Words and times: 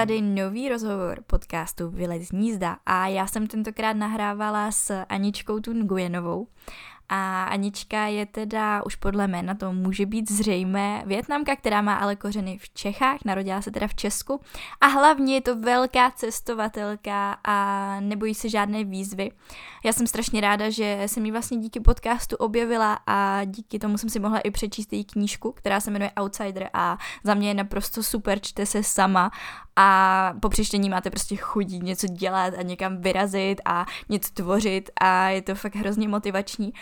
tady 0.00 0.20
nový 0.20 0.68
rozhovor 0.68 1.18
podcastu 1.26 1.90
Vylez 1.90 2.28
z 2.28 2.32
nízda 2.32 2.76
a 2.86 3.06
já 3.06 3.26
jsem 3.26 3.46
tentokrát 3.46 3.92
nahrávala 3.92 4.72
s 4.72 5.02
Aničkou 5.08 5.60
Tungujenovou. 5.60 6.46
A 7.08 7.44
Anička 7.44 8.06
je 8.06 8.26
teda 8.26 8.82
už 8.86 8.96
podle 8.96 9.28
jména 9.28 9.54
to 9.54 9.72
může 9.72 10.06
být 10.06 10.30
zřejmé 10.30 11.02
Větnamka, 11.06 11.56
která 11.56 11.82
má 11.82 11.94
ale 11.94 12.16
kořeny 12.16 12.58
v 12.58 12.70
Čechách, 12.74 13.18
narodila 13.24 13.62
se 13.62 13.70
teda 13.70 13.88
v 13.88 13.94
Česku. 13.94 14.40
A 14.80 14.86
hlavně 14.86 15.34
je 15.34 15.40
to 15.40 15.56
velká 15.56 16.10
cestovatelka 16.10 17.36
a 17.44 17.96
nebojí 18.00 18.34
se 18.34 18.48
žádné 18.48 18.84
výzvy. 18.84 19.30
Já 19.84 19.92
jsem 19.92 20.06
strašně 20.06 20.40
ráda, 20.40 20.70
že 20.70 21.02
jsem 21.06 21.26
ji 21.26 21.32
vlastně 21.32 21.58
díky 21.58 21.80
podcastu 21.80 22.36
objevila 22.36 22.98
a 23.06 23.44
díky 23.44 23.78
tomu 23.78 23.98
jsem 23.98 24.10
si 24.10 24.20
mohla 24.20 24.38
i 24.38 24.50
přečíst 24.50 24.92
její 24.92 25.04
knížku, 25.04 25.52
která 25.52 25.80
se 25.80 25.90
jmenuje 25.90 26.10
Outsider 26.20 26.70
a 26.72 26.98
za 27.24 27.34
mě 27.34 27.48
je 27.48 27.54
naprosto 27.54 28.02
super, 28.02 28.38
čte 28.40 28.66
se 28.66 28.82
sama 28.82 29.30
a 29.80 30.34
po 30.40 30.48
přečtení 30.48 30.90
máte 30.90 31.10
prostě 31.10 31.36
chudí 31.36 31.78
něco 31.78 32.06
dělat 32.06 32.54
a 32.58 32.62
někam 32.62 32.96
vyrazit 32.96 33.60
a 33.64 33.86
něco 34.08 34.30
tvořit 34.34 34.90
a 35.00 35.28
je 35.28 35.42
to 35.42 35.54
fakt 35.54 35.76
hrozně 35.76 36.08
motivační. 36.08 36.72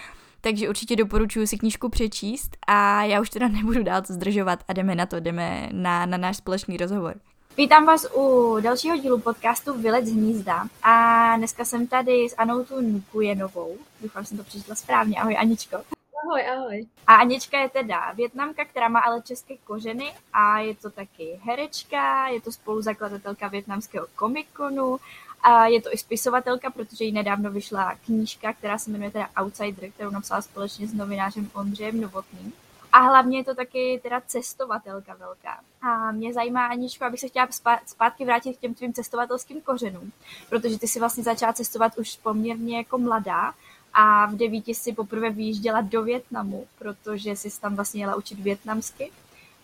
Takže 0.40 0.68
určitě 0.68 0.96
doporučuji 0.96 1.46
si 1.46 1.58
knížku 1.58 1.88
přečíst 1.88 2.56
a 2.66 3.04
já 3.04 3.20
už 3.20 3.30
teda 3.30 3.48
nebudu 3.48 3.82
dál 3.82 4.02
zdržovat 4.08 4.58
a 4.68 4.72
jdeme 4.72 4.94
na 4.94 5.06
to, 5.06 5.20
jdeme 5.20 5.68
na, 5.72 6.06
na 6.06 6.18
náš 6.18 6.36
společný 6.36 6.76
rozhovor. 6.76 7.14
Vítám 7.56 7.86
vás 7.86 8.06
u 8.14 8.56
dalšího 8.60 8.96
dílu 8.96 9.20
podcastu 9.20 9.80
Vylec 9.80 10.06
z 10.06 10.12
hnízda 10.12 10.66
a 10.82 11.36
dneska 11.36 11.64
jsem 11.64 11.86
tady 11.86 12.28
s 12.30 12.34
Anou 12.38 12.64
Nukujenovou. 12.80 13.76
Doufám, 14.02 14.22
že 14.22 14.28
jsem 14.28 14.38
to 14.38 14.44
přečetla 14.44 14.74
správně. 14.74 15.16
Ahoj 15.16 15.36
Aničko. 15.38 15.97
Ahoj, 16.24 16.42
ahoj. 16.48 16.86
A 17.06 17.14
Anička 17.14 17.58
je 17.58 17.68
teda 17.68 18.12
větnamka, 18.12 18.64
která 18.64 18.88
má 18.88 19.00
ale 19.00 19.22
české 19.22 19.56
kořeny 19.56 20.14
a 20.32 20.58
je 20.58 20.74
to 20.74 20.90
taky 20.90 21.40
herečka, 21.44 22.28
je 22.28 22.40
to 22.40 22.52
spoluzakladatelka 22.52 23.48
větnamského 23.48 24.06
komikonu 24.16 24.98
a 25.42 25.66
je 25.66 25.82
to 25.82 25.94
i 25.94 25.98
spisovatelka, 25.98 26.70
protože 26.70 27.04
jí 27.04 27.12
nedávno 27.12 27.50
vyšla 27.50 27.94
knížka, 28.04 28.52
která 28.52 28.78
se 28.78 28.90
jmenuje 28.90 29.10
teda 29.10 29.28
Outsider, 29.40 29.90
kterou 29.90 30.10
napsala 30.10 30.42
společně 30.42 30.86
s 30.86 30.94
novinářem 30.94 31.50
Ondřejem 31.54 32.00
Novotným. 32.00 32.52
A 32.92 32.98
hlavně 32.98 33.38
je 33.38 33.44
to 33.44 33.54
taky 33.54 34.00
teda 34.02 34.20
cestovatelka 34.26 35.14
velká. 35.14 35.60
A 35.82 36.12
mě 36.12 36.34
zajímá, 36.34 36.66
Aničko, 36.66 37.04
abych 37.04 37.20
se 37.20 37.28
chtěla 37.28 37.48
zpátky 37.86 38.24
vrátit 38.24 38.56
k 38.56 38.60
těm 38.60 38.74
tvým 38.74 38.92
cestovatelským 38.92 39.60
kořenům, 39.60 40.12
protože 40.48 40.78
ty 40.78 40.88
si 40.88 40.98
vlastně 40.98 41.24
začala 41.24 41.52
cestovat 41.52 41.98
už 41.98 42.16
poměrně 42.16 42.76
jako 42.76 42.98
mladá 42.98 43.54
a 43.94 44.26
v 44.26 44.36
devíti 44.36 44.74
si 44.74 44.92
poprvé 44.92 45.30
vyjížděla 45.30 45.80
do 45.80 46.02
Větnamu, 46.02 46.66
protože 46.78 47.30
jsi 47.30 47.60
tam 47.60 47.74
vlastně 47.74 48.02
jela 48.02 48.16
učit 48.16 48.38
větnamsky. 48.38 49.10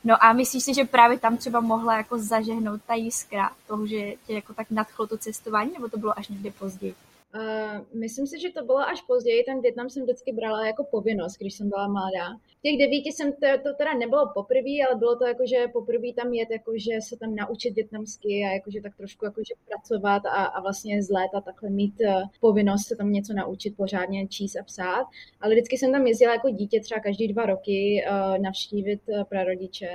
No 0.05 0.25
a 0.25 0.33
myslíš 0.33 0.65
si, 0.65 0.75
že 0.75 0.85
právě 0.85 1.19
tam 1.19 1.37
třeba 1.37 1.61
mohla 1.61 1.97
jako 1.97 2.19
zažehnout 2.19 2.81
ta 2.87 2.95
jiskra 2.95 3.51
toho, 3.67 3.87
že 3.87 4.13
tě 4.27 4.35
jako 4.35 4.55
tak 4.55 4.71
nadchlo 4.71 5.07
to 5.07 5.19
cestování, 5.19 5.73
nebo 5.73 5.89
to 5.89 5.99
bylo 5.99 6.19
až 6.19 6.29
někdy 6.29 6.51
později? 6.51 6.95
Uh, 7.35 8.01
myslím 8.01 8.27
si, 8.27 8.41
že 8.41 8.51
to 8.51 8.65
bylo 8.65 8.79
až 8.79 9.03
později. 9.03 9.45
Ten 9.45 9.61
Větnam 9.61 9.91
jsem 9.91 10.03
vždycky 10.03 10.33
brala 10.33 10.67
jako 10.67 10.85
povinnost, 10.85 11.37
když 11.37 11.55
jsem 11.55 11.69
byla 11.69 11.89
mladá. 11.89 12.37
V 12.59 12.63
těch 12.63 12.79
devíti 12.79 13.13
jsem 13.13 13.33
to, 13.33 13.47
to 13.63 13.75
teda 13.75 13.95
nebylo 13.95 14.31
poprvé, 14.35 14.75
ale 14.89 14.99
bylo 14.99 15.17
to 15.17 15.27
jako, 15.27 15.47
že 15.47 15.69
poprvé 15.73 16.13
tam 16.17 16.33
jet, 16.33 16.51
jakože 16.51 17.01
se 17.01 17.17
tam 17.17 17.35
naučit 17.35 17.75
větnamsky 17.75 18.29
a 18.29 18.55
jakože 18.55 18.81
tak 18.81 18.97
trošku 18.97 19.25
jakože 19.25 19.55
pracovat 19.69 20.27
a, 20.27 20.45
a 20.45 20.61
vlastně 20.61 21.03
z 21.03 21.11
léta 21.11 21.41
takhle 21.41 21.71
mít 21.71 21.95
uh, 22.01 22.23
povinnost 22.41 22.87
se 22.87 22.97
tam 22.97 23.13
něco 23.13 23.33
naučit 23.33 23.77
pořádně 23.77 24.29
číst 24.29 24.57
a 24.57 24.63
psát. 24.63 25.07
Ale 25.41 25.55
vždycky 25.55 25.79
jsem 25.79 25.93
tam 25.93 26.07
jezdila 26.07 26.33
jako 26.33 26.51
dítě 26.51 26.81
třeba 26.81 27.01
každý 27.01 27.29
dva 27.29 27.47
roky 27.47 28.05
uh, 28.11 28.39
navštívit 28.39 29.01
uh, 29.07 29.25
prarodiče 29.25 29.91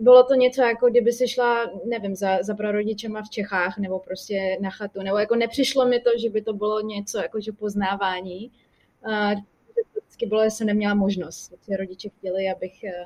bylo 0.00 0.24
to 0.24 0.34
něco, 0.34 0.62
jako 0.62 0.90
kdyby 0.90 1.12
si 1.12 1.28
šla, 1.28 1.70
nevím, 1.84 2.14
za, 2.14 2.42
za 2.42 2.54
prarodičema 2.54 3.22
v 3.22 3.30
Čechách 3.30 3.78
nebo 3.78 3.98
prostě 3.98 4.58
na 4.60 4.70
chatu, 4.70 5.02
nebo 5.02 5.18
jako 5.18 5.36
nepřišlo 5.36 5.86
mi 5.86 6.00
to, 6.00 6.10
že 6.18 6.30
by 6.30 6.42
to 6.42 6.52
bylo 6.52 6.80
něco 6.80 7.18
jako 7.18 7.40
že 7.40 7.52
poznávání. 7.52 8.50
Uh, 9.06 9.40
vždycky 10.16 10.26
bylo, 10.26 10.44
že 10.44 10.50
jsem 10.50 10.66
neměla 10.66 10.94
možnost. 10.94 11.52
Rodiče 11.78 12.08
chtěli, 12.08 12.50
abych 12.50 12.84
eh, 12.84 13.04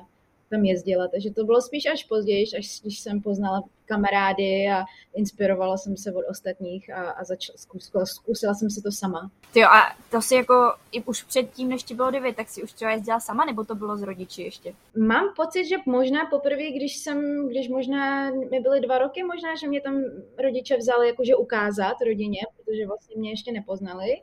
tam 0.51 0.65
jezdila. 0.65 1.07
Takže 1.07 1.31
to 1.31 1.43
bylo 1.43 1.61
spíš 1.61 1.85
až 1.85 2.03
později, 2.03 2.45
až 2.57 2.81
když 2.81 2.99
jsem 2.99 3.21
poznala 3.21 3.63
kamarády 3.85 4.67
a 4.75 4.85
inspirovala 5.15 5.77
jsem 5.77 5.97
se 5.97 6.13
od 6.13 6.25
ostatních 6.29 6.93
a, 6.93 7.09
a 7.09 7.23
začala, 7.23 7.57
zkusila, 7.57 8.05
zkusila 8.05 8.53
jsem 8.53 8.69
si 8.69 8.81
to 8.81 8.91
sama. 8.91 9.31
Jo 9.55 9.67
a 9.67 9.95
to 10.11 10.21
si 10.21 10.35
jako 10.35 10.73
i 10.91 11.03
už 11.03 11.23
předtím, 11.23 11.69
než 11.69 11.83
ti 11.83 11.95
bylo 11.95 12.11
devět, 12.11 12.35
tak 12.35 12.49
si 12.49 12.63
už 12.63 12.73
třeba 12.73 12.91
jezdila 12.91 13.19
sama, 13.19 13.45
nebo 13.45 13.63
to 13.63 13.75
bylo 13.75 13.97
s 13.97 14.01
rodiči 14.01 14.41
ještě? 14.43 14.73
Mám 14.95 15.33
pocit, 15.35 15.65
že 15.65 15.75
možná 15.85 16.25
poprvé, 16.25 16.71
když 16.71 16.97
jsem, 16.97 17.47
když 17.49 17.69
možná 17.69 18.29
mi 18.29 18.59
byly 18.59 18.81
dva 18.81 18.97
roky, 18.97 19.23
možná, 19.23 19.55
že 19.55 19.67
mě 19.67 19.81
tam 19.81 20.03
rodiče 20.43 20.77
vzali 20.77 21.07
jakože 21.07 21.35
ukázat 21.35 21.95
rodině, 22.05 22.39
protože 22.55 22.87
vlastně 22.87 23.15
mě 23.17 23.29
ještě 23.29 23.51
nepoznali. 23.51 24.21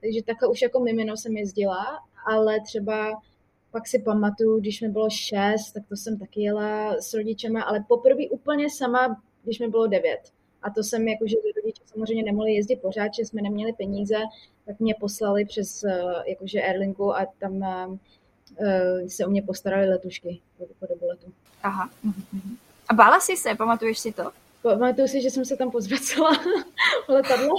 Takže 0.00 0.22
takhle 0.26 0.48
už 0.48 0.62
jako 0.62 0.80
mimino 0.80 1.16
jsem 1.16 1.36
jezdila, 1.36 1.98
ale 2.26 2.60
třeba 2.60 3.20
pak 3.70 3.86
si 3.86 3.98
pamatuju, 3.98 4.60
když 4.60 4.80
mi 4.80 4.88
bylo 4.88 5.10
šest, 5.10 5.72
tak 5.72 5.82
to 5.88 5.96
jsem 5.96 6.18
taky 6.18 6.42
jela 6.42 6.96
s 7.00 7.14
rodičema, 7.14 7.62
ale 7.62 7.84
poprvé 7.88 8.28
úplně 8.30 8.70
sama, 8.70 9.22
když 9.44 9.58
mi 9.58 9.68
bylo 9.68 9.86
devět. 9.86 10.20
A 10.62 10.70
to 10.70 10.82
jsem 10.82 11.08
jakože 11.08 11.36
rodiče 11.56 11.82
samozřejmě 11.86 12.22
nemohli 12.22 12.54
jezdit 12.54 12.76
pořád, 12.76 13.14
že 13.14 13.24
jsme 13.24 13.42
neměli 13.42 13.72
peníze, 13.72 14.16
tak 14.66 14.80
mě 14.80 14.94
poslali 15.00 15.44
přes 15.44 15.84
eh, 15.84 16.02
jakože 16.26 16.62
Airlinku 16.62 17.16
a 17.16 17.26
tam 17.38 17.52
uh, 17.52 17.96
se 19.08 19.26
o 19.26 19.30
mě 19.30 19.42
postarali 19.42 19.88
letušky 19.88 20.40
po 20.78 20.86
dobu 20.86 21.06
letu. 21.06 21.32
Aha. 21.62 21.90
Mhm. 22.04 22.56
A 22.88 22.94
bála 22.94 23.20
jsi 23.20 23.36
se, 23.36 23.54
pamatuješ 23.54 23.98
si 23.98 24.12
to? 24.12 24.32
Pamatuju 24.62 25.08
si, 25.08 25.20
že 25.20 25.30
jsem 25.30 25.44
se 25.44 25.56
tam 25.56 25.70
pozvracela 25.70 26.30
letadlo. 27.08 27.54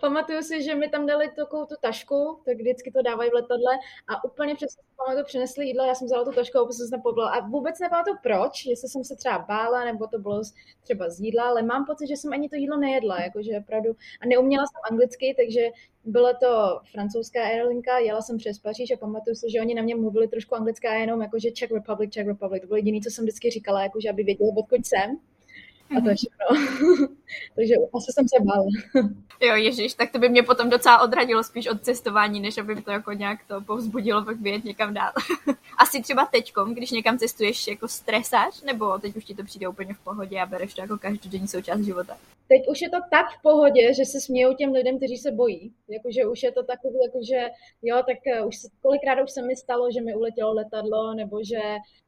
Pamatuju 0.00 0.42
si, 0.42 0.62
že 0.62 0.74
mi 0.74 0.88
tam 0.88 1.06
dali 1.06 1.30
takovou 1.36 1.66
tu 1.66 1.74
tašku, 1.80 2.40
tak 2.44 2.56
vždycky 2.56 2.90
to 2.90 3.02
dávají 3.02 3.30
v 3.30 3.34
letadle 3.34 3.78
a 4.08 4.24
úplně 4.24 4.54
přesně 4.54 4.82
si 4.82 4.88
pamatuju, 4.96 5.24
přinesli 5.24 5.66
jídlo, 5.66 5.84
já 5.84 5.94
jsem 5.94 6.06
vzala 6.06 6.24
tu 6.24 6.32
tašku 6.32 6.58
a 6.58 6.62
opět 6.62 6.74
jsem 6.74 6.88
se 6.88 6.96
a 7.32 7.40
vůbec 7.40 7.78
nepamatuju 7.80 8.16
proč, 8.22 8.66
jestli 8.66 8.88
jsem 8.88 9.04
se 9.04 9.16
třeba 9.16 9.38
bála, 9.38 9.84
nebo 9.84 10.06
to 10.06 10.18
bylo 10.18 10.42
třeba 10.82 11.10
z 11.10 11.20
jídla, 11.20 11.44
ale 11.48 11.62
mám 11.62 11.86
pocit, 11.86 12.06
že 12.06 12.16
jsem 12.16 12.32
ani 12.32 12.48
to 12.48 12.56
jídlo 12.56 12.76
nejedla, 12.76 13.20
jakože 13.20 13.58
opravdu, 13.58 13.90
a 14.20 14.26
neuměla 14.26 14.66
jsem 14.66 14.80
anglicky, 14.90 15.34
takže 15.38 15.68
byla 16.08 16.32
to 16.32 16.80
francouzská 16.92 17.42
aerolinka, 17.42 17.98
jela 17.98 18.22
jsem 18.22 18.38
přes 18.38 18.58
Paříž 18.58 18.90
a 18.90 18.96
pamatuju 18.96 19.34
si, 19.34 19.50
že 19.50 19.60
oni 19.60 19.74
na 19.74 19.82
mě 19.82 19.96
mluvili 19.96 20.28
trošku 20.28 20.54
anglicky 20.54 20.88
a 20.88 20.94
jenom 20.94 21.22
jakože 21.22 21.50
Czech 21.50 21.70
Republic, 21.70 22.12
Czech 22.12 22.26
Republic, 22.26 22.62
to 22.62 22.66
bylo 22.66 22.76
jediné, 22.76 23.00
co 23.00 23.10
jsem 23.10 23.24
vždycky 23.24 23.50
říkala, 23.50 23.82
jakože 23.82 24.10
aby 24.10 24.22
věděli, 24.22 24.50
odkud 24.56 24.86
jsem. 24.86 25.18
A 25.96 26.00
to 26.00 26.08
je 26.08 26.14
všechno. 26.16 26.46
Takže 27.54 27.74
asi 27.94 28.12
jsem 28.12 28.28
se 28.28 28.44
bála. 28.44 28.66
jo, 29.40 29.54
ježiš, 29.54 29.94
tak 29.94 30.12
to 30.12 30.18
by 30.18 30.28
mě 30.28 30.42
potom 30.42 30.70
docela 30.70 31.00
odradilo 31.00 31.44
spíš 31.44 31.66
od 31.66 31.82
cestování, 31.82 32.40
než 32.40 32.58
aby 32.58 32.82
to 32.82 32.90
jako 32.90 33.12
nějak 33.12 33.38
to 33.48 33.60
povzbudilo 33.60 34.24
pak 34.24 34.40
vyjet 34.40 34.64
někam 34.64 34.94
dál. 34.94 35.12
asi 35.78 36.02
třeba 36.02 36.26
teďkom, 36.26 36.74
když 36.74 36.90
někam 36.90 37.18
cestuješ 37.18 37.66
jako 37.66 37.88
stresář, 37.88 38.62
nebo 38.62 38.98
teď 38.98 39.16
už 39.16 39.24
ti 39.24 39.34
to 39.34 39.44
přijde 39.44 39.68
úplně 39.68 39.94
v 39.94 39.98
pohodě 39.98 40.40
a 40.40 40.46
bereš 40.46 40.74
to 40.74 40.80
jako 40.80 40.98
každodenní 40.98 41.48
součást 41.48 41.80
života? 41.80 42.16
Teď 42.48 42.68
už 42.68 42.82
je 42.82 42.90
to 42.90 42.96
tak 43.10 43.26
v 43.38 43.42
pohodě, 43.42 43.94
že 43.94 44.04
se 44.04 44.20
smějou 44.20 44.54
těm 44.54 44.72
lidem, 44.72 44.96
kteří 44.96 45.16
se 45.16 45.30
bojí. 45.30 45.72
Jakože 45.88 46.26
už 46.26 46.42
je 46.42 46.52
to 46.52 46.62
takový, 46.62 46.98
jakože 47.04 47.48
jo, 47.82 47.96
tak 47.96 48.26
eh, 48.26 48.44
už 48.44 48.56
kolikrát 48.82 49.22
už 49.22 49.30
se 49.30 49.42
mi 49.42 49.56
stalo, 49.56 49.90
že 49.90 50.00
mi 50.00 50.14
uletělo 50.14 50.52
letadlo, 50.54 51.14
nebo 51.14 51.44
že 51.44 51.60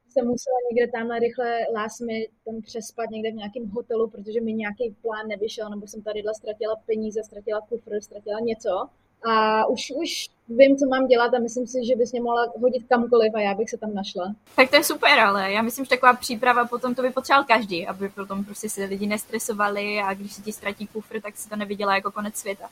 jsem 0.07 0.27
musela 0.27 0.55
někde 0.71 0.91
tamhle 0.91 1.19
rychle 1.19 1.65
last 1.73 2.01
mi 2.01 2.27
tam 2.45 2.61
přespat 2.61 3.09
někde 3.09 3.31
v 3.31 3.35
nějakém 3.35 3.67
hotelu, 3.67 4.09
protože 4.09 4.41
mi 4.41 4.53
nějaký 4.53 4.95
plán 5.01 5.27
nevyšel, 5.27 5.69
nebo 5.69 5.87
jsem 5.87 6.01
tady 6.01 6.23
ztratila 6.37 6.75
peníze, 6.85 7.23
ztratila 7.23 7.61
kufr, 7.61 8.01
ztratila 8.01 8.39
něco. 8.39 8.89
A 9.29 9.65
už, 9.65 9.91
už 9.95 10.29
vím, 10.49 10.77
co 10.77 10.85
mám 10.85 11.07
dělat 11.07 11.33
a 11.33 11.39
myslím 11.39 11.67
si, 11.67 11.77
že 11.87 11.95
bys 11.95 12.11
mě 12.11 12.21
mohla 12.21 12.47
hodit 12.61 12.83
kamkoliv 12.89 13.33
a 13.35 13.39
já 13.39 13.53
bych 13.53 13.69
se 13.69 13.77
tam 13.77 13.93
našla. 13.93 14.35
Tak 14.55 14.69
to 14.69 14.75
je 14.75 14.83
super, 14.83 15.19
ale 15.19 15.51
já 15.51 15.61
myslím, 15.61 15.85
že 15.85 15.89
taková 15.89 16.13
příprava 16.13 16.65
potom 16.65 16.95
to 16.95 17.01
by 17.01 17.09
potřeboval 17.09 17.43
každý, 17.43 17.87
aby 17.87 18.09
potom 18.09 18.43
prostě 18.43 18.69
se 18.69 18.83
lidi 18.83 19.07
nestresovali 19.07 19.99
a 19.99 20.13
když 20.13 20.33
se 20.33 20.41
ti 20.41 20.51
ztratí 20.51 20.87
kufr, 20.87 21.21
tak 21.21 21.37
si 21.37 21.49
to 21.49 21.55
neviděla 21.55 21.95
jako 21.95 22.11
konec 22.11 22.35
světa. 22.35 22.69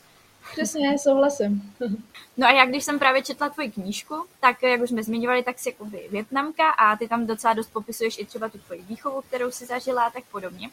Přesně, 0.52 1.00
souhlasím. 1.00 1.74
No 2.38 2.48
a 2.48 2.52
já 2.52 2.66
když 2.66 2.84
jsem 2.84 3.00
právě 3.00 3.24
četla 3.24 3.50
tvoji 3.50 3.72
knížku, 3.72 4.26
tak 4.40 4.64
jak 4.64 4.82
už 4.82 4.90
jsme 4.90 5.04
zmiňovali, 5.04 5.44
tak 5.44 5.60
jsi 5.60 5.70
jako 5.70 5.86
větnamka 6.12 6.70
a 6.70 6.96
ty 6.96 7.08
tam 7.08 7.28
docela 7.28 7.54
dost 7.54 7.74
popisuješ 7.74 8.20
i 8.20 8.26
třeba 8.26 8.50
tu 8.50 8.58
tvoji 8.58 8.82
výchovu, 8.82 9.22
kterou 9.22 9.52
si 9.52 9.66
zažila 9.66 10.04
a 10.04 10.10
tak 10.10 10.24
podobně. 10.32 10.70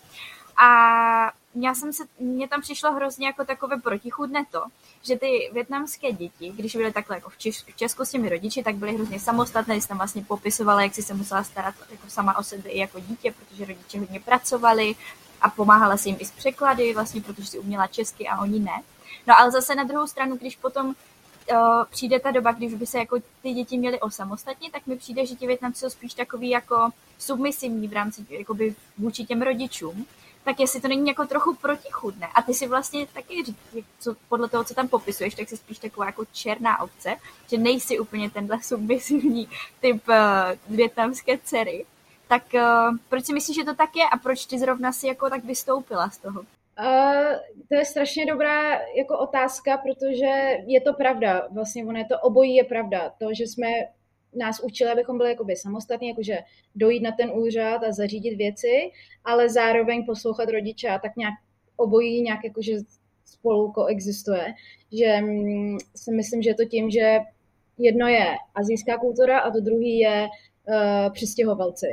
A 0.56 1.32
já 1.55 1.75
jsem 1.75 1.93
se, 1.93 2.05
mně 2.19 2.49
tam 2.49 2.61
přišlo 2.61 2.93
hrozně 2.93 3.26
jako 3.26 3.44
takové 3.44 3.76
protichudné 3.76 4.44
to, 4.50 4.62
že 5.02 5.19
ty 5.19 5.50
větnamské 5.52 6.12
děti, 6.12 6.52
když 6.56 6.76
byly 6.76 6.93
takhle 6.93 7.17
jako 7.17 7.31
v, 7.31 7.38
Češ, 7.38 7.64
v 7.64 7.76
Česku 7.76 8.05
s 8.05 8.11
těmi 8.11 8.29
rodiči, 8.29 8.62
tak 8.62 8.75
byly 8.75 8.94
hrozně 8.94 9.20
samostatné, 9.20 9.75
jsi 9.75 9.88
tam 9.88 9.96
vlastně 9.96 10.25
popisovala, 10.25 10.82
jak 10.82 10.94
si 10.94 11.02
se 11.02 11.14
musela 11.14 11.44
starat 11.44 11.75
jako 11.90 12.08
sama 12.08 12.38
o 12.38 12.43
sebe 12.43 12.69
i 12.69 12.79
jako 12.79 13.00
dítě, 13.00 13.32
protože 13.32 13.64
rodiče 13.64 13.99
hodně 13.99 14.20
pracovali 14.20 14.94
a 15.40 15.50
pomáhala 15.50 15.96
si 15.96 16.08
jim 16.08 16.17
i 16.20 16.25
s 16.25 16.31
překlady, 16.31 16.94
vlastně 16.94 17.20
protože 17.20 17.46
si 17.46 17.58
uměla 17.58 17.87
česky 17.87 18.29
a 18.29 18.40
oni 18.40 18.61
ne. 18.61 18.82
No 19.26 19.38
ale 19.38 19.50
zase 19.50 19.75
na 19.75 19.84
druhou 19.84 20.06
stranu, 20.06 20.37
když 20.37 20.56
potom 20.56 20.87
uh, 20.87 21.84
přijde 21.90 22.20
ta 22.20 22.31
doba, 22.31 22.52
když 22.52 22.75
by 22.75 22.87
se 22.87 22.99
jako 22.99 23.19
ty 23.43 23.52
děti 23.52 23.78
měly 23.78 24.00
osamostatnit, 24.00 24.73
tak 24.73 24.87
mi 24.87 24.96
přijde, 24.96 25.26
že 25.26 25.34
ti 25.34 25.46
Větnamci 25.46 25.81
jsou 25.81 25.90
spíš 25.90 26.14
takový 26.14 26.50
jako 26.50 26.90
submisivní 27.19 27.88
v 27.88 27.93
rámci 27.93 28.26
jakoby 28.31 28.75
vůči 28.99 29.25
těm 29.25 29.43
rodičům, 29.43 30.06
tak 30.44 30.61
jestli 30.61 30.81
to 30.81 30.88
není 30.88 31.08
jako 31.08 31.26
trochu 31.26 31.55
protichudné. 31.55 32.26
A 32.34 32.43
ty 32.43 32.55
si 32.55 32.67
vlastně 32.67 33.06
taky, 33.06 33.44
co, 33.99 34.17
podle 34.28 34.49
toho, 34.49 34.64
co 34.64 34.75
tam 34.75 34.88
popisuješ, 34.88 35.34
tak 35.34 35.49
jsi 35.49 35.56
spíš 35.56 35.79
taková 35.79 36.06
jako 36.06 36.25
černá 36.32 36.81
ovce, 36.81 37.17
že 37.50 37.58
nejsi 37.58 37.99
úplně 37.99 38.31
tenhle 38.31 38.62
submisivní 38.62 39.49
typ 39.81 40.08
uh, 40.08 40.76
větnamské 40.76 41.38
dcery. 41.38 41.87
Tak 42.29 42.43
uh, 42.55 42.96
proč 43.08 43.26
si 43.26 43.32
myslíš, 43.32 43.56
že 43.56 43.64
to 43.64 43.75
tak 43.75 43.96
je 43.96 44.05
a 44.08 44.17
proč 44.19 44.46
ty 44.46 44.58
zrovna 44.58 44.93
si 44.93 45.06
jako 45.06 45.31
tak 45.31 45.44
vystoupila 45.44 46.11
z 46.11 46.19
toho? 46.19 46.44
Uh, 46.81 47.32
to 47.69 47.75
je 47.75 47.84
strašně 47.84 48.26
dobrá 48.26 48.81
jako 48.96 49.19
otázka, 49.19 49.78
protože 49.78 50.58
je 50.67 50.81
to 50.81 50.93
pravda. 50.93 51.49
Vlastně 51.50 51.84
ono 51.84 51.99
je 51.99 52.05
to 52.05 52.20
obojí 52.20 52.55
je 52.56 52.64
pravda. 52.64 53.11
To, 53.19 53.34
že 53.34 53.44
jsme 53.44 53.69
nás 54.34 54.61
učili, 54.61 54.90
abychom 54.90 55.19
byli 55.19 55.31
jakoby 55.31 55.56
samostatní, 55.56 56.08
jakože 56.08 56.38
dojít 56.75 57.02
na 57.02 57.12
ten 57.12 57.31
úřad 57.31 57.84
a 57.84 57.93
zařídit 57.93 58.37
věci, 58.37 58.90
ale 59.25 59.49
zároveň 59.49 60.06
poslouchat 60.06 60.49
rodiče 60.49 60.88
a 60.88 60.99
tak 60.99 61.17
nějak 61.17 61.34
obojí 61.76 62.23
nějak 62.23 62.44
jakože 62.44 62.73
spolu 63.25 63.72
koexistuje. 63.72 64.55
Že 64.93 65.20
mm, 65.20 65.79
si 65.96 66.11
myslím, 66.11 66.43
že 66.43 66.50
je 66.50 66.55
to 66.55 66.64
tím, 66.64 66.90
že 66.90 67.19
jedno 67.79 68.06
je 68.06 68.26
azijská 68.55 68.99
kultura 68.99 69.38
a 69.38 69.50
to 69.50 69.61
druhý 69.61 69.99
je 69.99 70.29
uh, 70.69 71.12
přistěhovalci. 71.12 71.87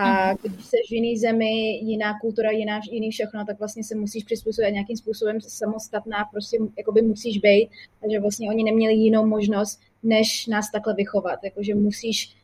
A 0.00 0.28
mhm. 0.28 0.36
když 0.42 0.66
jsi 0.66 0.76
v 0.88 0.92
jiný 0.92 1.18
zemi, 1.18 1.80
jiná 1.82 2.18
kultura, 2.20 2.50
jiná, 2.50 2.80
jiný 2.90 3.10
všechno, 3.10 3.44
tak 3.46 3.58
vlastně 3.58 3.84
se 3.84 3.94
musíš 3.94 4.24
přizpůsobit 4.24 4.72
nějakým 4.72 4.96
způsobem 4.96 5.40
samostatná, 5.40 6.24
prostě 6.32 6.58
jakoby 6.78 7.02
musíš 7.02 7.38
být. 7.38 7.68
Takže 8.00 8.20
vlastně 8.20 8.50
oni 8.50 8.64
neměli 8.64 8.94
jinou 8.94 9.26
možnost, 9.26 9.80
než 10.02 10.46
nás 10.46 10.70
takhle 10.70 10.94
vychovat. 10.94 11.38
Jakože 11.44 11.74
musíš 11.74 12.34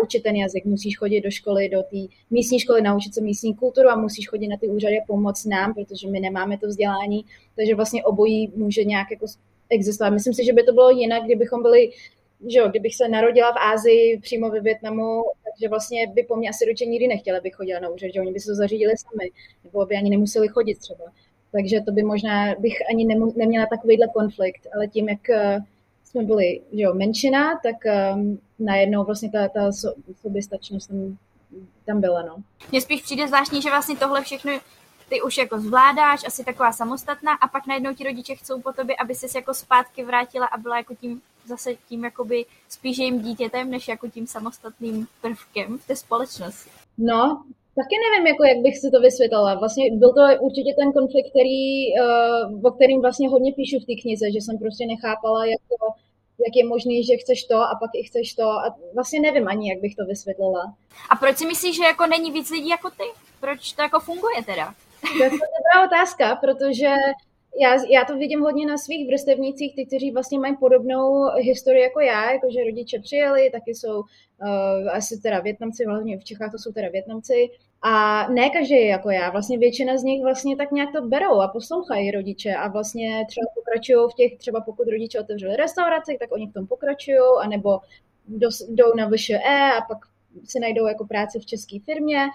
naučit 0.00 0.22
ten 0.22 0.36
jazyk, 0.36 0.64
musíš 0.64 0.98
chodit 0.98 1.20
do 1.20 1.30
školy, 1.30 1.68
do 1.68 1.82
té 1.82 2.14
místní 2.30 2.60
školy, 2.60 2.82
naučit 2.82 3.14
se 3.14 3.20
místní 3.20 3.54
kulturu 3.54 3.88
a 3.88 3.96
musíš 3.96 4.28
chodit 4.28 4.48
na 4.48 4.56
ty 4.56 4.68
úřady 4.68 4.96
pomoct 5.06 5.44
nám, 5.44 5.74
protože 5.74 6.08
my 6.08 6.20
nemáme 6.20 6.58
to 6.58 6.66
vzdělání, 6.66 7.24
takže 7.56 7.74
vlastně 7.74 8.04
obojí 8.04 8.52
může 8.56 8.84
nějak 8.84 9.10
jako 9.10 9.26
existovat. 9.70 10.12
Myslím 10.12 10.34
si, 10.34 10.44
že 10.44 10.52
by 10.52 10.62
to 10.62 10.72
bylo 10.72 10.90
jinak, 10.90 11.24
kdybychom 11.24 11.62
byli 11.62 11.90
že 12.46 12.58
jo, 12.58 12.68
kdybych 12.68 12.96
se 12.96 13.08
narodila 13.08 13.52
v 13.52 13.58
Ázii, 13.58 14.20
přímo 14.20 14.50
ve 14.50 14.60
Větnamu, 14.60 15.22
takže 15.44 15.68
vlastně 15.68 16.06
by 16.06 16.22
po 16.22 16.36
mně 16.36 16.48
asi 16.48 16.64
rodiče 16.64 16.86
nikdy 16.86 17.06
nechtěli, 17.06 17.38
abych 17.38 17.54
chodila 17.54 17.80
na 17.80 17.88
úřad, 17.88 18.10
že 18.14 18.20
oni 18.20 18.32
by 18.32 18.40
se 18.40 18.50
to 18.50 18.54
zařídili 18.54 18.92
sami, 18.96 19.30
nebo 19.64 19.86
by 19.86 19.96
ani 19.96 20.10
nemuseli 20.10 20.48
chodit 20.48 20.78
třeba. 20.78 21.04
Takže 21.52 21.80
to 21.80 21.92
by 21.92 22.02
možná, 22.02 22.54
bych 22.58 22.78
ani 22.90 23.04
nemu, 23.04 23.32
neměla 23.36 23.66
takovýhle 23.66 24.06
konflikt, 24.08 24.66
ale 24.74 24.88
tím, 24.88 25.08
jak 25.08 25.30
eh, 25.30 25.58
jsme 26.04 26.22
byli 26.22 26.60
že 26.72 26.82
jo, 26.82 26.94
menšina, 26.94 27.60
tak 27.62 27.76
um, 28.14 28.40
najednou 28.58 29.04
vlastně 29.04 29.30
ta, 29.30 29.48
ta 29.48 29.72
soběstačnost 30.20 30.88
tam, 30.88 31.18
tam 31.86 32.00
byla. 32.00 32.22
No. 32.22 32.36
Mně 32.70 32.80
spíš 32.80 33.02
přijde 33.02 33.28
zvláštní, 33.28 33.62
že 33.62 33.70
vlastně 33.70 33.96
tohle 33.96 34.22
všechno 34.22 34.52
ty 35.08 35.22
už 35.22 35.38
jako 35.38 35.60
zvládáš, 35.60 36.26
asi 36.26 36.44
taková 36.44 36.72
samostatná 36.72 37.32
a 37.32 37.48
pak 37.48 37.66
najednou 37.66 37.94
ti 37.94 38.04
rodiče 38.04 38.34
chcou 38.34 38.60
po 38.60 38.72
tobě, 38.72 38.96
aby 38.96 39.14
ses 39.14 39.34
jako 39.34 39.54
zpátky 39.54 40.04
vrátila 40.04 40.46
a 40.46 40.58
byla 40.58 40.76
jako 40.76 40.94
tím 40.94 41.22
zase 41.46 41.74
tím 41.88 42.04
jakoby 42.04 42.44
spíš 42.68 42.98
jejím 42.98 43.20
dítětem, 43.22 43.70
než 43.70 43.88
jako 43.88 44.08
tím 44.08 44.26
samostatným 44.26 45.06
prvkem 45.20 45.78
v 45.78 45.86
té 45.86 45.96
společnosti. 45.96 46.70
No, 46.98 47.42
taky 47.78 47.94
nevím, 48.04 48.26
jako 48.26 48.44
jak 48.44 48.58
bych 48.58 48.78
si 48.78 48.90
to 48.90 49.00
vysvětlila. 49.00 49.54
Vlastně 49.54 49.84
byl 49.96 50.12
to 50.14 50.22
určitě 50.46 50.72
ten 50.78 50.92
konflikt, 50.92 51.30
který, 51.30 51.64
uh, 51.92 52.66
o 52.68 52.70
kterým 52.70 53.00
vlastně 53.00 53.28
hodně 53.28 53.52
píšu 53.52 53.76
v 53.80 53.86
té 53.88 53.94
knize, 54.02 54.26
že 54.34 54.40
jsem 54.40 54.58
prostě 54.58 54.86
nechápala, 54.86 55.44
jak, 55.44 55.60
to, 55.68 55.86
jak 56.46 56.54
je 56.56 56.64
možný, 56.66 57.04
že 57.04 57.16
chceš 57.16 57.44
to 57.44 57.56
a 57.56 57.72
pak 57.82 57.90
i 57.94 58.02
chceš 58.02 58.34
to 58.34 58.46
a 58.64 58.76
vlastně 58.94 59.20
nevím 59.20 59.48
ani, 59.48 59.70
jak 59.70 59.80
bych 59.80 59.94
to 59.96 60.04
vysvětlila. 60.04 60.74
A 61.10 61.16
proč 61.16 61.36
si 61.36 61.46
myslíš, 61.46 61.76
že 61.76 61.84
jako 61.84 62.06
není 62.06 62.30
víc 62.30 62.50
lidí 62.50 62.68
jako 62.68 62.90
ty? 62.90 63.08
Proč 63.40 63.72
to 63.72 63.82
jako 63.82 64.00
funguje 64.00 64.44
teda? 64.46 64.74
To 65.00 65.24
je 65.24 65.30
dobrá 65.30 65.86
otázka, 65.86 66.36
protože 66.36 66.88
já, 67.60 67.76
já 67.90 68.04
to 68.04 68.16
vidím 68.16 68.40
hodně 68.40 68.66
na 68.66 68.78
svých 68.78 69.08
vrstevnících, 69.08 69.74
ty, 69.76 69.86
kteří 69.86 70.10
vlastně 70.10 70.38
mají 70.38 70.56
podobnou 70.56 71.24
historii 71.36 71.82
jako 71.82 72.00
já, 72.00 72.32
jakože 72.32 72.64
rodiče 72.64 72.98
přijeli, 72.98 73.50
taky 73.50 73.74
jsou 73.74 73.98
uh, 73.98 74.90
asi 74.92 75.20
teda 75.20 75.40
Větnamci, 75.40 75.84
hlavně 75.84 76.18
v 76.18 76.24
Čechách 76.24 76.50
to 76.50 76.58
jsou 76.58 76.72
teda 76.72 76.88
Větnamci. 76.88 77.50
A 77.82 78.26
ne 78.28 78.50
každý 78.50 78.86
jako 78.86 79.10
já, 79.10 79.30
vlastně 79.30 79.58
většina 79.58 79.98
z 79.98 80.02
nich 80.02 80.22
vlastně 80.22 80.56
tak 80.56 80.72
nějak 80.72 80.92
to 80.92 81.02
berou 81.02 81.40
a 81.40 81.48
poslouchají 81.48 82.10
rodiče 82.10 82.54
a 82.54 82.68
vlastně 82.68 83.24
třeba 83.28 83.46
pokračují 83.54 83.98
v 84.10 84.14
těch, 84.14 84.38
třeba 84.38 84.60
pokud 84.60 84.88
rodiče 84.88 85.20
otevřeli 85.20 85.56
restauraci, 85.56 86.16
tak 86.20 86.32
oni 86.32 86.46
v 86.46 86.52
tom 86.52 86.66
pokračují, 86.66 87.18
anebo 87.42 87.78
jdou 88.68 88.94
na 88.96 89.08
VŠE 89.08 89.72
a 89.78 89.80
pak 89.88 89.98
si 90.44 90.60
najdou 90.60 90.86
jako 90.86 91.06
práci 91.06 91.40
v 91.40 91.46
české 91.46 91.78
firmě 91.84 92.26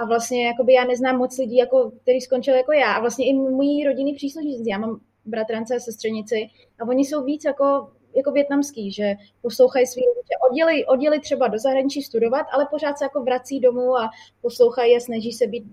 a 0.00 0.04
vlastně 0.04 0.46
jakoby 0.46 0.72
já 0.72 0.84
neznám 0.84 1.18
moc 1.18 1.38
lidí, 1.38 1.56
jako, 1.56 1.92
který 2.02 2.20
skončil 2.20 2.54
jako 2.54 2.72
já. 2.72 2.92
A 2.92 3.00
vlastně 3.00 3.26
i 3.26 3.34
můj 3.34 3.84
rodinný 3.84 4.14
příslušníci, 4.14 4.70
já 4.70 4.78
mám 4.78 5.00
bratrance 5.24 5.76
a 5.76 5.78
sestřenici 5.78 6.46
a 6.80 6.88
oni 6.88 7.04
jsou 7.04 7.24
víc 7.24 7.44
jako, 7.44 7.90
jako 8.16 8.32
větnamský, 8.32 8.92
že 8.92 9.14
poslouchají 9.42 9.86
svý 9.86 10.02
rodiče. 10.02 10.34
Odděli, 10.50 10.86
odděli 10.86 11.20
třeba 11.20 11.48
do 11.48 11.58
zahraničí 11.58 12.02
studovat, 12.02 12.46
ale 12.52 12.66
pořád 12.70 12.98
se 12.98 13.04
jako 13.04 13.22
vrací 13.22 13.60
domů 13.60 13.96
a 13.96 14.10
poslouchají 14.42 14.96
a 14.96 15.00
snaží 15.00 15.32
se 15.32 15.46
být 15.46 15.64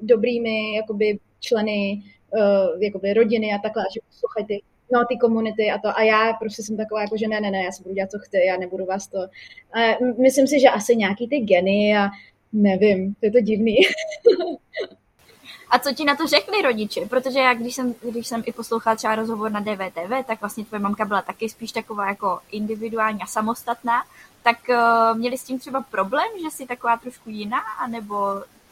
dobrými 0.00 0.76
jakoby 0.76 1.18
členy 1.40 2.02
uh, 2.32 2.82
jakoby 2.82 3.14
rodiny 3.14 3.52
a 3.52 3.58
takhle, 3.58 3.82
a 3.82 3.92
že 3.94 4.00
poslouchají 4.08 4.46
ty 4.46 4.62
no, 4.92 5.04
ty 5.04 5.16
komunity 5.16 5.70
a 5.70 5.78
to. 5.78 5.98
A 5.98 6.02
já 6.02 6.32
prostě 6.32 6.62
jsem 6.62 6.76
taková, 6.76 7.00
jako, 7.00 7.16
že 7.16 7.28
ne, 7.28 7.40
ne, 7.40 7.50
ne, 7.50 7.64
já 7.64 7.72
si 7.72 7.82
budu 7.82 7.94
dělat, 7.94 8.10
co 8.10 8.18
chci, 8.18 8.38
já 8.46 8.56
nebudu 8.56 8.84
vás 8.84 9.08
to. 9.08 9.18
A 9.72 9.98
myslím 10.22 10.46
si, 10.46 10.60
že 10.60 10.68
asi 10.68 10.96
nějaký 10.96 11.28
ty 11.28 11.38
geny 11.38 11.96
a 11.96 12.08
Nevím, 12.52 13.14
to 13.14 13.26
je 13.26 13.32
to 13.32 13.40
divný. 13.40 13.76
A 15.70 15.78
co 15.78 15.94
ti 15.94 16.04
na 16.04 16.16
to 16.16 16.26
řekli 16.26 16.62
rodiče? 16.62 17.00
Protože 17.06 17.38
já, 17.38 17.54
když 17.54 17.74
jsem, 17.74 17.94
když 18.10 18.26
jsem 18.26 18.42
i 18.46 18.52
poslouchala 18.52 18.96
třeba 18.96 19.14
rozhovor 19.14 19.52
na 19.52 19.60
DVTV, 19.60 20.26
tak 20.26 20.40
vlastně 20.40 20.64
tvoje 20.64 20.80
mamka 20.80 21.04
byla 21.04 21.22
taky 21.22 21.48
spíš 21.48 21.72
taková 21.72 22.08
jako 22.08 22.38
individuální 22.50 23.20
a 23.22 23.26
samostatná. 23.26 24.02
Tak 24.42 24.56
uh, 24.68 25.18
měli 25.18 25.38
s 25.38 25.44
tím 25.44 25.58
třeba 25.58 25.80
problém, 25.90 26.28
že 26.42 26.50
jsi 26.50 26.66
taková 26.66 26.96
trošku 26.96 27.30
jiná, 27.30 27.60
anebo 27.84 28.16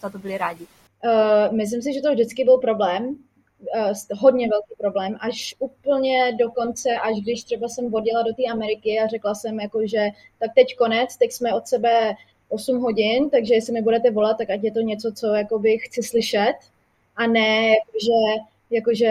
za 0.01 0.11
to 0.11 0.19
byli 0.19 0.39
rádi? 0.39 0.67
Uh, 1.05 1.57
myslím 1.57 1.83
si, 1.83 1.93
že 1.93 2.01
to 2.01 2.13
vždycky 2.13 2.45
byl 2.45 2.59
problém, 2.59 3.05
uh, 3.09 4.19
hodně 4.19 4.49
velký 4.49 4.75
problém, 4.79 5.17
až 5.21 5.55
úplně 5.59 6.37
do 6.39 6.51
konce, 6.51 6.91
až 7.03 7.17
když 7.23 7.45
třeba 7.45 7.69
jsem 7.69 7.91
vodila 7.91 8.23
do 8.23 8.35
té 8.35 8.53
Ameriky 8.53 8.99
a 8.99 9.07
řekla 9.07 9.35
jsem 9.35 9.61
jako, 9.61 9.81
že 9.87 10.07
tak 10.39 10.51
teď 10.55 10.77
konec, 10.77 11.17
teď 11.17 11.33
jsme 11.33 11.55
od 11.55 11.67
sebe 11.67 12.15
8 12.49 12.79
hodin, 12.79 13.31
takže 13.31 13.55
jestli 13.55 13.73
mi 13.73 13.83
budete 13.83 14.11
volat, 14.11 14.39
tak 14.39 14.51
ať 14.51 14.63
je 14.63 14.73
to 14.73 14.81
něco, 14.81 15.13
co 15.13 15.27
jakoby 15.27 15.79
chci 15.79 16.03
slyšet 16.03 16.55
a 17.17 17.27
ne 17.27 17.69
jakože, 17.69 18.43
jakože 18.71 19.11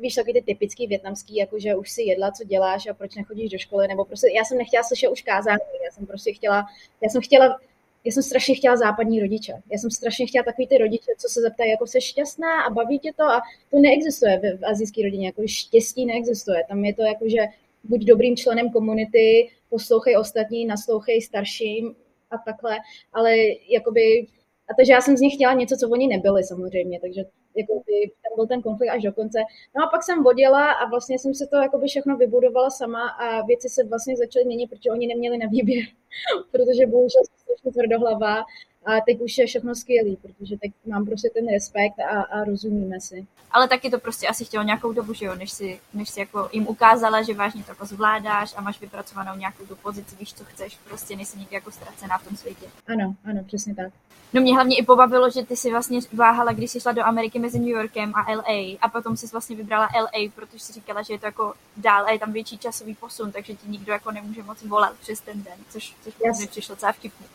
víš, 0.00 0.14
taky 0.14 0.32
ty 0.32 0.42
typický 0.42 0.86
větnamský, 0.86 1.36
jakože 1.36 1.76
už 1.76 1.90
si 1.90 2.02
jedla, 2.02 2.30
co 2.30 2.44
děláš 2.44 2.86
a 2.86 2.94
proč 2.94 3.14
nechodíš 3.14 3.50
do 3.50 3.58
školy, 3.58 3.88
nebo 3.88 4.04
prostě 4.04 4.28
já 4.34 4.44
jsem 4.44 4.58
nechtěla 4.58 4.82
slyšet 4.82 5.08
už 5.08 5.22
kázání, 5.22 5.58
já 5.84 5.90
jsem 5.90 6.06
prostě 6.06 6.32
chtěla, 6.32 6.66
já 7.02 7.08
jsem 7.08 7.22
chtěla, 7.22 7.58
já 8.04 8.12
jsem 8.12 8.22
strašně 8.22 8.54
chtěla 8.54 8.76
západní 8.76 9.20
rodiče. 9.20 9.52
Já 9.72 9.78
jsem 9.78 9.90
strašně 9.90 10.26
chtěla 10.26 10.44
takový 10.44 10.66
ty 10.66 10.78
rodiče, 10.78 11.12
co 11.18 11.28
se 11.28 11.40
zeptají, 11.40 11.70
jako 11.70 11.86
jsi 11.86 12.00
šťastná 12.00 12.62
a 12.62 12.70
baví 12.70 12.98
tě 12.98 13.12
to 13.16 13.24
a 13.24 13.42
to 13.70 13.78
neexistuje 13.78 14.38
v, 14.38 14.58
v 14.58 14.64
azijské 14.64 15.02
rodině, 15.02 15.26
jako 15.26 15.42
štěstí 15.46 16.06
neexistuje. 16.06 16.64
Tam 16.68 16.84
je 16.84 16.94
to 16.94 17.02
jako, 17.02 17.28
že 17.28 17.46
buď 17.84 18.04
dobrým 18.04 18.36
členem 18.36 18.70
komunity, 18.70 19.50
poslouchej 19.70 20.16
ostatní, 20.16 20.66
naslouchej 20.66 21.22
starším, 21.22 21.94
a 22.30 22.38
takhle, 22.38 22.78
ale 23.12 23.36
jakoby, 23.68 24.26
a 24.70 24.74
takže 24.76 24.92
já 24.92 25.00
jsem 25.00 25.16
z 25.16 25.20
nich 25.20 25.34
chtěla 25.34 25.52
něco, 25.52 25.76
co 25.76 25.88
oni 25.88 26.08
nebyli 26.08 26.44
samozřejmě, 26.44 27.00
takže 27.00 27.24
jakoby, 27.54 28.10
tam 28.22 28.36
byl 28.36 28.46
ten 28.46 28.62
konflikt 28.62 28.90
až 28.90 29.02
do 29.02 29.12
konce. 29.12 29.38
No 29.76 29.84
a 29.84 29.90
pak 29.90 30.02
jsem 30.02 30.22
vodila 30.22 30.72
a 30.72 30.88
vlastně 30.88 31.18
jsem 31.18 31.34
se 31.34 31.46
to 31.46 31.56
jakoby 31.56 31.86
všechno 31.86 32.16
vybudovala 32.16 32.70
sama 32.70 33.08
a 33.08 33.42
věci 33.42 33.68
se 33.68 33.84
vlastně 33.84 34.16
začaly 34.16 34.44
měnit, 34.44 34.70
protože 34.70 34.90
oni 34.90 35.06
neměli 35.06 35.38
na 35.38 35.46
výběr, 35.46 35.84
protože 36.50 36.86
bohužel 36.86 37.22
jsem 37.24 37.36
strašně 37.38 37.72
tvrdohlava 37.72 38.44
a 38.86 39.00
teď 39.06 39.20
už 39.20 39.38
je 39.38 39.46
všechno 39.46 39.74
skvělý, 39.74 40.16
protože 40.16 40.56
teď 40.56 40.72
mám 40.86 41.06
prostě 41.06 41.30
ten 41.34 41.48
respekt 41.48 41.98
a, 41.98 42.22
a 42.22 42.44
rozumíme 42.44 43.00
si. 43.00 43.26
Ale 43.50 43.68
taky 43.68 43.90
to 43.90 43.98
prostě 43.98 44.28
asi 44.28 44.44
chtělo 44.44 44.64
nějakou 44.64 44.92
dobu, 44.92 45.12
že 45.12 45.26
jo, 45.26 45.34
než 45.34 45.50
si, 45.52 45.80
než 45.94 46.10
si 46.10 46.20
jako 46.20 46.48
jim 46.52 46.68
ukázala, 46.68 47.22
že 47.22 47.34
vážně 47.34 47.64
to 47.64 47.70
jako 47.70 47.86
zvládáš 47.86 48.54
a 48.56 48.60
máš 48.60 48.80
vypracovanou 48.80 49.36
nějakou 49.36 49.66
tu 49.66 49.76
pozici, 49.76 50.16
víš, 50.16 50.34
co 50.34 50.44
chceš, 50.44 50.78
prostě 50.88 51.16
nejsi 51.16 51.38
nikdy 51.38 51.54
jako 51.54 51.70
ztracená 51.70 52.18
v 52.18 52.24
tom 52.24 52.36
světě. 52.36 52.66
Ano, 52.86 53.14
ano, 53.24 53.44
přesně 53.46 53.74
tak. 53.74 53.92
No 54.32 54.40
mě 54.40 54.54
hlavně 54.54 54.76
i 54.76 54.84
pobavilo, 54.84 55.30
že 55.30 55.42
ty 55.42 55.56
si 55.56 55.70
vlastně 55.70 56.00
váhala, 56.12 56.52
když 56.52 56.70
jsi 56.70 56.80
šla 56.80 56.92
do 56.92 57.04
Ameriky 57.04 57.38
mezi 57.38 57.58
New 57.58 57.68
Yorkem 57.68 58.12
a 58.14 58.32
LA 58.32 58.76
a 58.80 58.88
potom 58.92 59.16
si 59.16 59.26
vlastně 59.26 59.56
vybrala 59.56 59.88
LA, 60.00 60.30
protože 60.34 60.58
si 60.58 60.72
říkala, 60.72 61.02
že 61.02 61.14
je 61.14 61.18
to 61.18 61.26
jako 61.26 61.54
dál 61.76 62.06
a 62.06 62.10
je 62.10 62.18
tam 62.18 62.32
větší 62.32 62.58
časový 62.58 62.94
posun, 62.94 63.32
takže 63.32 63.54
ti 63.54 63.68
nikdo 63.68 63.92
jako 63.92 64.10
nemůže 64.10 64.42
moc 64.42 64.62
volat 64.62 64.96
přes 65.00 65.20
ten 65.20 65.42
den, 65.42 65.58
což, 65.70 65.94
což 66.04 66.14
yes. 66.24 66.40
mi 66.40 66.46
přišlo 66.46 66.76
celá 66.76 66.92
vtipný. 66.92 67.26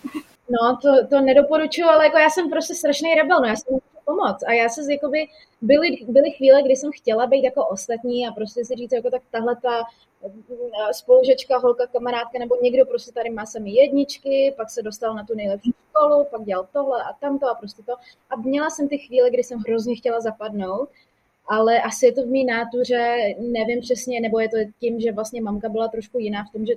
No, 0.49 0.77
to, 0.81 1.07
to 1.07 1.21
nedoporučuju, 1.21 1.87
ale 1.87 2.05
jako 2.05 2.17
já 2.17 2.29
jsem 2.29 2.49
prostě 2.49 2.75
strašný 2.75 3.15
rebel, 3.15 3.41
no 3.41 3.47
já 3.47 3.55
jsem 3.55 3.79
pomoct. 4.05 4.43
A 4.43 4.53
já 4.53 4.69
se 4.69 4.93
jakoby, 4.93 5.27
byly, 5.61 5.97
byly 6.07 6.31
chvíle, 6.31 6.63
kdy 6.63 6.75
jsem 6.75 6.91
chtěla 6.91 7.27
být 7.27 7.43
jako 7.43 7.67
ostatní 7.67 8.27
a 8.27 8.31
prostě 8.31 8.65
si 8.65 8.75
říct, 8.75 8.91
jako 8.91 9.09
tak 9.09 9.21
tahle 9.31 9.55
ta 9.55 9.83
eh, 10.23 10.93
spolužečka, 10.93 11.57
holka, 11.57 11.87
kamarádka 11.87 12.39
nebo 12.39 12.55
někdo 12.61 12.85
prostě 12.85 13.11
tady 13.11 13.29
má 13.29 13.45
sami 13.45 13.71
jedničky, 13.71 14.53
pak 14.57 14.69
se 14.69 14.81
dostal 14.81 15.15
na 15.15 15.23
tu 15.23 15.35
nejlepší 15.35 15.73
školu, 15.89 16.25
pak 16.31 16.43
dělal 16.43 16.67
tohle 16.73 17.03
a 17.03 17.13
tamto 17.13 17.49
a 17.49 17.55
prostě 17.55 17.83
to. 17.83 17.93
A 18.29 18.35
měla 18.35 18.69
jsem 18.69 18.89
ty 18.89 18.97
chvíle, 18.97 19.29
kdy 19.29 19.43
jsem 19.43 19.59
hrozně 19.59 19.95
chtěla 19.95 20.21
zapadnout, 20.21 20.89
ale 21.47 21.81
asi 21.81 22.05
je 22.05 22.13
to 22.13 22.23
v 22.23 22.27
mý 22.27 22.45
nátuře, 22.45 23.17
nevím 23.39 23.81
přesně, 23.81 24.21
nebo 24.21 24.39
je 24.39 24.49
to 24.49 24.57
tím, 24.79 24.99
že 24.99 25.11
vlastně 25.11 25.41
mamka 25.41 25.69
byla 25.69 25.87
trošku 25.87 26.19
jiná 26.19 26.43
v 26.43 26.51
tom, 26.51 26.65
že 26.65 26.73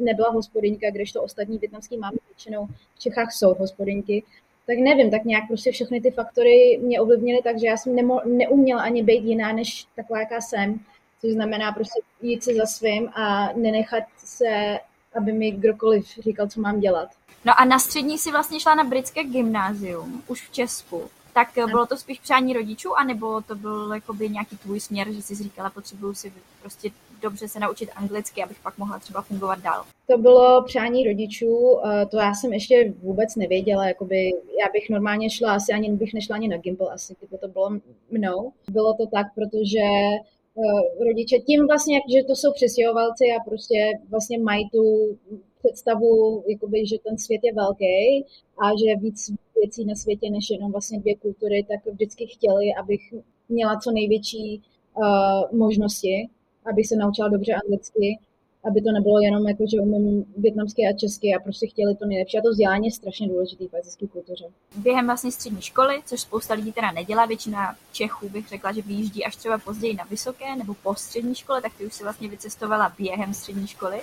nebyla 0.00 0.30
hospodyňka, 0.30 0.90
když 0.90 1.12
to 1.12 1.22
ostatní 1.22 1.58
větnamský 1.58 1.96
máme 1.96 2.16
většinou 2.28 2.66
v 2.94 2.98
Čechách 2.98 3.32
jsou 3.32 3.54
hospodyňky, 3.54 4.22
tak 4.66 4.78
nevím, 4.78 5.10
tak 5.10 5.24
nějak 5.24 5.44
prostě 5.48 5.72
všechny 5.72 6.00
ty 6.00 6.10
faktory 6.10 6.78
mě 6.82 7.00
ovlivnily 7.00 7.40
tak, 7.44 7.60
že 7.60 7.66
já 7.66 7.76
jsem 7.76 7.94
nemo, 7.94 8.20
neuměla 8.24 8.82
ani 8.82 9.02
být 9.02 9.24
jiná, 9.24 9.52
než 9.52 9.86
taková, 9.96 10.20
jaká 10.20 10.40
jsem, 10.40 10.80
což 11.20 11.30
znamená 11.32 11.72
prostě 11.72 12.00
jít 12.22 12.44
se 12.44 12.54
za 12.54 12.66
svým 12.66 13.08
a 13.08 13.52
nenechat 13.52 14.04
se, 14.16 14.78
aby 15.16 15.32
mi 15.32 15.50
kdokoliv 15.50 16.06
říkal, 16.18 16.48
co 16.48 16.60
mám 16.60 16.80
dělat. 16.80 17.08
No 17.44 17.60
a 17.60 17.64
na 17.64 17.78
střední 17.78 18.18
si 18.18 18.30
vlastně 18.30 18.60
šla 18.60 18.74
na 18.74 18.84
britské 18.84 19.24
gymnázium, 19.24 20.22
už 20.26 20.48
v 20.48 20.52
Česku. 20.52 21.02
Tak 21.36 21.48
bylo 21.70 21.86
to 21.86 21.96
spíš 21.96 22.20
přání 22.20 22.52
rodičů, 22.52 22.98
anebo 22.98 23.40
to 23.40 23.54
byl 23.54 23.94
jakoby 23.94 24.28
nějaký 24.28 24.56
tvůj 24.56 24.80
směr, 24.80 25.12
že 25.12 25.22
jsi 25.22 25.34
říkala, 25.34 25.70
potřebuju 25.70 26.14
si 26.14 26.32
prostě 26.60 26.90
dobře 27.22 27.48
se 27.48 27.60
naučit 27.60 27.90
anglicky, 27.96 28.42
abych 28.42 28.60
pak 28.62 28.78
mohla 28.78 28.98
třeba 28.98 29.22
fungovat 29.22 29.58
dál? 29.58 29.84
To 30.06 30.18
bylo 30.18 30.64
přání 30.64 31.04
rodičů, 31.04 31.78
to 32.10 32.16
já 32.16 32.34
jsem 32.34 32.52
ještě 32.52 32.92
vůbec 33.02 33.36
nevěděla, 33.36 33.88
jakoby 33.88 34.30
já 34.60 34.66
bych 34.72 34.90
normálně 34.90 35.30
šla, 35.30 35.54
asi 35.54 35.72
ani 35.72 35.92
bych 35.92 36.14
nešla 36.14 36.36
ani 36.36 36.48
na 36.48 36.56
Gimbal, 36.56 36.90
asi 36.90 37.14
kdyby 37.18 37.38
to 37.38 37.48
bylo 37.48 37.70
mnou. 38.10 38.52
Bylo 38.70 38.94
to 38.94 39.06
tak, 39.06 39.26
protože 39.34 39.78
e, 39.78 41.04
rodiče 41.04 41.38
tím 41.38 41.66
vlastně, 41.66 42.00
že 42.14 42.24
to 42.24 42.36
jsou 42.36 42.52
přestěhovalci 42.52 43.24
a 43.24 43.44
prostě 43.44 43.92
vlastně 44.10 44.38
mají 44.38 44.70
tu 44.70 45.16
představu, 45.62 46.44
jakoby, 46.46 46.86
že 46.86 46.96
ten 47.04 47.18
svět 47.18 47.40
je 47.44 47.52
velký 47.54 48.24
a 48.58 48.64
že 48.70 49.00
víc 49.00 49.30
věcí 49.60 49.84
na 49.84 49.94
světě 49.94 50.30
než 50.30 50.50
jenom 50.50 50.72
vlastně 50.72 51.00
dvě 51.00 51.16
kultury, 51.16 51.66
tak 51.68 51.92
vždycky 51.92 52.26
chtěli, 52.26 52.74
abych 52.80 53.14
měla 53.48 53.76
co 53.76 53.90
největší 53.90 54.62
uh, 54.94 55.58
možnosti 55.58 56.28
abych 56.66 56.86
se 56.86 56.96
naučila 56.96 57.28
dobře 57.28 57.52
anglicky, 57.52 58.18
aby 58.64 58.80
to 58.82 58.92
nebylo 58.92 59.20
jenom 59.20 59.48
jako, 59.48 59.64
že 59.70 59.80
umím 59.80 60.24
větnamsky 60.36 60.82
a 60.82 60.96
česky 60.96 61.34
a 61.34 61.42
prostě 61.42 61.66
chtěli 61.66 61.94
to 61.94 62.06
nejlepší. 62.06 62.38
A 62.38 62.42
to 62.42 62.50
vzdělání 62.50 62.86
je 62.86 62.92
strašně 62.92 63.28
důležité 63.28 63.64
v 63.68 63.76
azijské 63.76 64.06
kultuře. 64.06 64.44
Během 64.76 65.06
vlastně 65.06 65.32
střední 65.32 65.62
školy, 65.62 66.02
což 66.04 66.20
spousta 66.20 66.54
lidí 66.54 66.72
teda 66.72 66.92
nedělá, 66.92 67.26
většina 67.26 67.76
Čechů 67.92 68.28
bych 68.28 68.48
řekla, 68.48 68.72
že 68.72 68.82
vyjíždí 68.82 69.24
až 69.24 69.36
třeba 69.36 69.58
později 69.58 69.94
na 69.94 70.04
vysoké 70.04 70.56
nebo 70.56 70.74
po 70.74 70.94
střední 70.94 71.34
škole, 71.34 71.62
tak 71.62 71.72
ty 71.78 71.86
už 71.86 71.94
si 71.94 72.02
vlastně 72.02 72.28
vycestovala 72.28 72.92
během 72.98 73.34
střední 73.34 73.66
školy. 73.66 74.00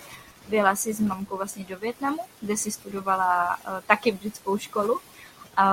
Byla 0.50 0.76
si 0.76 0.94
s 0.94 1.00
mamkou 1.00 1.38
vlastně 1.38 1.66
do 1.70 1.78
Větnamu, 1.78 2.18
kde 2.42 2.58
si 2.58 2.72
studovala 2.72 3.56
uh, 3.56 3.74
taky 3.88 4.12
britskou 4.12 4.58
školu, 4.58 5.00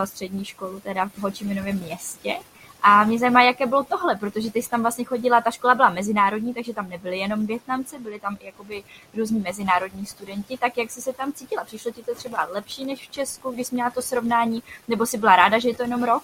střední 0.05 0.45
školu 0.45 0.81
teda 0.81 1.09
v 1.09 1.19
Hočiminovém 1.19 1.79
městě. 1.79 2.37
A 2.83 3.05
mě 3.05 3.19
zajímá, 3.19 3.43
jaké 3.43 3.67
bylo 3.67 3.85
tohle, 3.85 4.17
protože 4.17 4.53
ty 4.53 4.63
jsi 4.63 4.71
tam 4.71 4.83
vlastně 4.83 5.05
chodila, 5.05 5.41
ta 5.41 5.51
škola 5.51 5.75
byla 5.75 5.91
mezinárodní, 5.91 6.55
takže 6.55 6.75
tam 6.75 6.89
nebyli 6.89 7.19
jenom 7.19 7.47
Větnamci, 7.47 7.99
byli 7.99 8.21
tam 8.21 8.37
i 8.41 8.47
jakoby 8.47 8.83
různí 9.17 9.41
mezinárodní 9.41 10.07
studenti, 10.07 10.59
tak 10.59 10.79
jak 10.79 10.91
jsi 10.91 11.03
se 11.03 11.13
tam 11.13 11.33
cítila? 11.33 11.65
Přišlo 11.65 11.91
ti 11.91 12.03
to 12.03 12.15
třeba 12.15 12.49
lepší 12.53 12.85
než 12.85 13.09
v 13.09 13.13
Česku, 13.13 13.51
když 13.51 13.67
jsi 13.67 13.75
měla 13.75 13.91
to 13.91 14.03
srovnání, 14.03 14.63
nebo 14.89 15.07
jsi 15.07 15.19
byla 15.19 15.37
ráda, 15.37 15.59
že 15.59 15.69
je 15.69 15.77
to 15.77 15.83
jenom 15.83 16.03
rok? 16.03 16.23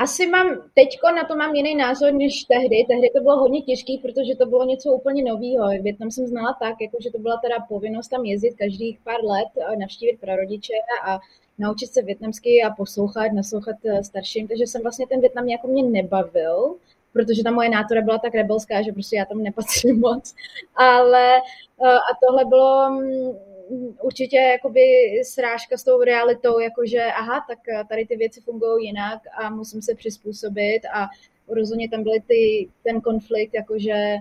Asi 0.00 0.26
mám, 0.26 0.46
teďko 0.74 1.10
na 1.16 1.24
to 1.24 1.36
mám 1.36 1.54
jiný 1.54 1.74
názor 1.74 2.12
než 2.12 2.44
tehdy. 2.44 2.84
Tehdy 2.88 3.10
to 3.16 3.20
bylo 3.22 3.36
hodně 3.36 3.62
těžký, 3.62 3.98
protože 3.98 4.34
to 4.38 4.46
bylo 4.46 4.64
něco 4.64 4.92
úplně 4.92 5.22
nového. 5.22 5.82
Větnam 5.82 6.10
jsem 6.10 6.26
znala 6.26 6.56
tak, 6.62 6.74
jako 6.80 6.96
že 7.00 7.10
to 7.10 7.18
byla 7.18 7.36
teda 7.36 7.56
povinnost 7.68 8.08
tam 8.08 8.24
jezdit 8.24 8.54
každých 8.58 8.98
pár 9.04 9.24
let, 9.24 9.78
navštívit 9.78 10.20
prarodiče 10.20 10.72
a 11.06 11.18
naučit 11.58 11.86
se 11.86 12.02
větnamsky 12.02 12.62
a 12.62 12.70
poslouchat, 12.70 13.32
naslouchat 13.32 13.76
eh, 13.84 14.04
starším, 14.04 14.48
takže 14.48 14.66
jsem 14.66 14.82
vlastně 14.82 15.06
ten 15.06 15.20
Větnam 15.20 15.48
jako 15.48 15.68
mě 15.68 15.82
nebavil, 15.82 16.74
protože 17.12 17.44
ta 17.44 17.50
moje 17.50 17.68
nátora 17.68 18.02
byla 18.02 18.18
tak 18.18 18.34
rebelská, 18.34 18.82
že 18.82 18.92
prostě 18.92 19.16
já 19.16 19.24
tam 19.24 19.42
nepatřím 19.42 20.00
moc. 20.00 20.34
Ale 20.76 21.36
eh, 21.36 21.88
a 21.88 22.26
tohle 22.26 22.44
bylo 22.44 22.90
mm, 22.90 23.96
určitě 24.02 24.36
jakoby 24.36 24.80
srážka 25.22 25.76
s 25.76 25.84
tou 25.84 26.02
realitou, 26.02 26.58
jakože 26.58 27.02
aha, 27.02 27.44
tak 27.48 27.58
eh, 27.68 27.84
tady 27.88 28.06
ty 28.06 28.16
věci 28.16 28.40
fungují 28.40 28.86
jinak 28.86 29.22
a 29.42 29.50
musím 29.50 29.82
se 29.82 29.94
přizpůsobit 29.94 30.82
a 30.92 31.08
rozhodně 31.48 31.88
tam 31.88 32.02
byly 32.02 32.20
ty, 32.26 32.68
ten 32.84 33.00
konflikt, 33.00 33.54
jakože 33.54 34.16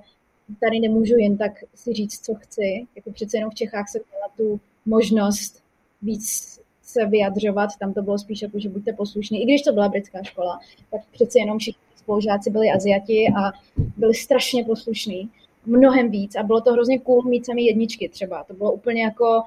tady 0.62 0.80
nemůžu 0.80 1.16
jen 1.18 1.38
tak 1.38 1.52
si 1.76 1.94
říct, 1.94 2.26
co 2.26 2.36
chci. 2.36 2.88
Jako 2.96 3.12
přece 3.12 3.38
jenom 3.38 3.52
v 3.52 3.56
Čechách 3.56 3.90
jsem 3.90 4.02
měla 4.12 4.28
tu 4.38 4.60
možnost 4.86 5.64
víc 6.02 6.60
se 6.88 7.06
vyjadřovat, 7.06 7.70
tam 7.80 7.94
to 7.94 8.02
bylo 8.02 8.18
spíš 8.18 8.42
jako, 8.42 8.60
že 8.60 8.70
buďte 8.70 8.94
poslušní, 8.94 9.42
i 9.42 9.46
když 9.46 9.62
to 9.62 9.72
byla 9.72 9.90
britská 9.90 10.24
škola, 10.24 10.60
tak 10.92 11.02
přeci 11.12 11.40
jenom 11.40 11.60
všichni 11.60 11.82
spolužáci 11.96 12.50
byli 12.50 12.72
Aziati 12.72 13.28
a 13.28 13.52
byli 13.98 14.14
strašně 14.14 14.64
poslušní, 14.64 15.30
mnohem 15.66 16.12
víc. 16.12 16.36
A 16.36 16.44
bylo 16.44 16.62
to 16.62 16.74
hrozně 16.74 17.00
cool 17.00 17.24
mít 17.24 17.46
sami 17.46 17.64
jedničky 17.64 18.10
třeba, 18.10 18.44
to 18.44 18.54
bylo 18.54 18.72
úplně 18.72 19.04
jako, 19.04 19.44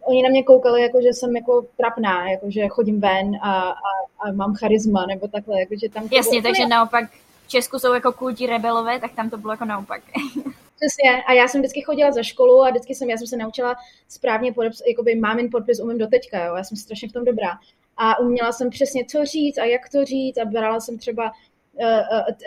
oni 0.00 0.22
na 0.22 0.28
mě 0.28 0.42
koukali, 0.42 0.82
jako, 0.82 1.00
že 1.02 1.08
jsem 1.12 1.36
jako 1.36 1.66
trapná, 1.76 2.30
jako, 2.30 2.50
že 2.50 2.68
chodím 2.68 3.00
ven 3.00 3.36
a, 3.42 3.60
a, 3.70 3.74
a 4.20 4.32
mám 4.32 4.54
charisma, 4.54 5.06
nebo 5.06 5.28
takhle, 5.28 5.60
jako, 5.60 5.74
že 5.80 5.88
tam... 5.88 6.08
Jasně, 6.12 6.42
takže 6.42 6.66
naopak 6.66 7.10
v 7.46 7.48
Česku 7.48 7.78
jsou 7.78 7.94
jako 7.94 8.12
kulti 8.12 8.46
rebelové, 8.46 9.00
tak 9.00 9.12
tam 9.12 9.30
to 9.30 9.38
bylo 9.38 9.52
jako 9.52 9.64
naopak. 9.64 10.02
Přesně. 10.80 11.22
A 11.22 11.32
já 11.32 11.48
jsem 11.48 11.60
vždycky 11.60 11.82
chodila 11.82 12.12
za 12.12 12.22
školu 12.22 12.62
a 12.62 12.70
vždycky 12.70 12.94
jsem, 12.94 13.10
já 13.10 13.16
jsem 13.16 13.26
se 13.26 13.36
naučila 13.36 13.76
správně 14.08 14.52
podepsat, 14.52 14.86
jakoby 14.86 15.14
mámin 15.14 15.50
podpis 15.50 15.80
umím 15.80 15.98
do 15.98 16.06
teďka, 16.06 16.44
jo. 16.44 16.56
Já 16.56 16.64
jsem 16.64 16.76
strašně 16.76 17.08
v 17.08 17.12
tom 17.12 17.24
dobrá. 17.24 17.58
A 17.96 18.18
uměla 18.18 18.52
jsem 18.52 18.70
přesně, 18.70 19.04
co 19.04 19.24
říct 19.24 19.58
a 19.58 19.64
jak 19.64 19.88
to 19.88 20.04
říct 20.04 20.38
a 20.38 20.44
brala 20.44 20.80
jsem 20.80 20.98
třeba 20.98 21.32
uh, 21.72 21.84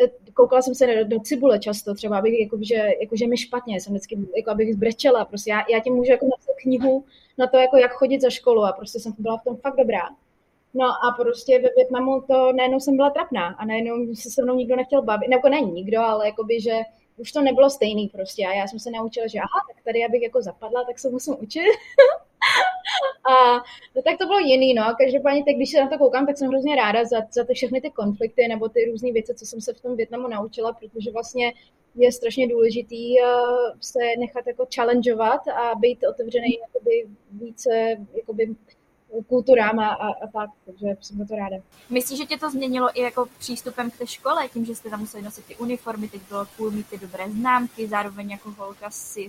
uh, 0.01 0.07
koukala 0.33 0.61
jsem 0.61 0.75
se 0.75 0.87
do, 0.87 1.05
do 1.05 1.19
cibule 1.19 1.59
často, 1.59 1.93
třeba, 1.95 2.17
abych, 2.17 2.39
jakože, 2.39 2.89
jakože 3.01 3.27
mi 3.27 3.37
špatně, 3.37 3.81
jsem 3.81 3.93
vždycky, 3.93 4.17
jako 4.37 4.51
abych 4.51 4.73
zbrečela, 4.73 5.25
prostě 5.25 5.51
já, 5.51 5.63
já 5.69 5.79
ti 5.79 5.89
můžu 5.89 6.11
jako 6.11 6.25
napsat 6.25 6.53
knihu 6.61 7.05
na 7.37 7.47
to, 7.47 7.57
jako 7.57 7.77
jak 7.77 7.91
chodit 7.91 8.21
za 8.21 8.29
školu 8.29 8.63
a 8.63 8.71
prostě 8.71 8.99
jsem 8.99 9.13
byla 9.17 9.37
v 9.37 9.43
tom 9.43 9.57
fakt 9.57 9.75
dobrá. 9.75 10.09
No 10.73 10.85
a 10.85 11.11
prostě 11.21 11.59
ve 11.59 11.69
Větnamu 11.75 12.21
to 12.21 12.53
najednou 12.53 12.79
jsem 12.79 12.95
byla 12.95 13.09
trapná 13.09 13.47
a 13.47 13.65
najednou 13.65 14.15
se 14.15 14.29
se 14.29 14.43
mnou 14.43 14.55
nikdo 14.55 14.75
nechtěl 14.75 15.01
bavit, 15.01 15.27
nebo 15.27 15.49
ne 15.49 15.61
nikdo, 15.61 15.99
ale 15.99 16.25
jakoby, 16.25 16.61
že 16.61 16.71
už 17.17 17.31
to 17.31 17.41
nebylo 17.41 17.69
stejný 17.69 18.09
prostě 18.09 18.45
a 18.45 18.53
já 18.53 18.67
jsem 18.67 18.79
se 18.79 18.91
naučila, 18.91 19.27
že 19.27 19.39
aha, 19.39 19.65
tak 19.67 19.83
tady 19.83 20.05
abych 20.05 20.21
jako 20.21 20.41
zapadla, 20.41 20.83
tak 20.83 20.99
se 20.99 21.09
musím 21.09 21.35
učit. 21.39 21.61
a 23.29 23.55
no, 23.95 24.01
tak 24.01 24.17
to 24.17 24.25
bylo 24.25 24.39
jiný, 24.39 24.73
no. 24.73 24.83
Každopádně 24.97 25.43
teď, 25.43 25.55
když 25.55 25.71
se 25.71 25.81
na 25.81 25.89
to 25.89 25.97
koukám, 25.97 26.25
tak 26.25 26.37
jsem 26.37 26.47
hrozně 26.47 26.75
ráda 26.75 27.05
za, 27.05 27.17
za 27.31 27.43
ty 27.43 27.53
všechny 27.53 27.81
ty 27.81 27.91
konflikty 27.91 28.47
nebo 28.47 28.69
ty 28.69 28.85
různé 28.91 29.11
věci, 29.11 29.35
co 29.35 29.45
jsem 29.45 29.61
se 29.61 29.73
v 29.73 29.81
tom 29.81 29.95
Větnamu 29.95 30.27
naučila, 30.27 30.73
protože 30.73 31.11
vlastně 31.11 31.53
je 31.95 32.11
strašně 32.11 32.47
důležitý 32.47 33.21
uh, 33.21 33.27
se 33.81 33.99
nechat 34.19 34.47
jako 34.47 34.67
challengeovat 34.75 35.47
a 35.47 35.75
být 35.75 35.99
otevřený 36.09 36.59
jakoby 36.61 37.07
více 37.31 37.97
jakoby 38.13 38.55
kulturám 39.21 39.79
a, 39.79 39.89
a, 39.89 40.27
tak, 40.33 40.49
takže 40.65 40.87
jsem 41.01 41.17
za 41.17 41.25
to 41.25 41.35
ráda. 41.35 41.57
Myslíš, 41.89 42.19
že 42.19 42.25
tě 42.25 42.37
to 42.37 42.49
změnilo 42.49 42.89
i 42.99 43.01
jako 43.01 43.25
přístupem 43.39 43.91
k 43.91 43.97
té 43.97 44.07
škole, 44.07 44.47
tím, 44.47 44.65
že 44.65 44.75
jste 44.75 44.89
tam 44.89 44.99
museli 44.99 45.23
nosit 45.23 45.45
ty 45.45 45.55
uniformy, 45.55 46.07
teď 46.07 46.21
bylo 46.29 46.45
cool 46.57 46.71
mít 46.71 46.87
ty 46.87 46.97
dobré 46.97 47.31
známky, 47.31 47.87
zároveň 47.87 48.31
jako 48.31 48.51
holka 48.57 48.89
si, 48.89 49.27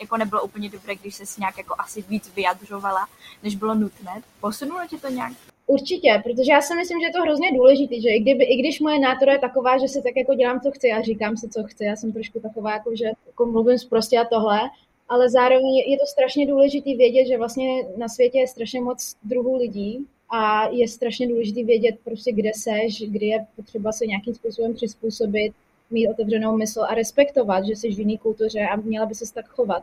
jako 0.00 0.16
nebylo 0.16 0.42
úplně 0.42 0.70
dobré, 0.70 0.94
když 0.94 1.14
se 1.14 1.40
nějak 1.40 1.58
jako 1.58 1.74
asi 1.78 2.02
víc 2.02 2.32
vyjadřovala, 2.36 3.06
než 3.42 3.56
bylo 3.56 3.74
nutné. 3.74 4.22
Posunulo 4.40 4.80
tě 4.88 4.96
to 4.96 5.08
nějak? 5.08 5.32
Určitě, 5.66 6.22
protože 6.24 6.52
já 6.52 6.60
si 6.60 6.74
myslím, 6.74 7.00
že 7.00 7.06
je 7.06 7.12
to 7.12 7.22
hrozně 7.22 7.52
důležité, 7.52 8.00
že 8.00 8.08
i, 8.08 8.20
kdyby, 8.20 8.44
i 8.44 8.56
když 8.56 8.80
moje 8.80 8.98
nátora 8.98 9.32
je 9.32 9.38
taková, 9.38 9.78
že 9.78 9.88
si 9.88 10.02
tak 10.02 10.16
jako 10.16 10.34
dělám, 10.34 10.60
co 10.60 10.70
chci 10.70 10.92
a 10.92 11.02
říkám 11.02 11.36
si, 11.36 11.48
co 11.48 11.62
chci, 11.64 11.84
já 11.84 11.96
jsem 11.96 12.12
trošku 12.12 12.40
taková, 12.40 12.72
jako, 12.72 12.96
že 12.96 13.04
jako 13.26 13.46
mluvím 13.46 13.78
zprostě 13.78 14.18
a 14.18 14.24
tohle, 14.24 14.60
ale 15.08 15.30
zároveň 15.30 15.76
je 15.76 15.98
to 15.98 16.06
strašně 16.06 16.46
důležité 16.46 16.96
vědět, 16.96 17.26
že 17.26 17.38
vlastně 17.38 17.82
na 17.96 18.08
světě 18.08 18.38
je 18.38 18.48
strašně 18.48 18.80
moc 18.80 19.14
druhů 19.22 19.56
lidí 19.56 20.06
a 20.30 20.68
je 20.68 20.88
strašně 20.88 21.28
důležité 21.28 21.64
vědět 21.64 21.94
prostě, 22.04 22.32
kde 22.32 22.50
seš, 22.54 23.02
kdy 23.08 23.26
je 23.26 23.46
potřeba 23.56 23.92
se 23.92 24.06
nějakým 24.06 24.34
způsobem 24.34 24.74
přizpůsobit, 24.74 25.52
mít 25.90 26.08
otevřenou 26.08 26.56
mysl 26.56 26.80
a 26.88 26.94
respektovat, 26.94 27.64
že 27.64 27.76
jsi 27.76 27.88
v 27.88 27.98
jiné 27.98 28.18
kultuře 28.18 28.60
a 28.60 28.76
měla 28.76 29.06
by 29.06 29.14
se 29.14 29.34
tak 29.34 29.46
chovat. 29.48 29.82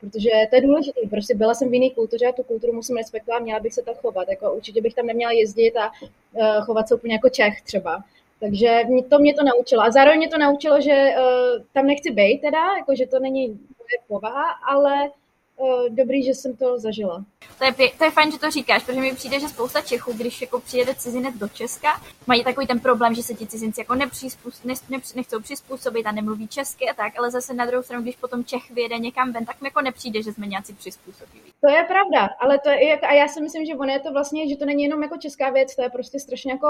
Protože 0.00 0.30
to 0.50 0.56
je 0.56 0.62
důležité. 0.62 1.00
Prostě 1.10 1.34
byla 1.34 1.54
jsem 1.54 1.70
v 1.70 1.74
jiné 1.74 1.90
kultuře 1.90 2.26
a 2.26 2.32
tu 2.32 2.42
kulturu 2.42 2.72
musím 2.72 2.96
respektovat, 2.96 3.42
měla 3.42 3.60
bych 3.60 3.74
se 3.74 3.82
tak 3.82 3.96
chovat. 4.00 4.28
Jako 4.28 4.54
určitě 4.54 4.82
bych 4.82 4.94
tam 4.94 5.06
neměla 5.06 5.32
jezdit 5.32 5.76
a 5.76 5.90
uh, 5.90 6.64
chovat 6.64 6.88
se 6.88 6.94
úplně 6.94 7.14
jako 7.14 7.28
Čech 7.28 7.62
třeba. 7.62 8.04
Takže 8.40 8.80
mě 8.88 9.04
to 9.04 9.18
mě 9.18 9.34
to 9.34 9.44
naučilo. 9.44 9.82
A 9.82 9.90
zároveň 9.90 10.18
mě 10.18 10.28
to 10.28 10.38
naučilo, 10.38 10.80
že 10.80 10.92
uh, 10.92 11.62
tam 11.72 11.86
nechci 11.86 12.10
být 12.10 12.40
teda, 12.40 12.76
jako 12.78 12.94
že 12.94 13.06
to 13.06 13.18
není 13.18 13.58
moje 13.86 14.06
povaha, 14.08 14.50
ale 14.68 15.10
uh, 15.56 15.88
dobrý, 15.88 16.22
že 16.22 16.34
jsem 16.34 16.56
to 16.56 16.78
zažila. 16.78 17.24
To 17.58 17.64
je, 17.64 17.90
to 17.98 18.04
je 18.04 18.10
fajn, 18.10 18.32
že 18.32 18.38
to 18.38 18.50
říkáš, 18.50 18.84
protože 18.84 19.00
mi 19.00 19.14
přijde, 19.14 19.40
že 19.40 19.48
spousta 19.48 19.80
Čechů, 19.80 20.12
když 20.12 20.40
jako 20.40 20.60
přijede 20.60 20.94
cizinec 20.94 21.34
do 21.34 21.48
Česka, 21.48 22.02
mají 22.26 22.44
takový 22.44 22.66
ten 22.66 22.80
problém, 22.80 23.14
že 23.14 23.22
se 23.22 23.34
ti 23.34 23.46
cizinci 23.46 23.80
jako 23.80 23.94
nepřizpůsob, 23.94 24.64
ne, 24.64 24.74
ne, 24.90 24.98
nechcou 25.16 25.40
přizpůsobit 25.40 26.06
a 26.06 26.12
nemluví 26.12 26.48
česky 26.48 26.88
a 26.88 26.94
tak, 26.94 27.18
ale 27.18 27.30
zase 27.30 27.54
na 27.54 27.66
druhou 27.66 27.82
stranu, 27.82 28.02
když 28.02 28.16
potom 28.16 28.44
Čech 28.44 28.70
vyjede 28.70 28.98
někam 28.98 29.32
ven, 29.32 29.44
tak 29.44 29.60
mi 29.60 29.66
jako 29.66 29.80
nepřijde, 29.80 30.22
že 30.22 30.32
jsme 30.32 30.46
nějací 30.46 30.74
přizpůsobiví. 30.74 31.52
To 31.60 31.70
je 31.70 31.84
pravda, 31.84 32.28
ale 32.40 32.58
to 32.58 32.70
je, 32.70 32.98
a 33.00 33.14
já 33.14 33.28
si 33.28 33.40
myslím, 33.40 33.66
že 33.66 33.74
ono 33.74 33.92
je 33.92 34.00
to 34.00 34.12
vlastně, 34.12 34.48
že 34.48 34.56
to 34.56 34.64
není 34.64 34.82
jenom 34.82 35.02
jako 35.02 35.16
česká 35.16 35.50
věc, 35.50 35.76
to 35.76 35.82
je 35.82 35.90
prostě 35.90 36.20
strašně 36.20 36.52
jako 36.52 36.66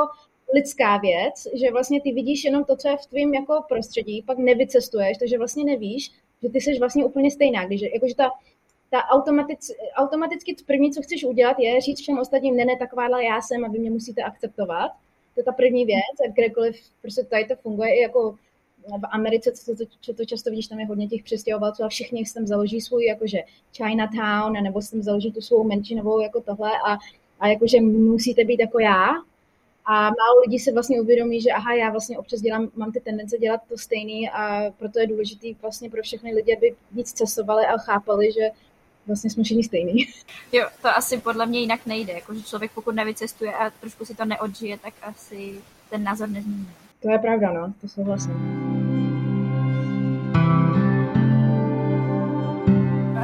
lidská 0.54 0.96
věc, 0.96 1.48
že 1.54 1.72
vlastně 1.72 2.00
ty 2.00 2.12
vidíš 2.12 2.44
jenom 2.44 2.64
to, 2.64 2.76
co 2.76 2.88
je 2.88 2.96
v 2.96 3.06
tvém 3.06 3.34
jako 3.34 3.64
prostředí, 3.68 4.22
pak 4.22 4.38
nevycestuješ, 4.38 5.18
takže 5.18 5.38
vlastně 5.38 5.64
nevíš, 5.64 6.10
že 6.42 6.48
ty 6.48 6.60
jsi 6.60 6.78
vlastně 6.78 7.04
úplně 7.04 7.30
stejná, 7.30 7.66
když 7.66 7.82
jakože 7.82 8.14
ta 8.14 8.30
ta 8.90 8.98
automatic, 8.98 9.70
automaticky 9.94 10.56
první, 10.66 10.92
co 10.92 11.02
chceš 11.02 11.24
udělat, 11.24 11.58
je 11.58 11.80
říct 11.80 12.00
všem 12.00 12.18
ostatním, 12.18 12.56
ne, 12.56 12.64
ne, 12.64 12.76
takováhle 12.76 13.24
já 13.24 13.42
jsem 13.42 13.64
a 13.64 13.68
vy 13.68 13.78
mě 13.78 13.90
musíte 13.90 14.22
akceptovat. 14.22 14.92
To 15.34 15.40
je 15.40 15.44
ta 15.44 15.52
první 15.52 15.84
věc 15.84 16.20
a 16.24 16.30
kdekoliv 16.30 16.76
prostě 17.02 17.24
tady 17.24 17.44
to 17.44 17.56
funguje 17.56 17.94
i 17.94 18.00
jako 18.00 18.32
v 18.88 19.06
Americe, 19.10 19.52
co 19.52 19.76
to, 19.76 19.84
co 20.00 20.14
to 20.14 20.24
často 20.24 20.50
vidíš, 20.50 20.66
tam 20.66 20.80
je 20.80 20.86
hodně 20.86 21.08
těch 21.08 21.22
přestěhovalců 21.22 21.84
a 21.84 21.88
všichni 21.88 22.24
tam 22.34 22.46
založí 22.46 22.80
svůj 22.80 23.04
jakože 23.04 23.38
Chinatown, 23.76 24.52
nebo 24.52 24.82
si 24.82 24.90
tam 24.90 25.02
založí 25.02 25.32
tu 25.32 25.40
svou 25.40 25.64
menšinovou 25.64 26.20
jako 26.20 26.40
tohle 26.40 26.70
a, 26.88 26.98
a 27.40 27.48
jakože 27.48 27.80
musíte 27.80 28.44
být 28.44 28.60
jako 28.60 28.80
já. 28.80 29.08
A 29.86 30.02
málo 30.02 30.40
lidí 30.46 30.58
se 30.58 30.72
vlastně 30.72 31.00
uvědomí, 31.00 31.40
že 31.40 31.50
aha, 31.50 31.74
já 31.74 31.90
vlastně 31.90 32.18
občas 32.18 32.40
dělám, 32.40 32.68
mám 32.76 32.92
ty 32.92 33.00
tendence 33.00 33.38
dělat 33.38 33.60
to 33.68 33.78
stejný 33.78 34.30
a 34.30 34.70
proto 34.78 34.98
je 34.98 35.06
důležitý 35.06 35.56
vlastně 35.62 35.90
pro 35.90 36.02
všechny 36.02 36.34
lidi, 36.34 36.56
aby 36.56 36.74
víc 36.92 37.12
cestovali 37.12 37.66
a 37.66 37.78
chápali, 37.78 38.32
že 38.32 38.50
vlastně 39.06 39.30
jsme 39.30 39.44
všichni 39.44 39.64
stejný. 39.64 40.06
Jo, 40.52 40.68
to 40.82 40.88
asi 40.88 41.18
podle 41.18 41.46
mě 41.46 41.60
jinak 41.60 41.86
nejde, 41.86 42.12
jakože 42.12 42.42
člověk 42.42 42.72
pokud 42.74 42.94
nevycestuje 42.94 43.52
a 43.52 43.70
trošku 43.70 44.04
si 44.04 44.14
to 44.14 44.24
neodžije, 44.24 44.78
tak 44.78 44.94
asi 45.02 45.54
ten 45.90 46.02
názor 46.02 46.28
nezmění. 46.28 46.68
To 47.02 47.10
je 47.10 47.18
pravda, 47.18 47.52
no, 47.52 47.72
to 47.80 47.88
souhlasím. 47.88 49.15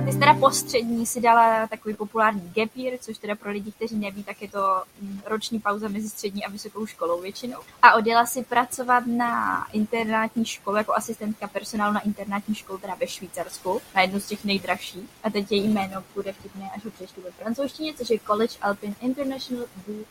Ty 0.05 0.13
jsi 0.13 0.19
teda 0.19 0.35
postřední 0.35 1.07
si 1.07 1.21
dala 1.21 1.67
takový 1.67 1.95
populární 1.95 2.53
gap 2.55 2.71
year, 2.77 2.99
což 3.01 3.19
teda 3.19 3.35
pro 3.35 3.51
lidi, 3.51 3.73
kteří 3.73 3.97
neví, 3.97 4.25
tak 4.25 4.43
je 4.43 4.49
to 4.49 4.83
mm, 5.01 5.21
roční 5.27 5.61
pauza 5.61 5.89
mezi 5.89 6.09
střední 6.09 6.45
a 6.45 6.51
vysokou 6.51 6.87
školou 6.87 7.21
většinou. 7.21 7.59
A 7.83 7.95
odjela 7.95 8.27
si 8.27 8.45
pracovat 8.45 9.07
na 9.07 9.67
internátní 9.73 10.45
školu 10.45 10.77
jako 10.77 10.95
asistentka 10.95 11.49
personálu 11.49 11.95
na 11.95 12.01
internátní 12.01 12.55
školu 12.55 12.79
teda 12.79 12.95
ve 12.95 13.07
Švýcarsku, 13.07 13.81
na 13.95 14.03
jednu 14.03 14.21
z 14.21 14.27
těch 14.27 14.45
nejdražších. 14.45 15.11
A 15.23 15.31
teď 15.31 15.53
její 15.53 15.69
jméno 15.69 16.05
bude 16.15 16.33
vtipné, 16.33 16.71
až 16.77 16.85
ho 16.85 16.91
přečtu 16.91 17.21
ve 17.21 17.31
francouzštině, 17.31 17.95
což 17.95 18.11
je 18.11 18.19
College 18.19 18.55
Alpine 18.63 18.95
International 19.01 19.67
du 19.87 20.05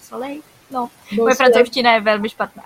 Soleil. 0.00 0.42
No, 0.70 0.88
moje 1.16 1.34
francouzština 1.34 1.94
je 1.94 2.00
velmi 2.00 2.28
špatná. 2.28 2.62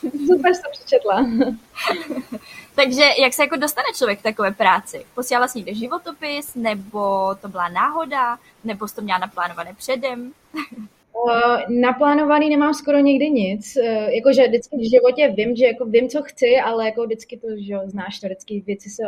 Super, 0.26 0.54
jsem 0.54 0.70
přečetla. 0.72 1.26
Takže 2.74 3.02
jak 3.22 3.32
se 3.32 3.42
jako 3.42 3.56
dostane 3.56 3.86
člověk 3.96 4.20
k 4.20 4.22
takové 4.22 4.52
práci? 4.52 5.04
Posílala 5.14 5.48
jsi 5.48 5.58
někde 5.58 5.74
životopis, 5.74 6.54
nebo 6.54 7.34
to 7.34 7.48
byla 7.48 7.68
náhoda, 7.68 8.38
nebo 8.64 8.88
jsi 8.88 8.94
to 8.94 9.02
měla 9.02 9.18
naplánované 9.18 9.74
předem? 9.74 10.32
Uh, 11.12 11.60
naplánovaný 11.80 12.50
nemám 12.50 12.74
skoro 12.74 12.98
nikdy 12.98 13.30
nic. 13.30 13.76
Uh, 13.76 13.86
jakože 13.86 14.48
vždycky 14.48 14.76
v 14.76 14.90
životě 14.90 15.34
vím, 15.36 15.56
že 15.56 15.64
jako 15.64 15.84
vím, 15.84 16.08
co 16.08 16.22
chci, 16.22 16.56
ale 16.64 16.84
jako 16.84 17.04
vždycky 17.04 17.36
to, 17.36 17.46
že 17.56 17.74
znáš, 17.84 18.20
to 18.20 18.26
vždycky 18.26 18.62
věci 18.66 18.90
se 18.90 19.02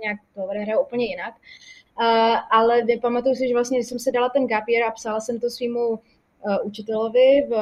nějak 0.00 0.18
to 0.34 0.40
hrajou 0.40 0.82
úplně 0.82 1.06
jinak. 1.06 1.34
Uh, 2.00 2.36
ale 2.50 2.82
pamatuju 3.00 3.34
si, 3.34 3.48
že 3.48 3.54
vlastně 3.54 3.84
jsem 3.84 3.98
se 3.98 4.12
dala 4.12 4.28
ten 4.28 4.46
gap 4.46 4.68
year 4.68 4.88
a 4.88 4.90
psala 4.90 5.20
jsem 5.20 5.40
to 5.40 5.50
svýmu 5.50 6.00
učitelovi 6.64 7.46
v, 7.48 7.54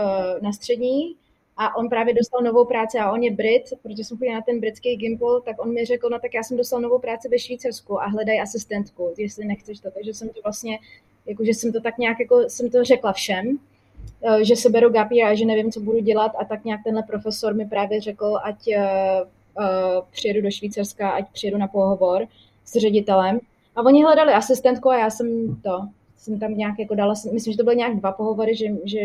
na 0.42 0.52
střední, 0.52 1.16
a 1.60 1.76
on 1.76 1.88
právě 1.88 2.14
dostal 2.14 2.42
novou 2.42 2.64
práci 2.64 2.98
a 2.98 3.12
on 3.12 3.22
je 3.22 3.30
Brit, 3.30 3.62
protože 3.82 4.04
jsem 4.04 4.18
chodila 4.18 4.34
na 4.34 4.42
ten 4.42 4.60
britský 4.60 4.96
gimbal, 4.96 5.40
tak 5.40 5.56
on 5.58 5.72
mi 5.74 5.84
řekl, 5.84 6.08
no 6.10 6.18
tak 6.18 6.34
já 6.34 6.42
jsem 6.42 6.56
dostal 6.56 6.80
novou 6.80 6.98
práci 6.98 7.28
ve 7.28 7.38
Švýcarsku 7.38 8.02
a 8.02 8.06
hledaj 8.06 8.40
asistentku, 8.40 9.14
jestli 9.18 9.44
nechceš 9.44 9.80
to. 9.80 9.90
Takže 9.90 10.14
jsem 10.14 10.28
to 10.28 10.40
vlastně, 10.44 10.78
jakože 11.26 11.54
jsem 11.54 11.72
to 11.72 11.80
tak 11.80 11.98
nějak, 11.98 12.20
jako 12.20 12.40
jsem 12.48 12.70
to 12.70 12.84
řekla 12.84 13.12
všem, 13.12 13.58
eh, 14.22 14.44
že 14.44 14.56
se 14.56 14.70
beru 14.70 14.90
gapi 14.90 15.22
a 15.22 15.34
že 15.34 15.44
nevím, 15.44 15.72
co 15.72 15.80
budu 15.80 15.98
dělat 16.00 16.32
a 16.38 16.44
tak 16.44 16.64
nějak 16.64 16.80
tenhle 16.84 17.02
profesor 17.02 17.54
mi 17.54 17.66
právě 17.66 18.00
řekl, 18.00 18.38
ať 18.42 18.56
uh, 18.68 18.74
uh, 19.58 20.04
přijedu 20.10 20.42
do 20.42 20.50
Švýcarska, 20.50 21.10
ať 21.10 21.32
přijedu 21.32 21.58
na 21.58 21.68
pohovor 21.68 22.26
s 22.64 22.72
ředitelem. 22.72 23.40
A 23.76 23.82
oni 23.82 24.02
hledali 24.02 24.32
asistentku 24.32 24.90
a 24.90 24.98
já 24.98 25.10
jsem 25.10 25.56
to, 25.62 25.88
jsem 26.18 26.38
tam 26.38 26.56
nějak 26.56 26.78
jako 26.78 26.94
dala, 26.94 27.14
myslím, 27.32 27.52
že 27.52 27.56
to 27.56 27.64
byly 27.64 27.76
nějak 27.76 27.96
dva 27.96 28.12
pohovory, 28.12 28.56
že, 28.56 28.66
že 28.84 29.00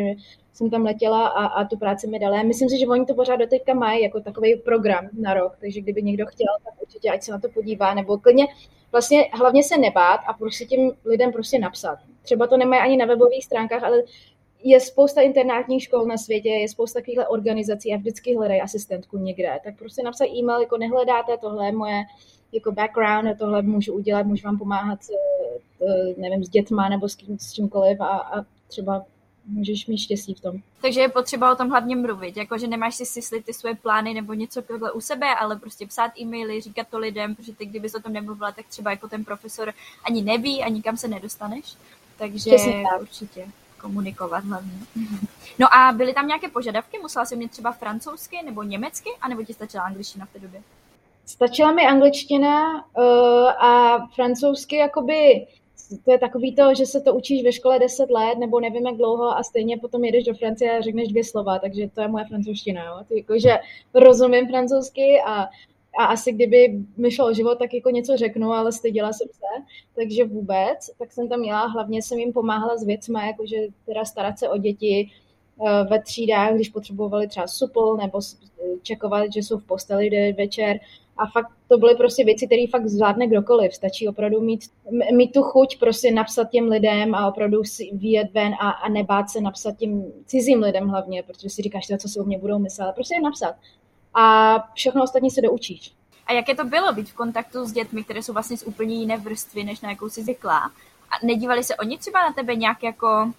jsem 0.54 0.69
tam 0.69 0.84
letěla 0.84 1.28
a, 1.28 1.45
a 1.45 1.65
tu 1.65 1.78
práci 1.78 2.08
mi 2.08 2.19
dala. 2.19 2.43
Myslím 2.43 2.69
si, 2.69 2.80
že 2.80 2.88
oni 2.88 3.06
to 3.06 3.13
pořád 3.13 3.36
do 3.36 3.47
teďka 3.47 3.73
mají 3.73 4.04
jako 4.04 4.21
takový 4.21 4.56
program 4.56 5.10
na 5.19 5.34
rok, 5.34 5.58
takže 5.62 5.82
kdyby 5.82 6.04
někdo 6.04 6.26
chtěl, 6.26 6.54
tak 6.63 6.82
určitě 6.82 7.10
ať 7.10 7.23
se 7.23 7.32
na 7.32 7.39
to 7.39 7.49
podívá, 7.49 7.93
nebo 7.93 8.17
klidně 8.17 8.47
vlastně 8.91 9.30
hlavně 9.34 9.63
se 9.63 9.78
nebát 9.78 10.19
a 10.28 10.34
prostě 10.34 10.65
těm 10.65 10.91
lidem 11.06 11.32
prostě 11.32 11.60
napsat. 11.60 11.97
Třeba 12.21 12.47
to 12.47 12.58
nemají 12.58 12.82
ani 12.82 12.97
na 12.97 13.06
webových 13.06 13.45
stránkách, 13.45 13.84
ale 13.84 14.04
je 14.63 14.80
spousta 14.80 15.21
internátních 15.21 15.84
škol 15.84 16.06
na 16.06 16.17
světě, 16.17 16.49
je 16.49 16.69
spousta 16.69 16.99
takovýchhle 16.99 17.28
organizací 17.28 17.93
a 17.93 17.97
vždycky 17.97 18.36
hledají 18.36 18.62
asistentku 18.62 19.17
někde. 19.17 19.60
Tak 19.63 19.78
prostě 19.78 20.04
napsat 20.04 20.26
e-mail, 20.26 20.62
jako 20.62 20.78
nehledáte, 20.78 21.38
tohle 21.38 21.65
je 21.65 21.71
moje 21.71 22.04
jako 22.52 22.71
background 22.71 23.39
tohle 23.39 23.62
můžu 23.62 23.93
udělat, 23.93 24.26
můžu 24.26 24.47
vám 24.47 24.58
pomáhat, 24.58 24.99
nevím, 26.17 26.43
s 26.43 26.50
dětma 26.50 26.89
nebo 26.89 27.10
s, 27.10 27.15
kým, 27.15 27.39
s 27.39 27.54
čímkoliv 27.54 28.02
a, 28.02 28.06
a 28.06 28.46
třeba 28.67 29.06
můžeš 29.46 29.88
mít 29.88 29.98
štěstí 29.98 30.34
v 30.34 30.39
tom. 30.39 30.58
Takže 30.82 31.02
je 31.02 31.10
potřeba 31.10 31.52
o 31.52 31.56
tom 31.56 31.69
hlavně 31.69 31.96
mluvit, 31.96 32.38
jakože 32.38 32.67
nemáš 32.67 32.96
si 32.96 33.06
syslit 33.06 33.46
ty 33.46 33.54
svoje 33.54 33.76
plány 33.76 34.13
nebo 34.13 34.34
něco 34.34 34.62
takhle 34.62 34.91
u 34.91 35.02
sebe, 35.02 35.36
ale 35.36 35.56
prostě 35.56 35.88
psát 35.88 36.12
e-maily, 36.19 36.62
říkat 36.62 36.88
to 36.88 37.00
lidem, 37.00 37.36
protože 37.36 37.54
ty 37.54 37.65
kdybys 37.65 37.96
o 37.96 38.00
tom 38.00 38.13
nemluvila, 38.13 38.52
tak 38.52 38.65
třeba 38.67 38.91
jako 38.91 39.08
ten 39.08 39.26
profesor 39.26 39.74
ani 40.04 40.22
neví 40.22 40.63
a 40.63 40.69
nikam 40.69 40.98
se 40.98 41.08
nedostaneš. 41.08 41.76
Takže 42.17 42.56
určitě 43.02 43.48
komunikovat 43.82 44.46
hlavně. 44.46 44.72
No 45.60 45.76
a 45.76 45.91
byly 45.91 46.13
tam 46.13 46.28
nějaké 46.28 46.50
požadavky? 46.50 47.00
Musela 47.00 47.26
jsi 47.26 47.36
mít 47.36 47.52
třeba 47.52 47.72
francouzsky 47.72 48.38
nebo 48.46 48.63
německy, 48.63 49.10
anebo 49.22 49.43
ti 49.43 49.54
stačila 49.54 49.84
angličtina 49.84 50.26
v 50.26 50.34
té 50.34 50.39
době? 50.39 50.62
Stačila 51.26 51.72
mi 51.72 51.88
angličtina 51.88 52.74
uh, 52.74 53.65
a 53.65 54.00
francouzsky 54.15 54.76
jakoby 54.76 55.48
to 56.06 56.12
je 56.12 56.17
takový 56.17 56.56
to, 56.56 56.73
že 56.75 56.86
se 56.86 57.01
to 57.01 57.15
učíš 57.15 57.43
ve 57.43 57.51
škole 57.51 57.79
10 57.79 58.12
let, 58.12 58.38
nebo 58.38 58.60
nevím 58.60 58.86
jak 58.86 58.97
dlouho 58.97 59.38
a 59.38 59.43
stejně 59.43 59.77
potom 59.77 60.03
jedeš 60.03 60.23
do 60.23 60.34
Francie 60.34 60.77
a 60.77 60.82
řekneš 60.82 61.08
dvě 61.08 61.23
slova, 61.23 61.60
takže 61.60 61.89
to 61.89 62.01
je 62.01 62.08
moje 62.08 62.25
francouzština, 62.25 62.86
jo. 62.86 63.03
Ty, 63.08 63.17
jako, 63.17 63.39
že 63.39 63.58
rozumím 63.93 64.47
francouzsky 64.47 65.21
a, 65.25 65.43
a 65.99 66.06
asi 66.06 66.32
kdyby 66.32 66.79
mi 66.97 67.12
šlo 67.12 67.27
o 67.27 67.34
život, 67.34 67.60
tak 67.60 67.73
jako 67.73 67.89
něco 67.89 68.17
řeknu, 68.17 68.51
ale 68.51 68.71
styděla 68.71 69.13
jsem 69.13 69.27
se, 69.32 69.63
takže 69.95 70.25
vůbec, 70.25 70.91
tak 70.99 71.12
jsem 71.12 71.29
tam 71.29 71.39
měla, 71.39 71.65
hlavně 71.65 72.01
jsem 72.01 72.19
jim 72.19 72.34
pomáhala 72.34 72.77
s 72.77 72.84
věcmi, 72.84 73.19
jakože 73.27 73.58
teda 73.86 74.06
starat 74.06 74.39
se 74.39 74.49
o 74.49 74.58
děti, 74.58 75.10
eh, 75.67 75.84
ve 75.89 76.01
třídách, 76.01 76.53
když 76.53 76.69
potřebovali 76.69 77.27
třeba 77.27 77.47
supl 77.47 77.97
nebo 78.01 78.19
čekovat, 78.82 79.34
že 79.34 79.39
jsou 79.39 79.58
v 79.58 79.65
posteli 79.65 80.34
večer, 80.38 80.79
a 81.17 81.28
fakt 81.28 81.52
to 81.67 81.78
byly 81.78 81.95
prostě 81.95 82.26
věci, 82.26 82.45
které 82.45 82.63
fakt 82.71 82.88
zvládne 82.88 83.28
kdokoliv. 83.28 83.73
Stačí 83.73 84.08
opravdu 84.08 84.41
mít, 84.41 84.62
mít 85.15 85.32
tu 85.32 85.41
chuť 85.41 85.80
prostě 85.80 86.12
napsat 86.12 86.49
těm 86.49 86.67
lidem 86.67 87.15
a 87.15 87.28
opravdu 87.28 87.63
si 87.63 87.89
vyjet 87.93 88.34
ven 88.34 88.54
a, 88.54 88.69
a 88.69 88.89
nebát 88.89 89.30
se 89.30 89.41
napsat 89.41 89.78
těm 89.78 90.12
cizím 90.26 90.62
lidem 90.62 90.88
hlavně, 90.88 91.23
protože 91.23 91.49
si 91.49 91.62
říkáš, 91.62 91.88
co 91.99 92.10
si 92.10 92.19
o 92.19 92.23
mě 92.23 92.38
budou 92.38 92.60
myslet, 92.60 92.84
ale 92.84 92.93
prostě 92.93 93.15
je 93.15 93.21
napsat. 93.21 93.56
A 94.13 94.56
všechno 94.73 95.04
ostatní 95.04 95.32
se 95.32 95.41
doučíš. 95.41 95.93
A 96.28 96.34
jaké 96.34 96.56
to 96.56 96.63
bylo 96.63 96.93
být 96.93 97.10
v 97.10 97.13
kontaktu 97.13 97.65
s 97.65 97.71
dětmi, 97.71 98.04
které 98.04 98.23
jsou 98.23 98.34
vlastně 98.34 98.58
z 98.58 98.63
úplně 98.63 98.95
jiné 98.95 99.17
vrstvy, 99.17 99.63
než 99.63 99.82
na 99.82 99.89
jakou 99.89 100.10
jsi 100.10 100.23
zvyklá? 100.23 100.71
A 101.10 101.26
nedívali 101.26 101.63
se 101.63 101.76
oni 101.76 101.97
třeba 101.97 102.21
na 102.21 102.34
tebe 102.34 102.56
nějak 102.56 102.84
jako, 102.84 103.32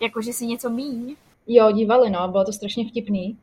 jako 0.00 0.22
že 0.22 0.32
si 0.32 0.46
něco 0.46 0.70
míň? 0.70 1.16
Jo, 1.46 1.72
dívali, 1.72 2.10
no, 2.10 2.28
bylo 2.28 2.44
to 2.44 2.52
strašně 2.52 2.88
vtipný. 2.88 3.38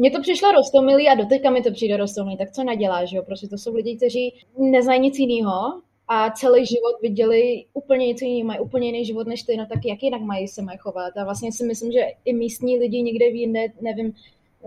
Mně 0.00 0.10
to 0.10 0.20
přišlo 0.20 0.52
rostomilý 0.52 1.08
a 1.08 1.14
doteďka 1.14 1.50
mi 1.50 1.62
to 1.62 1.72
přijde 1.72 1.96
rostomilý, 1.96 2.36
tak 2.36 2.52
co 2.52 2.64
naděláš, 2.64 3.12
jo? 3.12 3.22
Prostě 3.22 3.48
to 3.48 3.58
jsou 3.58 3.74
lidi, 3.74 3.96
kteří 3.96 4.34
neznají 4.58 5.00
nic 5.00 5.18
jiného 5.18 5.82
a 6.08 6.30
celý 6.30 6.66
život 6.66 7.00
viděli 7.02 7.64
úplně 7.72 8.06
něco 8.06 8.24
jiného, 8.24 8.46
mají 8.46 8.60
úplně 8.60 8.86
jiný 8.86 9.04
život 9.04 9.26
než 9.26 9.42
ty, 9.42 9.56
no 9.56 9.66
tak 9.66 9.78
jak 9.84 10.02
jinak 10.02 10.22
mají 10.22 10.48
se 10.48 10.62
mají 10.62 10.78
chovat. 10.78 11.16
A 11.16 11.24
vlastně 11.24 11.52
si 11.52 11.64
myslím, 11.64 11.92
že 11.92 12.00
i 12.24 12.32
místní 12.32 12.78
lidi 12.78 13.02
někde 13.02 13.30
v 13.30 13.34
jinde, 13.34 13.66
nevím, 13.80 14.12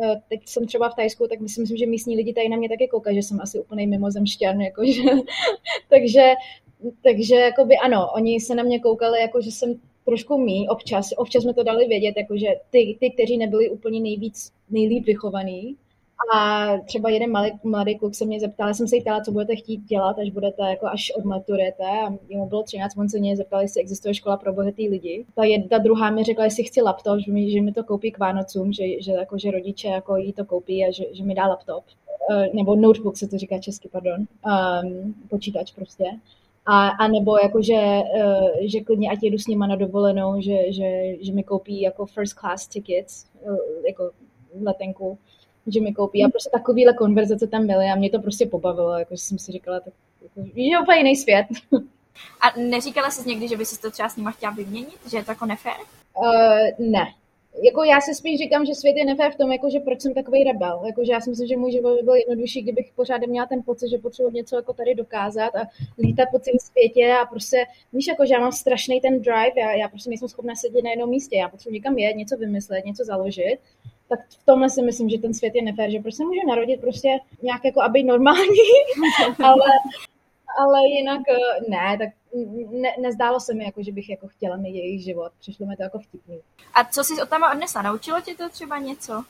eh, 0.04 0.22
teď 0.30 0.42
jsem 0.46 0.66
třeba 0.66 0.90
v 0.90 0.96
Tajsku, 0.96 1.28
tak 1.28 1.40
myslím, 1.40 1.78
že 1.78 1.86
místní 1.86 2.16
lidi 2.16 2.34
tady 2.34 2.50
na 2.50 2.58
mě 2.58 2.70
taky 2.70 2.88
koukají, 2.88 3.16
že 3.16 3.24
jsem 3.24 3.42
asi 3.42 3.60
úplně 3.60 3.88
mimozemšťan, 3.88 4.62
jakože, 4.62 5.02
takže, 5.90 6.34
takže 7.04 7.36
jakoby 7.36 7.76
ano, 7.78 8.08
oni 8.16 8.40
se 8.40 8.56
na 8.56 8.64
mě 8.64 8.80
koukali, 8.80 9.22
jako 9.22 9.42
že 9.42 9.52
jsem 9.52 9.80
trošku 10.06 10.38
mý, 10.38 10.70
občas, 10.70 11.10
občas 11.18 11.44
jsme 11.44 11.54
to 11.54 11.64
dali 11.64 11.88
vědět, 11.88 12.14
jakože 12.18 12.48
ty, 12.70 12.98
ty, 13.00 13.12
kteří 13.12 13.38
nebyli 13.38 13.70
úplně 13.70 14.00
nejvíc, 14.00 14.52
nejlíp 14.70 15.06
vychovaný, 15.06 15.76
A 16.36 16.78
třeba 16.86 17.10
jeden 17.10 17.32
malý, 17.32 17.52
mladý 17.64 18.00
kluk 18.00 18.16
se 18.16 18.26
mě 18.26 18.40
zeptal, 18.40 18.74
jsem 18.74 18.88
se 18.88 18.96
ptala, 19.02 19.22
co 19.22 19.32
budete 19.32 19.56
chtít 19.56 19.84
dělat, 19.86 20.20
až 20.20 20.30
budete 20.30 20.64
jako 20.64 20.86
až 20.86 21.12
odmaturujete. 21.18 21.84
A 21.84 22.10
mu 22.30 22.46
bylo 22.46 22.64
13, 22.64 22.98
on 22.98 23.10
se 23.10 23.20
mě 23.20 23.38
zeptal, 23.38 23.62
jestli 23.62 23.82
existuje 23.82 24.14
škola 24.14 24.38
pro 24.38 24.54
bohatý 24.54 24.90
lidi. 24.90 25.26
Ta, 25.36 25.44
jedna, 25.44 25.78
druhá 25.78 26.12
mi 26.12 26.24
řekla, 26.24 26.44
jestli 26.44 26.64
chci 26.64 26.82
laptop, 26.82 27.20
že 27.20 27.32
mi, 27.32 27.52
že 27.52 27.62
mi 27.62 27.72
to 27.72 27.84
koupí 27.84 28.12
k 28.12 28.20
Vánocům, 28.20 28.74
že, 28.74 28.84
že, 29.02 29.12
jako, 29.12 29.38
že 29.38 29.52
rodiče 29.52 29.88
jako 29.88 30.16
jí 30.16 30.34
to 30.34 30.46
koupí 30.46 30.86
a 30.86 30.92
že, 30.92 31.04
že 31.12 31.24
mi 31.24 31.36
dá 31.36 31.48
laptop. 31.48 31.84
Uh, 32.30 32.56
nebo 32.56 32.76
notebook 32.76 33.18
se 33.18 33.28
to 33.28 33.38
říká 33.38 33.60
česky, 33.60 33.90
pardon. 33.92 34.26
Um, 34.86 35.16
počítač 35.30 35.72
prostě. 35.72 36.06
A, 36.66 36.90
a 36.90 37.08
nebo 37.08 37.38
jako, 37.38 37.62
že, 37.62 38.02
uh, 38.26 38.50
že 38.62 38.82
klidně 38.82 39.10
ať 39.10 39.20
jedu 39.24 39.38
s 39.38 39.48
nima 39.48 39.68
na 39.68 39.76
dovolenou, 39.76 40.42
že, 40.42 40.72
že, 40.72 41.16
že 41.22 41.32
mi 41.32 41.44
koupí 41.44 41.82
jako 41.82 42.06
first 42.06 42.34
class 42.34 42.68
tickets, 42.68 43.26
uh, 43.42 43.58
jako 43.88 44.12
letenku 44.62 45.18
že 45.68 45.82
mi 45.82 45.94
koupí. 45.94 46.24
A 46.24 46.30
prostě 46.30 46.50
takovýhle 46.50 46.94
konverzace 46.94 47.48
tam 47.48 47.68
byly 47.68 47.86
a 47.86 47.96
mě 47.96 48.10
to 48.10 48.20
prostě 48.20 48.46
pobavilo, 48.46 49.00
jako 49.00 49.18
jsem 49.18 49.40
si 49.40 49.52
říkala, 49.52 49.80
tak 49.80 49.94
jako, 50.22 50.50
je 50.56 50.80
úplně 50.80 50.98
jiný 50.98 51.16
svět. 51.16 51.46
A 52.42 52.60
neříkala 52.60 53.12
jsi 53.12 53.30
někdy, 53.30 53.48
že 53.48 53.58
by 53.58 53.66
si 53.66 53.82
to 53.82 53.92
třeba 53.92 54.10
s 54.10 54.16
nima 54.16 54.32
chtěla 54.32 54.52
vyměnit, 54.52 55.10
že 55.12 55.18
je 55.18 55.24
to 55.24 55.32
jako 55.32 55.46
nefér? 55.46 55.74
Uh, 56.18 56.88
ne. 56.88 57.14
Jako 57.62 57.84
já 57.84 58.02
se 58.02 58.14
spíš 58.14 58.40
říkám, 58.40 58.66
že 58.66 58.76
svět 58.76 58.96
je 58.96 59.06
nefér 59.06 59.32
v 59.32 59.36
tom, 59.36 59.52
jako, 59.52 59.70
že 59.70 59.80
proč 59.80 60.02
jsem 60.02 60.14
takový 60.14 60.44
rebel. 60.44 60.82
Jako, 60.86 61.06
že 61.06 61.12
já 61.12 61.22
si 61.22 61.30
myslím, 61.30 61.48
že 61.48 61.58
můj 61.58 61.72
život 61.72 61.96
by 61.96 62.04
byl 62.04 62.16
jednodušší, 62.16 62.62
kdybych 62.62 62.92
pořád 62.96 63.22
měla 63.28 63.48
ten 63.48 63.64
pocit, 63.64 63.90
že 63.90 63.98
potřebuji 63.98 64.32
něco 64.32 64.56
jako 64.56 64.74
tady 64.74 64.96
dokázat 64.96 65.56
a 65.56 65.68
lítat 66.00 66.28
po 66.32 66.40
celém 66.40 66.60
světě 66.60 67.14
a 67.22 67.26
prostě, 67.26 67.66
víš, 67.94 68.08
jako, 68.08 68.26
že 68.26 68.34
já 68.34 68.40
mám 68.40 68.52
strašný 68.52 69.02
ten 69.02 69.22
drive, 69.22 69.54
já, 69.58 69.74
já 69.74 69.88
prostě 69.88 70.10
nejsem 70.10 70.28
schopna 70.28 70.56
sedět 70.56 70.84
na 70.84 70.90
jednom 70.90 71.10
místě, 71.10 71.36
já 71.36 71.50
potřebuji 71.50 71.74
někam 71.74 71.98
jet, 71.98 72.16
něco 72.16 72.38
vymyslet, 72.38 72.86
něco 72.86 73.04
založit 73.06 73.58
tak 74.10 74.20
v 74.30 74.46
tomhle 74.46 74.70
si 74.70 74.82
myslím, 74.82 75.10
že 75.10 75.18
ten 75.18 75.34
svět 75.34 75.56
je 75.56 75.62
nefér, 75.62 75.92
že 75.92 76.00
prostě 76.00 76.24
může 76.24 76.40
narodit 76.48 76.82
prostě 76.82 77.10
nějak 77.42 77.66
jako, 77.66 77.82
aby 77.82 78.04
normální, 78.04 78.68
ale, 79.44 79.66
ale 80.60 80.80
jinak 80.88 81.22
eh, 81.30 81.70
ne, 81.70 81.98
tak 81.98 82.10
ne, 82.72 82.90
nezdálo 83.02 83.40
se 83.40 83.54
mi, 83.54 83.64
jako, 83.64 83.84
že 83.84 83.92
bych 83.92 84.10
jako 84.10 84.28
chtěla 84.28 84.58
mít 84.58 84.76
jejich 84.76 85.04
život. 85.04 85.32
Přišlo 85.40 85.66
mi 85.66 85.76
to 85.76 85.84
jako 85.84 86.00
vtipný. 86.00 86.40
A 86.74 86.84
co 86.84 87.04
jsi 87.04 87.22
od 87.22 87.30
tam 87.30 87.44
odnesla? 87.52 87.82
Naučilo 87.82 88.22
tě 88.22 88.36
to 88.36 88.50
třeba 88.50 88.78
něco? 88.78 89.24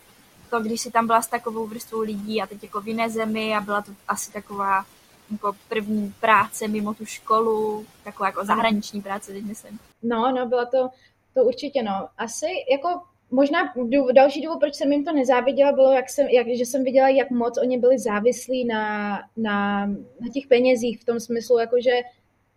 To, 0.50 0.60
když 0.60 0.82
jsi 0.82 0.92
tam 0.92 1.08
byla 1.08 1.22
s 1.22 1.28
takovou 1.28 1.68
vrstvou 1.68 2.02
lidí 2.02 2.42
a 2.42 2.48
teď 2.48 2.64
jako 2.64 2.82
v 2.82 2.88
jiné 2.88 3.10
zemi 3.10 3.56
a 3.56 3.62
byla 3.62 3.82
to 3.82 3.92
asi 4.08 4.32
taková 4.32 4.86
jako 5.32 5.54
první 5.70 6.14
práce 6.20 6.68
mimo 6.68 6.94
tu 6.94 7.06
školu, 7.06 7.86
taková 8.04 8.28
jako 8.28 8.46
zahraniční 8.46 9.02
práce, 9.02 9.32
teď 9.32 9.44
myslím. 9.44 9.80
No, 10.04 10.32
no, 10.32 10.46
byla 10.46 10.66
to, 10.66 10.90
to 11.34 11.44
určitě, 11.44 11.84
no. 11.84 12.08
Asi 12.18 12.46
jako 12.72 13.02
možná 13.34 13.74
další 14.16 14.42
důvod, 14.42 14.60
proč 14.60 14.76
jsem 14.76 14.92
jim 14.92 15.06
to 15.06 15.14
nezáviděla, 15.14 15.72
bylo, 15.72 15.92
jak 15.92 16.10
jsem, 16.10 16.28
jak, 16.28 16.48
že 16.48 16.66
jsem 16.66 16.84
viděla, 16.84 17.10
jak 17.10 17.32
moc 17.32 17.58
oni 17.58 17.78
byli 17.78 18.00
závislí 18.00 18.66
na, 18.66 19.18
na, 19.38 19.86
na 19.88 20.30
těch 20.34 20.48
penězích, 20.48 21.02
v 21.02 21.06
tom 21.06 21.20
smyslu, 21.20 21.60
jakože 21.60 21.92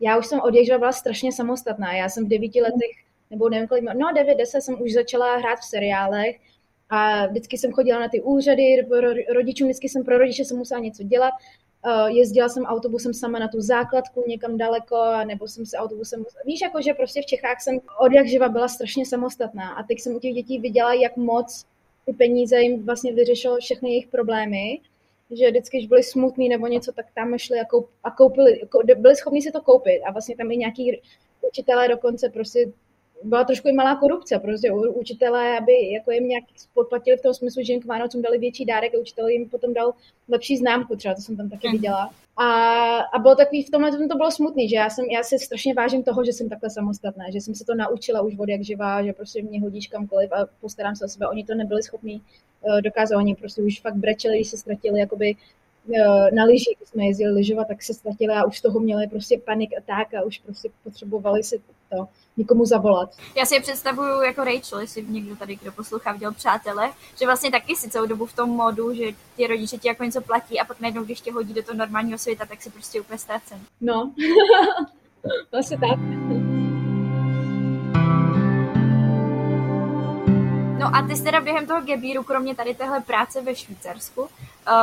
já 0.00 0.18
už 0.18 0.26
jsem 0.26 0.40
od 0.40 0.54
byla 0.78 0.92
strašně 0.92 1.32
samostatná. 1.32 1.92
Já 1.92 2.08
jsem 2.08 2.24
v 2.24 2.28
devíti 2.28 2.60
letech, 2.62 2.90
nebo 3.30 3.48
nevím 3.48 3.68
kolik, 3.68 3.84
no 3.84 4.12
devět, 4.16 4.38
deset 4.38 4.60
jsem 4.60 4.82
už 4.82 4.92
začala 4.92 5.36
hrát 5.36 5.58
v 5.58 5.64
seriálech 5.64 6.36
a 6.90 7.26
vždycky 7.26 7.58
jsem 7.58 7.72
chodila 7.72 8.00
na 8.00 8.08
ty 8.08 8.22
úřady, 8.22 8.86
rodičům 9.34 9.68
vždycky 9.68 9.88
jsem 9.88 10.04
pro 10.04 10.18
rodiče 10.18 10.44
jsem 10.44 10.56
musela 10.56 10.80
něco 10.80 11.02
dělat 11.02 11.32
jezdila 12.09 12.49
jsem 12.49 12.64
autobusem 12.64 13.14
sama 13.14 13.38
na 13.38 13.49
tu 13.49 13.61
základku 13.61 14.25
někam 14.27 14.59
daleko, 14.59 14.96
nebo 15.25 15.49
jsem 15.49 15.66
se 15.66 15.77
autobusem... 15.77 16.25
Víš, 16.44 16.61
jako 16.61 16.83
že 16.83 16.94
prostě 16.94 17.22
v 17.22 17.27
Čechách 17.27 17.62
jsem 17.62 17.81
od 18.01 18.12
jak 18.12 18.27
živa 18.27 18.49
byla 18.49 18.68
strašně 18.68 19.07
samostatná 19.07 19.72
a 19.72 19.83
teď 19.83 20.01
jsem 20.01 20.16
u 20.16 20.20
těch 20.20 20.35
dětí 20.35 20.59
viděla, 20.59 20.94
jak 20.94 21.16
moc 21.16 21.64
ty 22.07 22.12
peníze 22.12 22.61
jim 22.61 22.87
vlastně 22.87 23.12
vyřešilo 23.12 23.57
všechny 23.57 23.90
jejich 23.90 24.07
problémy, 24.07 24.81
že 25.31 25.51
vždycky, 25.51 25.77
když 25.77 25.88
byli 25.88 26.03
smutní 26.03 26.49
nebo 26.49 26.66
něco, 26.66 26.92
tak 26.92 27.07
tam 27.14 27.38
šli 27.38 27.61
a, 27.61 27.64
koup, 27.64 27.90
a 28.05 28.11
koupili, 28.11 28.61
byli 28.96 29.16
schopni 29.16 29.42
si 29.42 29.53
to 29.53 29.61
koupit 29.61 30.03
a 30.03 30.12
vlastně 30.12 30.37
tam 30.37 30.51
i 30.51 30.57
nějaký 30.57 31.01
učitelé 31.49 31.88
dokonce 31.88 32.29
prostě 32.29 32.72
byla 33.22 33.44
trošku 33.44 33.68
i 33.68 33.72
malá 33.72 33.96
korupce, 33.96 34.38
prostě 34.38 34.72
učitelé, 34.72 35.59
aby 35.59 35.92
jako 35.92 36.11
jim 36.11 36.29
nějak 36.29 36.44
podplatili 36.74 37.16
v 37.16 37.22
tom 37.22 37.35
smyslu, 37.35 37.62
že 37.62 37.72
jim 37.72 37.83
k 37.83 37.87
Vánocům 37.87 38.22
dali 38.22 38.38
větší 38.38 38.64
dárek 38.64 38.94
a 38.94 38.98
učitel 38.98 39.29
jim 39.29 39.48
potom 39.48 39.74
dal 39.74 39.94
lepší 40.29 40.57
známku, 40.57 40.96
třeba 40.96 41.14
to 41.14 41.20
jsem 41.20 41.37
tam 41.37 41.50
taky 41.50 41.68
mhm. 41.68 41.76
viděla. 41.76 42.11
A, 42.38 42.46
a 42.98 43.18
bylo 43.18 43.35
takový, 43.35 43.62
v 43.62 43.70
tomhle 43.70 44.09
to 44.09 44.16
bylo 44.16 44.31
smutný, 44.31 44.68
že 44.68 44.76
já, 44.76 44.90
jsem, 44.90 45.05
já 45.05 45.22
si 45.22 45.38
strašně 45.38 45.74
vážím 45.74 46.02
toho, 46.02 46.24
že 46.24 46.33
jsem 46.33 46.48
takhle 46.48 46.70
samostatná, 46.70 47.24
že 47.31 47.40
jsem 47.40 47.55
se 47.55 47.64
to 47.64 47.74
naučila 47.74 48.20
už 48.20 48.38
od 48.38 48.48
jak 48.48 48.62
živá, 48.64 49.02
že 49.02 49.12
prostě 49.12 49.42
mě 49.42 49.61
hodíš 49.61 49.87
kamkoliv 49.87 50.33
a 50.33 50.46
postarám 50.61 50.96
se 50.96 51.05
o 51.05 51.09
sebe. 51.09 51.29
Oni 51.29 51.44
to 51.44 51.55
nebyli 51.55 51.83
schopni 51.83 52.20
uh, 52.61 52.81
dokázat, 52.81 53.16
oni 53.16 53.35
prostě 53.35 53.62
už 53.62 53.81
fakt 53.81 53.94
brečeli, 53.94 54.37
když 54.37 54.48
se 54.48 54.59
ztratili 54.59 55.00
jakoby 55.00 55.37
na 56.35 56.44
lyži, 56.44 56.75
když 56.77 56.88
jsme 56.88 57.07
jezdili 57.07 57.33
lyžovat, 57.33 57.68
tak 57.68 57.83
se 57.83 57.94
ztratili 57.94 58.35
a 58.35 58.44
už 58.44 58.59
z 58.59 58.62
toho 58.62 58.81
měli 58.81 59.07
prostě 59.07 59.38
panik 59.38 59.70
a 59.79 59.83
tak 59.87 60.14
a 60.14 60.22
už 60.22 60.38
prostě 60.38 60.68
potřebovali 60.85 61.44
si 61.44 61.61
to 61.90 62.09
někomu 62.37 62.64
zavolat. 62.64 63.16
Já 63.37 63.46
si 63.46 63.55
je 63.55 63.61
představuju 63.61 64.22
jako 64.22 64.44
Rachel, 64.44 64.81
jestli 64.81 65.05
někdo 65.09 65.37
tady, 65.37 65.57
kdo 65.57 65.72
poslouchá, 65.72 66.12
viděl 66.12 66.33
přátele, 66.33 66.92
že 67.18 67.27
vlastně 67.27 67.51
taky 67.51 67.77
si 67.77 67.90
celou 67.90 68.07
dobu 68.07 68.27
v 68.27 68.37
tom 68.37 68.51
modu, 68.51 68.94
že 68.94 69.05
ti 69.37 69.46
rodiče 69.46 69.79
ti 69.79 69.88
jako 69.88 70.05
něco 70.05 70.20
platí 70.20 70.61
a 70.61 70.64
pak 70.64 70.81
najednou, 70.81 71.05
když 71.05 71.20
tě 71.20 71.33
hodí 71.33 71.55
do 71.55 71.62
toho 71.62 71.79
normálního 71.79 72.18
světa, 72.18 72.46
tak 72.46 72.62
si 72.62 72.70
prostě 72.70 73.01
úplně 73.01 73.18
ztracen. 73.18 73.61
No, 73.81 74.12
asi 75.53 75.77
tak. 75.77 75.99
No 80.78 80.96
a 80.96 81.02
ty 81.02 81.16
jsi 81.16 81.22
teda 81.22 81.40
během 81.40 81.66
toho 81.66 81.80
gebíru, 81.80 82.22
kromě 82.22 82.54
tady 82.54 82.74
téhle 82.74 83.00
práce 83.00 83.42
ve 83.42 83.54
Švýcarsku, 83.54 84.22
uh, 84.22 84.28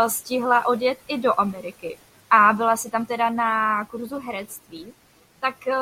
stihla 0.08 0.66
odjet 0.66 1.00
i 1.08 1.18
do 1.18 1.40
Ameriky. 1.40 1.98
A 2.32 2.54
byla 2.54 2.78
si 2.78 2.92
tam 2.92 3.06
teda 3.06 3.30
na 3.30 3.86
kurzu 3.86 4.20
herectví. 4.20 4.94
Tak 5.40 5.56
uh, 5.68 5.74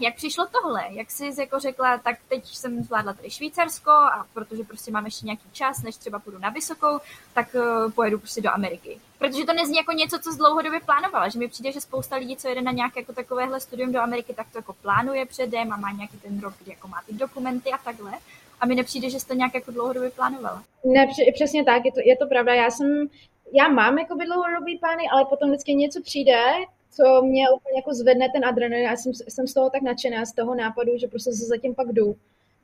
jak 0.00 0.16
přišlo 0.16 0.46
tohle? 0.46 0.84
Jak 0.90 1.10
jsi 1.10 1.34
jako 1.38 1.58
řekla, 1.58 1.98
tak 1.98 2.16
teď 2.28 2.46
jsem 2.46 2.82
zvládla 2.82 3.12
tady 3.12 3.30
Švýcarsko 3.30 3.90
a 3.90 4.26
protože 4.34 4.64
prostě 4.64 4.90
mám 4.90 5.04
ještě 5.04 5.26
nějaký 5.26 5.50
čas, 5.52 5.82
než 5.82 5.96
třeba 5.96 6.18
půjdu 6.18 6.38
na 6.38 6.48
vysokou, 6.48 6.98
tak 7.34 7.54
uh, 7.54 7.92
pojedu 7.92 8.18
prostě 8.18 8.40
do 8.40 8.50
Ameriky. 8.50 9.00
Protože 9.18 9.44
to 9.44 9.52
nezní 9.52 9.76
jako 9.76 9.92
něco, 9.92 10.18
co 10.18 10.32
z 10.32 10.36
dlouhodobě 10.36 10.80
plánovala, 10.80 11.28
že 11.28 11.38
mi 11.38 11.48
přijde, 11.48 11.72
že 11.72 11.80
spousta 11.80 12.16
lidí, 12.16 12.36
co 12.36 12.48
jede 12.48 12.62
na 12.62 12.72
nějaké 12.72 13.00
jako 13.00 13.12
takovéhle 13.12 13.60
studium 13.60 13.92
do 13.92 14.00
Ameriky, 14.00 14.34
tak 14.34 14.46
to 14.52 14.58
jako 14.58 14.72
plánuje 14.72 15.26
předem 15.26 15.72
a 15.72 15.76
má 15.76 15.90
nějaký 15.90 16.18
ten 16.18 16.40
rok, 16.40 16.54
kdy 16.62 16.70
jako 16.70 16.88
má 16.88 17.02
ty 17.06 17.14
dokumenty 17.14 17.72
a 17.72 17.78
takhle. 17.78 18.12
A 18.60 18.66
mi 18.66 18.74
nepřijde, 18.74 19.10
že 19.10 19.20
jsi 19.20 19.26
to 19.26 19.34
nějak 19.34 19.54
jako 19.54 19.70
dlouhodobě 19.70 20.10
plánovala. 20.10 20.64
Ne, 20.84 21.08
přesně 21.34 21.64
tak, 21.64 21.84
je 21.84 21.92
to, 21.92 22.00
je 22.04 22.16
to 22.16 22.26
pravda. 22.26 22.54
Já 22.54 22.70
jsem, 22.70 23.08
já 23.52 23.68
mám 23.68 23.98
jako 23.98 24.14
dlouhodobý 24.14 24.78
plány, 24.78 25.02
ale 25.12 25.24
potom 25.24 25.50
vždycky 25.50 25.74
něco 25.74 26.02
přijde, 26.02 26.42
co 26.90 27.22
mě 27.22 27.50
úplně 27.50 27.76
jako 27.76 27.94
zvedne 27.94 28.28
ten 28.32 28.44
adrenalin. 28.44 28.84
Já 28.84 28.96
jsem, 28.96 29.12
jsem 29.14 29.46
z 29.46 29.54
toho 29.54 29.70
tak 29.70 29.82
nadšená, 29.82 30.24
z 30.24 30.32
toho 30.32 30.54
nápadu, 30.54 30.98
že 30.98 31.08
prostě 31.08 31.32
se 31.32 31.44
zatím 31.46 31.74
pak 31.74 31.92
jdu. 31.92 32.16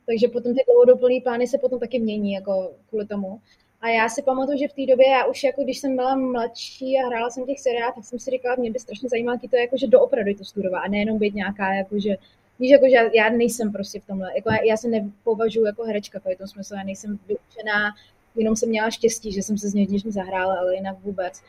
Takže 0.05 0.27
potom 0.27 0.53
ty 0.53 0.63
dlouhodoplný 0.67 1.21
plány 1.21 1.47
se 1.47 1.57
potom 1.57 1.79
taky 1.79 1.99
mění, 1.99 2.33
jako 2.33 2.71
kvůli 2.89 3.05
tomu. 3.05 3.39
A 3.81 3.89
já 3.89 4.09
si 4.09 4.23
pamatuju, 4.23 4.57
že 4.57 4.67
v 4.67 4.73
té 4.73 4.85
době, 4.85 5.07
já 5.07 5.25
už 5.25 5.43
jako 5.43 5.63
když 5.63 5.79
jsem 5.79 5.95
byla 5.95 6.15
mladší 6.15 6.97
a 6.99 7.07
hrála 7.07 7.29
jsem 7.29 7.45
těch 7.45 7.59
seriálů, 7.59 7.93
tak 7.95 8.05
jsem 8.05 8.19
si 8.19 8.31
říkala, 8.31 8.55
mě 8.55 8.71
by 8.71 8.79
strašně 8.79 9.09
zajímalo, 9.09 9.39
to 9.49 9.55
je, 9.55 9.61
jako, 9.61 9.77
že 9.77 9.87
doopravdy 9.87 10.35
to 10.35 10.45
studovat 10.45 10.79
a 10.79 10.87
nejenom 10.87 11.17
být 11.17 11.35
nějaká, 11.35 11.73
jako, 11.73 11.99
že 11.99 12.17
víš, 12.59 12.71
jako, 12.71 12.85
že 12.89 13.09
já, 13.13 13.29
nejsem 13.29 13.71
prostě 13.71 13.99
v 13.99 14.07
tomhle, 14.07 14.31
jako, 14.35 14.49
já, 14.51 14.63
já 14.63 14.77
se 14.77 14.87
nepovažuji 14.87 15.65
jako 15.65 15.83
herečka 15.83 16.19
v 16.19 16.37
tom 16.37 16.47
smyslu, 16.47 16.75
já 16.77 16.83
nejsem 16.83 17.19
vyučená, 17.27 17.95
jenom 18.35 18.55
jsem 18.55 18.69
měla 18.69 18.89
štěstí, 18.89 19.31
že 19.31 19.41
jsem 19.41 19.57
se 19.57 19.69
s 19.69 19.73
někým 19.73 20.11
zahrála, 20.11 20.55
ale 20.59 20.75
jinak 20.75 20.97
vůbec. 21.03 21.41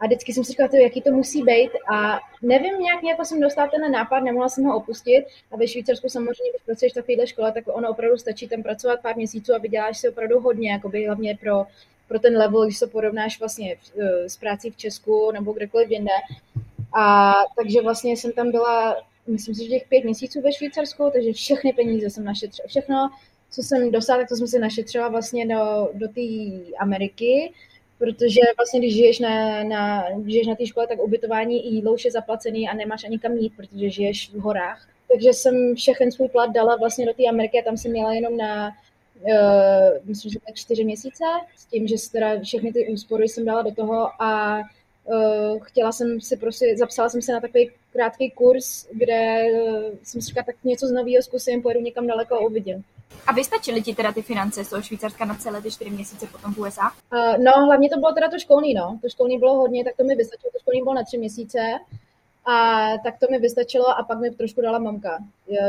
A 0.00 0.06
vždycky 0.06 0.32
jsem 0.32 0.44
si 0.44 0.50
říkala, 0.50 0.68
jaký 0.82 1.02
to 1.02 1.10
musí 1.10 1.42
být. 1.42 1.70
A 1.92 2.18
nevím, 2.42 2.78
nějak 2.80 3.04
jako 3.04 3.24
jsem 3.24 3.40
dostala 3.40 3.68
ten 3.68 3.92
nápad, 3.92 4.20
nemohla 4.20 4.48
jsem 4.48 4.64
ho 4.64 4.76
opustit. 4.76 5.24
A 5.52 5.56
ve 5.56 5.68
Švýcarsku 5.68 6.08
samozřejmě, 6.08 6.50
když 6.50 6.62
pracuješ 6.66 6.92
v 6.92 6.94
takovéhle 6.94 7.26
škole, 7.26 7.52
tak 7.52 7.64
ono 7.66 7.90
opravdu 7.90 8.16
stačí 8.16 8.48
tam 8.48 8.62
pracovat 8.62 9.00
pár 9.00 9.16
měsíců 9.16 9.54
a 9.54 9.58
vyděláš 9.58 9.98
si 9.98 10.08
opravdu 10.08 10.40
hodně, 10.40 10.72
jakoby 10.72 11.06
hlavně 11.06 11.38
pro, 11.40 11.66
pro 12.08 12.18
ten 12.18 12.36
level, 12.36 12.64
když 12.64 12.78
se 12.78 12.86
porovnáš 12.86 13.40
vlastně 13.40 13.76
s 14.26 14.36
prací 14.36 14.70
v 14.70 14.76
Česku 14.76 15.30
nebo 15.30 15.52
kdekoliv 15.52 15.90
jinde. 15.90 16.14
A 16.98 17.34
takže 17.56 17.82
vlastně 17.82 18.12
jsem 18.12 18.32
tam 18.32 18.50
byla, 18.50 18.96
myslím 19.28 19.54
si, 19.54 19.64
že 19.64 19.70
těch 19.70 19.88
pět 19.88 20.04
měsíců 20.04 20.40
ve 20.40 20.52
Švýcarsku, 20.52 21.10
takže 21.12 21.32
všechny 21.32 21.72
peníze 21.72 22.10
jsem 22.10 22.24
našetřila. 22.24 22.68
Všechno, 22.68 23.10
co 23.50 23.62
jsem 23.62 23.90
dostala, 23.90 24.18
tak 24.18 24.28
to 24.28 24.36
jsem 24.36 24.46
si 24.46 24.58
našetřila 24.58 25.08
vlastně 25.08 25.46
do, 25.46 25.90
do 25.94 26.08
té 26.08 26.20
Ameriky 26.78 27.52
protože 27.98 28.40
vlastně, 28.56 28.80
když 28.80 28.94
žiješ 28.94 29.18
na, 29.18 29.64
na, 29.64 30.10
když 30.18 30.32
žiješ 30.32 30.46
na 30.46 30.54
té 30.54 30.66
škole, 30.66 30.86
tak 30.86 31.02
ubytování 31.02 31.66
i 31.66 31.68
jídlo 31.68 31.94
už 31.94 32.04
je 32.04 32.10
zaplacený 32.10 32.68
a 32.68 32.74
nemáš 32.74 33.04
ani 33.04 33.18
kam 33.18 33.32
jít, 33.32 33.52
protože 33.56 33.90
žiješ 33.90 34.30
v 34.34 34.40
horách. 34.40 34.88
Takže 35.12 35.32
jsem 35.32 35.74
všechen 35.74 36.12
svůj 36.12 36.28
plat 36.28 36.50
dala 36.50 36.76
vlastně 36.76 37.06
do 37.06 37.12
té 37.12 37.28
Ameriky 37.28 37.60
a 37.60 37.64
tam 37.64 37.76
jsem 37.76 37.90
měla 37.90 38.12
jenom 38.12 38.36
na, 38.36 38.68
uh, 39.20 39.30
myslím, 40.04 40.32
že 40.32 40.38
tak 40.46 40.54
čtyři 40.54 40.84
měsíce, 40.84 41.24
s 41.56 41.66
tím, 41.66 41.86
že 41.86 41.94
teda 42.12 42.40
všechny 42.40 42.72
ty 42.72 42.88
úspory 42.88 43.28
jsem 43.28 43.44
dala 43.44 43.62
do 43.62 43.74
toho 43.74 44.22
a 44.22 44.58
uh, 45.04 45.58
chtěla 45.62 45.92
jsem 45.92 46.20
si 46.20 46.36
prostě, 46.36 46.76
zapsala 46.78 47.08
jsem 47.08 47.22
se 47.22 47.32
na 47.32 47.40
takový 47.40 47.70
krátký 47.98 48.30
kurz, 48.30 48.86
kde 48.92 49.44
uh, 49.52 49.82
jsem 50.02 50.20
si 50.20 50.28
říkala, 50.28 50.44
tak 50.44 50.56
něco 50.64 50.86
z 50.86 50.92
nového 50.92 51.22
zkusím, 51.22 51.62
pojedu 51.62 51.80
někam 51.80 52.06
daleko 52.06 52.34
a 52.34 52.46
uvidím. 52.46 52.84
A 53.26 53.32
vystačily 53.32 53.82
ti 53.82 53.94
teda 53.94 54.12
ty 54.12 54.22
finance 54.22 54.64
z 54.64 54.70
toho 54.70 54.82
Švýcarska 54.82 55.24
na 55.24 55.34
celé 55.34 55.62
ty 55.62 55.70
čtyři 55.70 55.90
měsíce 55.90 56.26
potom 56.26 56.54
v 56.54 56.58
USA? 56.58 56.90
Uh, 57.12 57.44
no, 57.44 57.52
hlavně 57.66 57.88
to 57.90 58.00
bylo 58.00 58.12
teda 58.12 58.28
to 58.30 58.38
školní, 58.38 58.74
no. 58.74 58.98
To 59.02 59.08
školní 59.08 59.38
bylo 59.38 59.54
hodně, 59.54 59.84
tak 59.84 59.96
to 59.96 60.04
mi 60.04 60.14
vystačilo. 60.14 60.50
To 60.52 60.58
školní 60.58 60.82
bylo 60.82 60.94
na 60.94 61.04
tři 61.04 61.18
měsíce. 61.18 61.58
A 62.50 62.88
tak 63.04 63.18
to 63.18 63.26
mi 63.30 63.38
vystačilo 63.38 63.88
a 63.98 64.02
pak 64.02 64.18
mi 64.20 64.30
trošku 64.30 64.60
dala 64.60 64.78
mamka. 64.78 65.18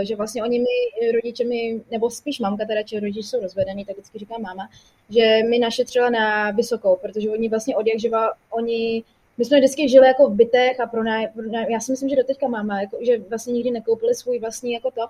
Že 0.01 0.15
vlastně 0.15 0.43
oni 0.43 0.59
mi, 0.59 1.11
rodiče 1.11 1.43
mi, 1.43 1.81
nebo 1.91 2.09
spíš 2.09 2.39
mamka, 2.39 2.65
teda, 2.65 2.83
či 2.83 2.99
rodiče 2.99 3.19
jsou 3.19 3.39
rozvedený, 3.39 3.85
tak 3.85 3.95
vždycky 3.95 4.19
říká 4.19 4.37
máma, 4.37 4.69
že 5.09 5.43
mi 5.49 5.59
našetřila 5.59 6.09
na 6.09 6.51
vysokou, 6.51 6.95
protože 7.01 7.29
oni 7.29 7.49
vlastně 7.49 7.75
od 7.75 7.87
jak 7.87 7.99
živa, 7.99 8.31
oni 8.49 9.03
my 9.39 9.45
jsme 9.45 9.58
vždycky 9.58 9.89
žili 9.89 10.08
jako 10.08 10.30
v 10.30 10.36
bytech 10.36 10.80
a 10.80 10.88
pro 10.88 11.04
náj, 11.04 11.28
já 11.69 11.80
si 11.80 11.91
myslím, 11.91 12.10
že 12.10 12.15
doteďka 12.15 12.47
máma, 12.47 12.82
jako, 12.82 12.97
že 13.02 13.17
vlastně 13.30 13.54
nikdy 13.54 13.71
nekoupili 13.71 14.15
svůj 14.15 14.39
vlastní 14.39 14.73
jako 14.73 14.91
to 14.91 15.02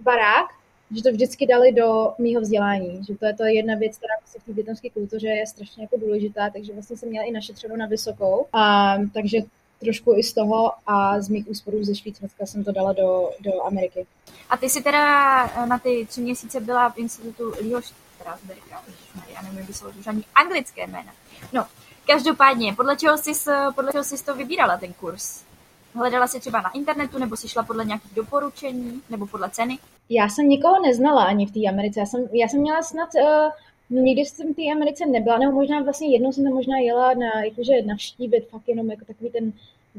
barák, 0.00 0.46
že 0.96 1.02
to 1.02 1.12
vždycky 1.12 1.46
dali 1.46 1.72
do 1.72 2.12
mýho 2.18 2.40
vzdělání, 2.40 3.04
že 3.04 3.16
to 3.16 3.26
je 3.26 3.34
to 3.34 3.44
jedna 3.44 3.74
věc, 3.74 3.96
která 3.96 4.14
v 4.24 4.44
té 4.44 4.52
bytomské 4.52 4.90
kultuře 4.90 5.28
je 5.28 5.46
strašně 5.46 5.82
jako 5.82 5.96
důležitá, 5.96 6.50
takže 6.50 6.72
vlastně 6.72 6.96
jsem 6.96 7.08
měla 7.08 7.26
i 7.26 7.32
našetřenou 7.32 7.76
na 7.76 7.86
vysokou, 7.86 8.46
a, 8.52 8.94
takže 9.14 9.38
trošku 9.80 10.14
i 10.16 10.22
z 10.22 10.32
toho 10.32 10.72
a 10.86 11.20
z 11.20 11.28
mých 11.28 11.48
úsporů 11.48 11.84
ze 11.84 11.94
Švýcarska 11.94 12.46
jsem 12.46 12.64
to 12.64 12.72
dala 12.72 12.92
do, 12.92 13.30
do 13.40 13.62
Ameriky. 13.62 14.06
A 14.50 14.56
ty 14.56 14.68
jsi 14.68 14.82
teda 14.82 15.46
na 15.66 15.78
ty 15.78 16.06
tři 16.08 16.20
měsíce 16.20 16.60
byla 16.60 16.90
v 16.90 16.98
institutu 16.98 17.52
Leo 17.70 17.82
Strasberga, 17.82 18.82
já 19.34 19.42
nevím, 19.42 19.58
jak 19.58 19.76
jsou 19.76 19.86
ani 20.06 20.24
anglické 20.34 20.86
jména. 20.86 21.12
No, 21.52 21.66
každopádně, 22.12 22.72
podle 22.72 22.96
čeho 22.96 23.18
jsi, 23.18 23.32
podle 23.74 23.92
čeho 23.92 24.04
jsi 24.04 24.24
to 24.24 24.34
vybírala, 24.34 24.76
ten 24.76 24.92
kurz? 24.92 25.42
Hledala 25.94 26.26
jsi 26.26 26.40
třeba 26.40 26.60
na 26.60 26.70
internetu, 26.70 27.18
nebo 27.18 27.36
jsi 27.36 27.48
šla 27.48 27.62
podle 27.62 27.84
nějakých 27.84 28.14
doporučení, 28.14 29.02
nebo 29.10 29.26
podle 29.26 29.50
ceny? 29.50 29.78
Já 30.10 30.28
jsem 30.28 30.48
nikoho 30.48 30.82
neznala 30.82 31.24
ani 31.24 31.46
v 31.46 31.50
té 31.50 31.68
Americe. 31.68 32.00
Já 32.00 32.06
jsem, 32.06 32.28
já 32.32 32.48
jsem 32.48 32.60
měla 32.60 32.82
snad, 32.82 33.08
uh, 33.14 34.02
nikdy 34.02 34.20
jsem 34.20 34.52
v 34.52 34.56
té 34.56 34.62
Americe 34.72 35.06
nebyla, 35.06 35.38
nebo 35.38 35.52
možná 35.52 35.82
vlastně 35.82 36.12
jednou 36.12 36.32
jsem 36.32 36.44
tam 36.44 36.52
možná 36.52 36.78
jela 36.78 37.14
na, 37.14 37.44
jakože 37.44 37.82
navštívit 37.82 38.48
fakt 38.50 38.68
jenom 38.68 38.90
jako 38.90 39.04
takový 39.04 39.30
ten 39.30 39.52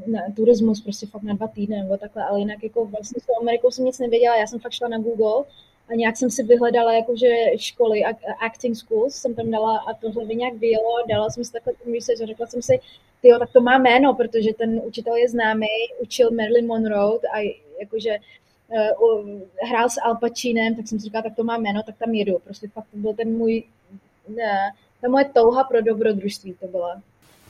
na, 0.06 0.20
turismus 0.36 0.80
prostě 0.80 1.06
fakt 1.06 1.22
na 1.22 1.34
dva 1.34 1.48
týdny 1.48 1.76
nebo 1.76 1.96
takhle, 1.96 2.24
ale 2.24 2.38
jinak 2.38 2.62
jako 2.62 2.84
vlastně 2.84 3.20
s 3.20 3.26
tou 3.26 3.32
Amerikou 3.40 3.70
jsem 3.70 3.84
nic 3.84 3.98
nevěděla, 3.98 4.36
já 4.36 4.46
jsem 4.46 4.60
fakt 4.60 4.72
šla 4.72 4.88
na 4.88 4.98
Google 4.98 5.44
a 5.90 5.94
nějak 5.94 6.16
jsem 6.16 6.30
si 6.30 6.42
vyhledala 6.42 6.94
jakože 6.94 7.28
školy, 7.56 8.04
acting 8.40 8.76
schools 8.76 9.14
jsem 9.14 9.34
tam 9.34 9.50
dala 9.50 9.78
a 9.78 9.94
tohle 9.94 10.24
by 10.24 10.36
nějak 10.36 10.54
vyjelo, 10.54 11.06
dala 11.08 11.30
jsem 11.30 11.44
si 11.44 11.52
takhle 11.52 11.72
ten 11.84 11.94
research 11.94 12.22
a 12.22 12.26
řekla 12.26 12.46
jsem 12.46 12.62
si, 12.62 12.80
jo, 13.22 13.38
tak 13.38 13.52
to 13.52 13.60
má 13.60 13.78
jméno, 13.78 14.14
protože 14.14 14.54
ten 14.54 14.80
učitel 14.84 15.16
je 15.16 15.28
známý, 15.28 15.66
učil 16.02 16.30
Marilyn 16.30 16.66
Monroe 16.66 17.18
a 17.34 17.56
jakože 17.80 18.18
uh, 18.68 19.40
hrál 19.62 19.88
s 19.88 20.00
Al 20.02 20.16
Pacinem, 20.16 20.76
tak 20.76 20.88
jsem 20.88 20.98
si 20.98 21.04
říkala, 21.04 21.22
tak 21.22 21.36
to 21.36 21.44
má 21.44 21.58
jméno, 21.58 21.82
tak 21.82 21.94
tam 21.98 22.14
jedu. 22.14 22.38
Prostě 22.44 22.68
fakt 22.68 22.86
to 22.90 22.96
byl 22.96 23.14
ten 23.14 23.36
můj, 23.36 23.62
ne, 24.28 24.72
ta 25.00 25.08
moje 25.08 25.24
touha 25.24 25.64
pro 25.64 25.82
dobrodružství 25.82 26.54
to 26.60 26.66
byla. 26.66 27.02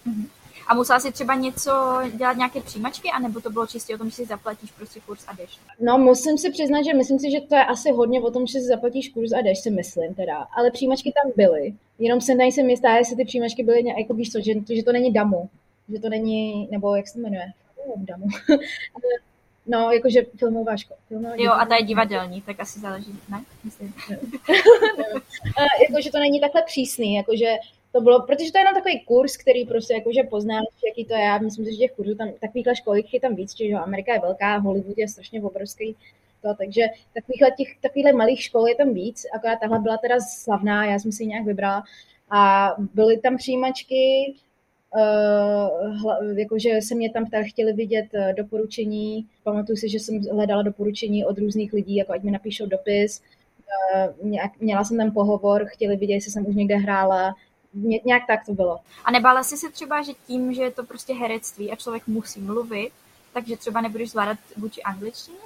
Mm-hmm. 0.07 0.40
A 0.71 0.75
musela 0.75 1.01
si 1.01 1.13
třeba 1.13 1.35
něco 1.35 1.73
dělat 2.17 2.37
nějaké 2.37 2.61
přijímačky, 2.61 3.11
anebo 3.11 3.41
to 3.41 3.51
bylo 3.51 3.67
čistě 3.67 3.95
o 3.95 3.99
tom, 3.99 4.11
že 4.11 4.17
si 4.17 4.25
zaplatíš 4.25 4.71
prostě 4.71 5.01
kurz 5.07 5.25
a 5.29 5.33
jdeš? 5.33 5.59
No, 5.81 5.99
musím 5.99 6.39
si 6.39 6.51
přiznat, 6.51 6.83
že 6.83 6.95
myslím 6.95 7.19
si, 7.19 7.31
že 7.31 7.41
to 7.41 7.55
je 7.55 7.65
asi 7.65 7.91
hodně 7.91 8.21
o 8.21 8.31
tom, 8.31 8.47
že 8.47 8.53
si 8.53 8.65
zaplatíš 8.65 9.09
kurz 9.09 9.33
a 9.33 9.41
jdeš, 9.41 9.59
si 9.59 9.71
myslím 9.71 10.15
teda. 10.15 10.47
Ale 10.57 10.71
přijímačky 10.71 11.13
tam 11.23 11.33
byly. 11.37 11.75
Jenom 11.99 12.21
se 12.21 12.35
nejsem 12.35 12.71
jistá, 12.71 12.97
jestli 12.97 13.17
ty 13.17 13.25
přijímačky 13.25 13.63
byly 13.63 13.83
nějak, 13.83 13.99
jako 13.99 14.15
víš 14.15 14.33
co, 14.33 14.41
že, 14.41 14.53
že 14.77 14.83
to 14.83 14.93
není 14.93 15.13
damu. 15.13 15.49
Že 15.89 15.99
to 15.99 16.09
není, 16.09 16.69
nebo 16.71 16.97
jak 16.97 17.09
se 17.09 17.15
to 17.15 17.21
jmenuje? 17.21 17.53
damu. 17.97 18.27
No, 19.67 19.93
jakože 19.93 20.23
filmová 20.37 20.77
škola. 20.77 21.01
Filmová 21.09 21.35
jo, 21.39 21.53
a 21.53 21.67
ta 21.67 21.77
je 21.77 21.83
divadelní, 21.83 22.43
tak 22.43 22.61
asi 22.61 22.81
záleží, 22.81 23.19
ne? 23.29 23.45
Myslím. 23.65 23.95
jakože 25.89 26.11
to 26.11 26.19
není 26.19 26.41
takhle 26.41 26.63
přísný, 26.63 27.15
jakože 27.15 27.57
to 27.93 28.01
bylo, 28.01 28.23
protože 28.27 28.53
to 28.53 28.59
je 28.59 28.63
jenom 28.63 28.75
takový 28.75 29.01
kurz, 29.01 29.37
který 29.37 29.65
prostě 29.65 29.95
jakože 29.95 30.23
poznáš, 30.23 30.65
jaký 30.89 31.05
to 31.05 31.15
je. 31.15 31.21
Já 31.21 31.39
myslím 31.39 31.65
si, 31.65 31.73
že 31.73 31.79
těch 31.79 31.93
kurzů 31.93 32.15
tam, 32.15 32.33
takovýchhle 32.41 32.77
školy 32.77 33.03
je 33.13 33.21
tam 33.21 33.35
víc, 33.35 33.57
že 33.57 33.75
Amerika 33.75 34.13
je 34.15 34.21
velká, 34.21 34.57
Hollywood 34.57 34.99
je 34.99 35.09
strašně 35.09 35.43
obrovský, 35.43 35.97
to, 36.43 36.49
takže 36.59 36.83
takovýchhle, 37.15 37.51
těch, 37.57 37.69
takovýchhle 37.81 38.13
malých 38.13 38.43
škol 38.43 38.69
je 38.69 38.75
tam 38.75 38.95
víc, 38.95 39.27
akorát 39.35 39.61
tahle 39.61 39.79
byla 39.79 39.97
teda 39.97 40.21
slavná, 40.21 40.85
já 40.85 40.99
jsem 40.99 41.13
si 41.13 41.23
ji 41.23 41.27
nějak 41.27 41.47
vybrala. 41.47 41.83
A 42.31 42.75
byly 42.95 43.19
tam 43.19 43.37
přijímačky, 43.37 44.35
uh, 44.95 46.39
jakože 46.39 46.81
se 46.83 46.95
mě 46.95 47.11
tam 47.11 47.27
chtěli 47.49 47.73
vidět 47.73 48.07
uh, 48.15 48.33
doporučení, 48.33 49.27
pamatuju 49.43 49.77
si, 49.77 49.89
že 49.89 49.99
jsem 49.99 50.21
hledala 50.33 50.63
doporučení 50.63 51.25
od 51.25 51.39
různých 51.39 51.73
lidí, 51.73 51.97
jako 51.97 52.13
ať 52.13 52.23
mi 52.23 52.31
napíšou 52.31 52.67
dopis, 52.67 53.23
uh, 53.95 54.49
měla 54.61 54.85
jsem 54.85 54.97
tam 54.97 55.13
pohovor, 55.13 55.65
chtěli 55.67 55.97
vidět, 55.97 56.15
jestli 56.15 56.33
jsem 56.33 56.47
už 56.47 56.55
někde 56.55 56.77
hrála, 56.77 57.35
Ně, 57.75 58.01
nějak 58.05 58.23
tak 58.27 58.47
to 58.47 58.53
bylo. 58.53 58.79
A 59.05 59.11
nebála 59.11 59.43
jsi 59.43 59.57
se 59.57 59.71
třeba, 59.71 60.03
že 60.03 60.13
tím, 60.27 60.55
že 60.55 60.63
je 60.63 60.71
to 60.71 60.85
prostě 60.85 61.15
herectví 61.15 61.73
a 61.73 61.77
člověk 61.77 62.07
musí 62.07 62.41
mluvit, 62.41 62.91
takže 63.33 63.57
třeba 63.57 63.81
nebudeš 63.81 64.11
zvládat 64.11 64.39
vůči 64.57 64.83
angličtině? 64.83 65.39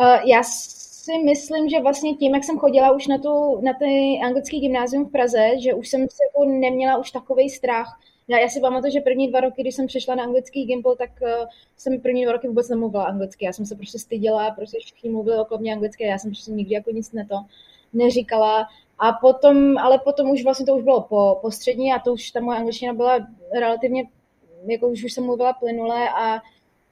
Uh, 0.00 0.06
já 0.24 0.42
si 0.42 1.18
myslím, 1.18 1.68
že 1.68 1.80
vlastně 1.80 2.14
tím, 2.14 2.34
jak 2.34 2.44
jsem 2.44 2.58
chodila 2.58 2.92
už 2.92 3.06
na, 3.06 3.18
tu, 3.18 3.60
na 3.60 3.72
ty 3.72 4.20
anglický 4.24 4.60
gymnázium 4.60 5.04
v 5.04 5.12
Praze, 5.12 5.50
že 5.58 5.74
už 5.74 5.88
jsem 5.88 6.00
se 6.00 6.24
jako 6.28 6.44
neměla 6.44 6.96
už 6.96 7.10
takový 7.10 7.50
strach. 7.50 8.00
Já, 8.28 8.38
já 8.38 8.48
si 8.48 8.60
pamatuju, 8.60 8.92
že 8.92 9.00
první 9.00 9.28
dva 9.28 9.40
roky, 9.40 9.62
když 9.62 9.74
jsem 9.74 9.86
přešla 9.86 10.14
na 10.14 10.22
anglický 10.22 10.64
gimpl, 10.64 10.94
tak 10.98 11.10
uh, 11.22 11.28
jsem 11.76 12.00
první 12.00 12.24
dva 12.24 12.32
roky 12.32 12.48
vůbec 12.48 12.68
nemluvila 12.68 13.04
anglicky. 13.04 13.44
Já 13.44 13.52
jsem 13.52 13.66
se 13.66 13.74
prostě 13.74 13.98
styděla, 13.98 14.50
prostě 14.50 14.78
všichni 14.80 15.10
mluvili 15.10 15.38
okolo 15.38 15.60
mě 15.60 15.72
anglicky, 15.72 16.04
já 16.04 16.18
jsem 16.18 16.30
prostě 16.30 16.50
nikdy 16.50 16.74
jako 16.74 16.90
nic 16.90 17.12
neto 17.12 17.34
neříkala. 17.92 18.68
A 19.00 19.12
potom, 19.12 19.78
ale 19.78 19.98
potom 19.98 20.30
už 20.30 20.44
vlastně 20.44 20.66
to 20.66 20.76
už 20.76 20.84
bylo 20.84 21.00
po, 21.00 21.38
po 21.40 21.50
střední 21.50 21.92
a 21.92 21.98
to 21.98 22.12
už 22.12 22.30
ta 22.30 22.40
moje 22.40 22.58
angličtina 22.58 22.92
byla 22.92 23.18
relativně, 23.58 24.04
jako 24.66 24.88
už, 24.88 25.04
už 25.04 25.12
jsem 25.12 25.24
mluvila 25.24 25.52
plynule 25.52 26.08
a 26.08 26.40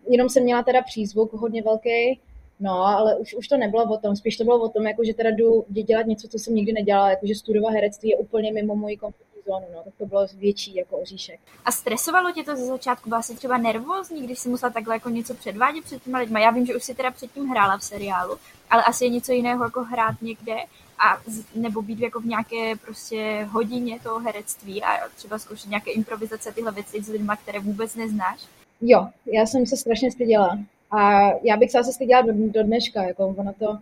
jenom 0.09 0.29
jsem 0.29 0.42
měla 0.42 0.62
teda 0.62 0.83
přízvuk 0.83 1.33
hodně 1.33 1.62
velký, 1.62 2.21
no, 2.61 2.73
ale 2.73 3.16
už, 3.16 3.35
už 3.35 3.49
to 3.49 3.57
nebylo 3.57 3.85
o 3.85 3.99
tom, 3.99 4.16
spíš 4.16 4.37
to 4.37 4.44
bylo 4.44 4.61
o 4.61 4.68
tom, 4.68 4.87
jako, 4.87 5.05
že 5.05 5.14
teda 5.14 5.31
jdu 5.31 5.64
dělat 5.68 6.07
něco, 6.07 6.29
co 6.29 6.38
jsem 6.38 6.55
nikdy 6.55 6.73
nedělala, 6.73 7.11
jako, 7.11 7.27
že 7.27 7.35
studovat 7.35 7.71
herectví 7.71 8.09
je 8.09 8.16
úplně 8.16 8.53
mimo 8.53 8.77
moji 8.77 8.97
komfortní 8.97 9.28
zónu, 9.48 9.66
no, 9.74 9.82
tak 9.84 9.94
to 9.98 10.06
bylo 10.06 10.26
větší 10.34 10.74
jako 10.74 10.98
oříšek. 10.98 11.40
A 11.64 11.72
stresovalo 11.72 12.32
tě 12.32 12.44
to 12.44 12.56
ze 12.56 12.66
začátku? 12.66 13.08
Byla 13.08 13.22
jsi 13.22 13.37
třeba 13.37 13.58
nervózní, 13.58 14.22
když 14.22 14.38
jsi 14.38 14.48
musela 14.48 14.72
takhle 14.72 14.94
jako 14.94 15.08
něco 15.11 15.34
předvádět 15.34 15.84
před 15.84 16.02
těma 16.02 16.18
lidma? 16.18 16.40
Já 16.40 16.50
vím, 16.50 16.66
že 16.66 16.76
už 16.76 16.84
si 16.84 16.94
teda 16.94 17.11
předtím 17.11 17.48
hrála 17.48 17.78
v 17.78 17.84
seriálu, 17.84 18.37
ale 18.70 18.82
asi 18.84 19.04
je 19.04 19.11
něco 19.11 19.32
jiného 19.32 19.64
jako 19.64 19.84
hrát 19.84 20.22
někde 20.22 20.56
a 20.98 21.18
nebo 21.54 21.82
být 21.82 22.00
jako 22.00 22.20
v 22.20 22.26
nějaké 22.26 22.76
prostě 22.76 23.48
hodině 23.50 24.00
toho 24.00 24.18
herectví 24.18 24.82
a 24.82 25.08
třeba 25.16 25.38
zkoušet 25.38 25.70
nějaké 25.70 25.90
improvizace, 25.90 26.52
tyhle 26.52 26.72
věci 26.72 27.02
s 27.02 27.08
lidmi, 27.08 27.32
které 27.42 27.58
vůbec 27.58 27.94
neznáš? 27.94 28.40
Jo, 28.80 29.08
já 29.26 29.46
jsem 29.46 29.66
se 29.66 29.76
strašně 29.76 30.12
styděla. 30.12 30.58
A 30.90 31.20
já 31.42 31.56
bych 31.56 31.70
se 31.70 31.78
asi 31.78 31.92
styděla 31.92 32.20
do, 32.22 32.32
do 32.34 32.62
dneška, 32.62 33.02
jako 33.02 33.26
ono 33.26 33.52
to, 33.58 33.78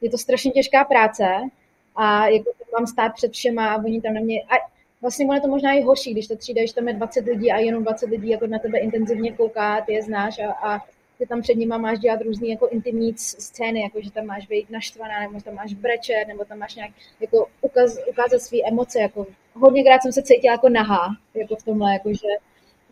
je 0.00 0.10
to 0.10 0.18
strašně 0.18 0.50
těžká 0.50 0.84
práce 0.84 1.24
a 1.96 2.26
jako 2.26 2.50
mám 2.78 2.86
stát 2.86 3.12
před 3.14 3.32
všema 3.32 3.74
a 3.74 3.76
oni 3.76 4.00
tam 4.00 4.14
na 4.14 4.20
mě, 4.20 4.42
a 4.42 4.54
vlastně 5.00 5.26
ono 5.26 5.34
je 5.34 5.40
to 5.40 5.48
možná 5.48 5.72
i 5.72 5.82
horší, 5.82 6.12
když 6.12 6.26
to 6.26 6.36
třída, 6.36 6.60
když 6.60 6.72
tam 6.72 6.88
je 6.88 6.94
20 6.94 7.26
lidí 7.26 7.52
a 7.52 7.58
jenom 7.58 7.82
20 7.82 8.10
lidí 8.10 8.28
jako 8.28 8.46
na 8.46 8.58
tebe 8.58 8.78
intenzivně 8.78 9.32
kouká, 9.32 9.80
ty 9.80 9.92
je 9.92 10.02
znáš 10.02 10.38
a, 10.38 10.52
a 10.52 10.84
ty 11.18 11.26
tam 11.26 11.42
před 11.42 11.54
nima 11.54 11.78
máš 11.78 11.98
dělat 11.98 12.20
různé 12.22 12.48
jako 12.48 12.68
intimní 12.68 13.14
scény, 13.16 13.80
jako 13.80 14.00
že 14.02 14.10
tam 14.10 14.26
máš 14.26 14.46
být 14.46 14.70
naštvaná, 14.70 15.20
nebo 15.20 15.40
tam 15.40 15.54
máš 15.54 15.74
brečet, 15.74 16.24
nebo 16.28 16.44
tam 16.44 16.58
máš 16.58 16.74
nějak 16.74 16.90
jako 17.20 17.46
ukaz, 17.60 17.98
ukázat 18.10 18.42
své 18.42 18.58
emoce. 18.66 19.00
Jako 19.00 19.26
hodněkrát 19.54 20.02
jsem 20.02 20.12
se 20.12 20.22
cítila 20.22 20.52
jako 20.52 20.68
nahá, 20.68 21.08
jako 21.34 21.56
v 21.56 21.62
tomhle, 21.62 21.92
jako 21.92 22.12
že, 22.12 22.28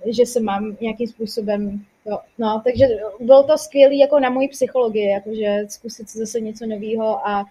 že 0.07 0.27
se 0.27 0.41
mám 0.41 0.77
nějakým 0.81 1.09
způsobem 1.09 1.85
Jo, 2.09 2.19
no, 2.39 2.63
takže 2.65 2.87
bylo 3.21 3.43
to 3.43 3.59
skvělé 3.59 3.95
jako 3.95 4.21
na 4.21 4.31
moji 4.31 4.49
psychologii, 4.49 5.09
jakože 5.09 5.65
zkusit 5.69 6.11
zase 6.11 6.41
něco 6.41 6.67
nového 6.67 7.29
a, 7.29 7.45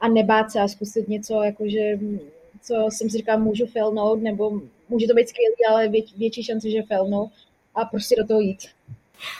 a 0.00 0.08
nebát 0.08 0.50
se 0.50 0.60
a 0.60 0.68
zkusit 0.68 1.08
něco, 1.08 1.42
jakože 1.42 1.98
co 2.62 2.74
jsem 2.88 3.10
si 3.10 3.18
říkala, 3.18 3.38
můžu 3.38 3.66
filmout, 3.66 4.22
nebo 4.22 4.60
může 4.88 5.06
to 5.06 5.14
být 5.14 5.28
skvělý, 5.28 5.54
ale 5.70 5.88
vě, 5.88 6.02
větší 6.16 6.44
šance, 6.44 6.70
že 6.70 6.82
filmu 6.82 7.30
a 7.74 7.84
prostě 7.84 8.16
do 8.16 8.26
toho 8.26 8.40
jít. 8.40 8.68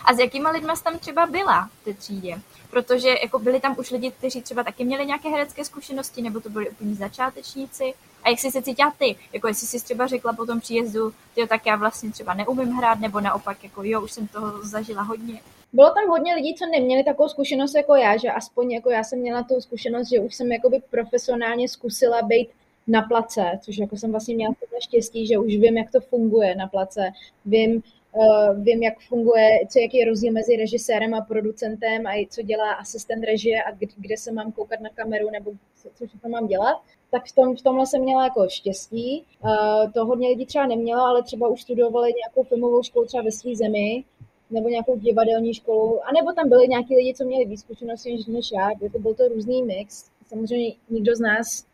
A 0.04 0.14
s 0.14 0.18
jakýma 0.18 0.50
lidma 0.50 0.76
jsi 0.76 0.84
tam 0.84 0.98
třeba 0.98 1.26
byla 1.26 1.70
v 1.80 1.84
té 1.84 1.94
třídě? 1.94 2.40
Protože 2.70 3.08
jako 3.08 3.38
byli 3.38 3.60
tam 3.60 3.76
už 3.78 3.90
lidi, 3.90 4.10
kteří 4.10 4.42
třeba 4.42 4.64
taky 4.64 4.84
měli 4.84 5.06
nějaké 5.06 5.28
herecké 5.28 5.64
zkušenosti, 5.64 6.22
nebo 6.22 6.40
to 6.40 6.50
byli 6.50 6.70
úplně 6.70 6.94
začátečníci. 6.94 7.94
A 8.22 8.28
jak 8.30 8.38
jsi 8.38 8.50
se 8.50 8.62
cítila 8.62 8.92
ty? 8.98 9.16
Jako 9.32 9.48
jestli 9.48 9.66
jsi 9.66 9.84
třeba 9.84 10.06
řekla 10.06 10.32
po 10.32 10.46
tom 10.46 10.60
příjezdu, 10.60 11.12
jo, 11.36 11.46
tak 11.46 11.66
já 11.66 11.76
vlastně 11.76 12.10
třeba 12.10 12.34
neumím 12.34 12.68
hrát, 12.68 13.00
nebo 13.00 13.20
naopak, 13.20 13.64
jako 13.64 13.82
jo, 13.84 14.00
už 14.00 14.12
jsem 14.12 14.28
toho 14.28 14.62
zažila 14.62 15.02
hodně. 15.02 15.40
Bylo 15.72 15.90
tam 15.90 16.08
hodně 16.08 16.34
lidí, 16.34 16.54
co 16.54 16.66
neměli 16.66 17.04
takovou 17.04 17.28
zkušenost 17.28 17.74
jako 17.74 17.94
já, 17.94 18.16
že 18.16 18.30
aspoň 18.30 18.72
jako 18.72 18.90
já 18.90 19.04
jsem 19.04 19.18
měla 19.18 19.42
tu 19.42 19.60
zkušenost, 19.60 20.08
že 20.08 20.20
už 20.20 20.34
jsem 20.34 20.52
jakoby 20.52 20.82
profesionálně 20.90 21.68
zkusila 21.68 22.22
být 22.22 22.48
na 22.86 23.02
place, 23.02 23.58
což 23.60 23.78
jako 23.78 23.96
jsem 23.96 24.10
vlastně 24.10 24.34
měla 24.34 24.54
to 24.60 24.76
štěstí, 24.80 25.26
že 25.26 25.38
už 25.38 25.56
vím, 25.56 25.76
jak 25.76 25.90
to 25.90 26.00
funguje 26.00 26.54
na 26.54 26.66
place. 26.66 27.10
Vím, 27.46 27.82
Uh, 28.14 28.64
vím, 28.64 28.82
jak 28.82 29.00
funguje, 29.00 29.48
co, 29.68 29.78
jaký 29.78 29.98
je 29.98 30.04
rozdíl 30.04 30.32
mezi 30.32 30.56
režisérem 30.56 31.14
a 31.14 31.20
producentem 31.20 32.06
a 32.06 32.26
co 32.30 32.42
dělá 32.42 32.72
asistent 32.72 33.24
režie 33.24 33.62
a 33.62 33.70
kde, 33.70 33.86
kde 33.96 34.16
se 34.16 34.32
mám 34.32 34.52
koukat 34.52 34.80
na 34.80 34.88
kameru 34.88 35.30
nebo 35.30 35.50
co, 35.82 35.88
co 35.94 36.06
všechno 36.06 36.30
mám 36.30 36.46
dělat. 36.46 36.76
Tak 37.10 37.26
v, 37.26 37.34
tom, 37.34 37.56
v 37.56 37.62
tomhle 37.62 37.86
jsem 37.86 38.02
měla 38.02 38.24
jako 38.24 38.48
štěstí. 38.48 39.24
Uh, 39.44 39.92
to 39.92 40.06
hodně 40.06 40.28
lidí 40.28 40.46
třeba 40.46 40.66
nemělo, 40.66 41.02
ale 41.02 41.22
třeba 41.22 41.48
už 41.48 41.62
studovali 41.62 42.12
nějakou 42.16 42.42
filmovou 42.42 42.82
školu 42.82 43.06
třeba 43.06 43.22
ve 43.22 43.32
své 43.32 43.56
zemi 43.56 44.04
nebo 44.50 44.68
nějakou 44.68 44.98
divadelní 44.98 45.54
školu, 45.54 46.00
anebo 46.08 46.32
tam 46.32 46.48
byli 46.48 46.68
nějaký 46.68 46.96
lidi, 46.96 47.14
co 47.14 47.24
měli 47.24 47.44
víc 47.44 47.60
zkušeností 47.60 48.24
než, 48.28 48.52
já, 48.52 48.70
jako 48.82 48.98
byl 48.98 49.14
to 49.14 49.28
různý 49.28 49.62
mix. 49.62 50.04
Samozřejmě 50.26 50.72
nikdo 50.90 51.16
z 51.16 51.20
nás 51.20 51.64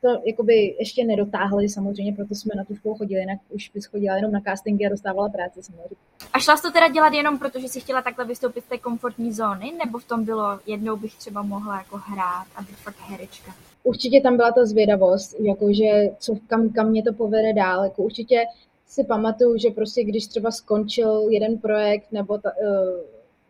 to 0.00 0.08
jakoby 0.24 0.76
ještě 0.78 1.04
nedotáhli 1.04 1.68
samozřejmě, 1.68 2.12
proto 2.12 2.34
jsme 2.34 2.54
na 2.56 2.64
tu 2.64 2.76
školu 2.76 2.94
chodili, 2.94 3.20
jinak 3.20 3.38
už 3.50 3.70
bys 3.74 3.86
chodila 3.86 4.16
jenom 4.16 4.32
na 4.32 4.40
castingy 4.40 4.86
a 4.86 4.88
dostávala 4.88 5.28
práci 5.28 5.62
samozřejmě. 5.62 5.96
A 6.32 6.38
šla 6.38 6.56
jsi 6.56 6.62
to 6.62 6.72
teda 6.72 6.88
dělat 6.88 7.12
jenom 7.12 7.38
proto, 7.38 7.60
že 7.60 7.68
jsi 7.68 7.80
chtěla 7.80 8.02
takhle 8.02 8.24
vystoupit 8.24 8.64
z 8.64 8.68
té 8.68 8.78
komfortní 8.78 9.32
zóny, 9.32 9.72
nebo 9.84 9.98
v 9.98 10.04
tom 10.04 10.24
bylo, 10.24 10.60
jednou 10.66 10.96
bych 10.96 11.14
třeba 11.14 11.42
mohla 11.42 11.76
jako 11.76 11.96
hrát 11.96 12.46
a 12.56 12.62
být 12.62 12.76
fakt 12.76 12.96
herečka? 12.98 13.54
Určitě 13.82 14.20
tam 14.20 14.36
byla 14.36 14.52
ta 14.52 14.66
zvědavost, 14.66 15.40
jakože 15.40 16.08
co, 16.18 16.36
kam, 16.46 16.68
kam 16.68 16.88
mě 16.88 17.02
to 17.02 17.12
povede 17.12 17.52
dál, 17.52 17.84
jako 17.84 18.02
určitě 18.02 18.44
si 18.86 19.04
pamatuju, 19.04 19.58
že 19.58 19.70
prostě 19.70 20.04
když 20.04 20.26
třeba 20.26 20.50
skončil 20.50 21.28
jeden 21.30 21.58
projekt, 21.58 22.12
nebo 22.12 22.38
ta, 22.38 22.50
uh, 22.50 23.00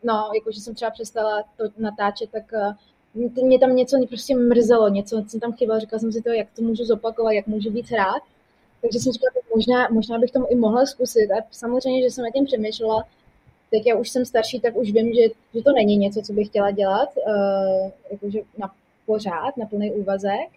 no, 0.05 0.31
jakože 0.35 0.61
jsem 0.61 0.75
třeba 0.75 0.91
přestala 0.91 1.43
to 1.57 1.65
natáčet, 1.79 2.31
tak 2.31 2.43
uh, 2.53 2.75
mě 3.15 3.59
tam 3.59 3.77
něco 3.77 4.07
prostě 4.09 4.37
mrzelo, 4.37 4.89
něco 4.89 5.25
jsem 5.29 5.41
tam 5.41 5.53
chyběla, 5.53 5.79
říkala 5.79 6.01
jsem 6.01 6.13
si 6.13 6.23
to, 6.23 6.31
jak 6.31 6.49
to 6.57 6.63
můžu 6.63 6.85
zopakovat, 6.85 7.33
jak 7.33 7.47
můžu 7.47 7.71
víc 7.71 7.91
hrát. 7.91 8.23
Takže 8.83 8.99
jsem 8.99 9.13
říkala, 9.13 9.31
tak 9.35 9.55
možná, 9.55 9.89
možná 9.91 10.19
bych 10.19 10.31
tomu 10.31 10.47
i 10.51 10.55
mohla 10.55 10.87
zkusit. 10.87 11.31
A 11.31 11.45
samozřejmě, 11.51 12.03
že 12.03 12.11
jsem 12.11 12.25
na 12.25 12.31
tím 12.31 12.45
přemýšlela, 12.45 13.05
tak 13.71 13.87
já 13.87 13.97
už 13.97 14.11
jsem 14.11 14.25
starší, 14.25 14.61
tak 14.61 14.77
už 14.77 14.93
vím, 14.93 15.15
že, 15.15 15.23
že 15.55 15.63
to 15.63 15.73
není 15.73 15.97
něco, 15.97 16.23
co 16.23 16.33
bych 16.33 16.49
chtěla 16.49 16.71
dělat, 16.71 17.09
uh, 17.17 17.91
jakože 18.11 18.41
na 18.59 18.71
pořád, 19.07 19.57
na 19.57 19.67
plný 19.67 19.93
úvazek, 19.93 20.49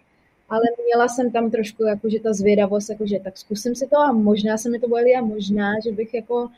ale 0.48 0.62
měla 0.84 1.08
jsem 1.08 1.30
tam 1.30 1.50
trošku 1.50 1.84
jakože 1.84 2.20
ta 2.20 2.32
zvědavost, 2.32 2.90
jakože 2.90 3.20
tak 3.20 3.38
zkusím 3.38 3.74
si 3.74 3.86
to 3.86 3.98
a 3.98 4.12
možná 4.12 4.58
se 4.58 4.70
mi 4.70 4.78
to 4.78 4.88
bude 4.88 5.14
a 5.18 5.24
možná, 5.24 5.72
že 5.84 5.92
bych 5.92 6.14
jako 6.14 6.48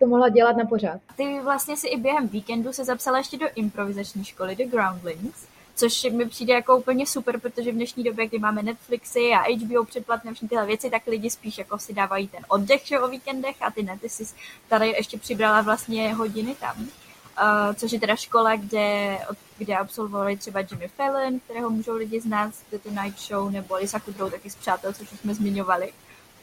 to 0.00 0.06
mohla 0.06 0.28
dělat 0.28 0.56
na 0.56 0.64
pořád. 0.64 1.00
Ty 1.16 1.40
vlastně 1.40 1.76
si 1.76 1.88
i 1.88 1.96
během 1.96 2.28
víkendu 2.28 2.72
se 2.72 2.84
zapsala 2.84 3.18
ještě 3.18 3.38
do 3.38 3.46
improvizační 3.54 4.24
školy, 4.24 4.56
do 4.56 4.64
Groundlings, 4.64 5.46
což 5.74 6.04
mi 6.04 6.26
přijde 6.26 6.54
jako 6.54 6.76
úplně 6.76 7.06
super, 7.06 7.40
protože 7.40 7.72
v 7.72 7.74
dnešní 7.74 8.04
době, 8.04 8.26
kdy 8.26 8.38
máme 8.38 8.62
Netflixy 8.62 9.30
a 9.32 9.64
HBO 9.64 9.84
předplatné 9.84 10.32
všechny 10.32 10.48
tyhle 10.48 10.66
věci, 10.66 10.90
tak 10.90 11.06
lidi 11.06 11.30
spíš 11.30 11.58
jako 11.58 11.78
si 11.78 11.94
dávají 11.94 12.28
ten 12.28 12.44
oddech 12.48 12.86
že, 12.86 13.00
o 13.00 13.08
víkendech 13.08 13.56
a 13.60 13.70
ty 13.70 13.82
nety 13.82 14.08
si 14.08 14.24
tady 14.68 14.88
ještě 14.88 15.18
přibrala 15.18 15.60
vlastně 15.60 16.14
hodiny 16.14 16.54
tam. 16.54 16.76
Uh, 16.80 17.74
což 17.74 17.92
je 17.92 18.00
teda 18.00 18.16
škola, 18.16 18.56
kde, 18.56 19.18
kde 19.58 19.76
absolvovali 19.76 20.36
třeba 20.36 20.60
Jimmy 20.60 20.88
Fallon, 20.88 21.40
kterého 21.40 21.70
můžou 21.70 21.94
lidi 21.94 22.20
znát 22.20 22.54
z 22.54 22.62
The 22.70 22.78
Tonight 22.78 23.18
Show, 23.18 23.50
nebo 23.50 23.74
Lisa 23.76 24.00
Kudrow 24.00 24.30
taky 24.30 24.50
z 24.50 24.56
Přátel, 24.56 24.92
což 24.92 25.12
už 25.12 25.20
jsme 25.20 25.34
zmiňovali 25.34 25.92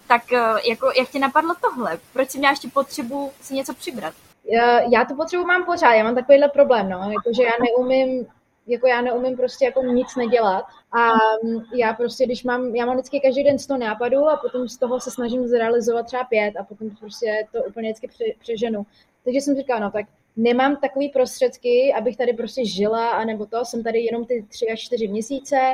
tak 0.08 0.34
eh, 0.34 0.70
jako, 0.70 0.92
jak 1.00 1.10
ti 1.10 1.20
napadlo 1.20 1.56
tohle? 1.62 2.00
Proč 2.14 2.30
jsi 2.30 2.38
měla 2.38 2.52
ještě 2.52 2.68
potřebu 2.74 3.32
si 3.42 3.54
něco 3.54 3.74
přibrat? 3.74 4.14
Já, 4.46 4.80
já 4.80 5.06
tu 5.06 5.16
potřebu 5.16 5.44
mám 5.44 5.66
pořád, 5.66 5.94
já 5.94 6.04
mám 6.04 6.16
takovýhle 6.16 6.48
problém, 6.50 6.90
no, 6.90 7.12
jakože 7.12 7.44
já 7.44 7.52
neumím, 7.62 8.28
jako 8.68 8.88
já 8.88 9.02
neumím 9.02 9.38
prostě 9.38 9.66
jako 9.66 9.84
nic 9.84 10.16
nedělat 10.16 10.66
a 10.92 11.08
mm, 11.44 11.64
já 11.76 11.94
prostě, 11.94 12.26
když 12.26 12.44
mám, 12.44 12.76
já 12.76 12.86
mám 12.86 12.96
vždycky 12.96 13.20
každý 13.20 13.44
den 13.44 13.60
100 13.60 13.78
nápadů 13.78 14.30
a 14.30 14.38
potom 14.38 14.68
z 14.68 14.78
toho 14.78 15.00
se 15.00 15.12
snažím 15.12 15.48
zrealizovat 15.48 16.06
třeba 16.06 16.24
pět 16.24 16.54
a 16.60 16.64
potom 16.64 16.90
prostě 16.90 17.48
to 17.52 17.64
úplně 17.64 17.90
vždycky 17.90 18.08
pře, 18.08 18.24
přeženu. 18.40 18.86
Takže 19.24 19.42
jsem 19.42 19.56
říkala, 19.56 19.80
no 19.80 19.92
tak 19.92 20.06
nemám 20.36 20.76
takový 20.76 21.10
prostředky, 21.10 21.94
abych 21.98 22.18
tady 22.18 22.34
prostě 22.34 22.66
žila, 22.66 23.10
anebo 23.10 23.46
to, 23.46 23.66
jsem 23.66 23.84
tady 23.84 24.00
jenom 24.00 24.26
ty 24.26 24.46
tři 24.50 24.68
až 24.74 24.80
čtyři 24.80 25.08
měsíce, 25.08 25.74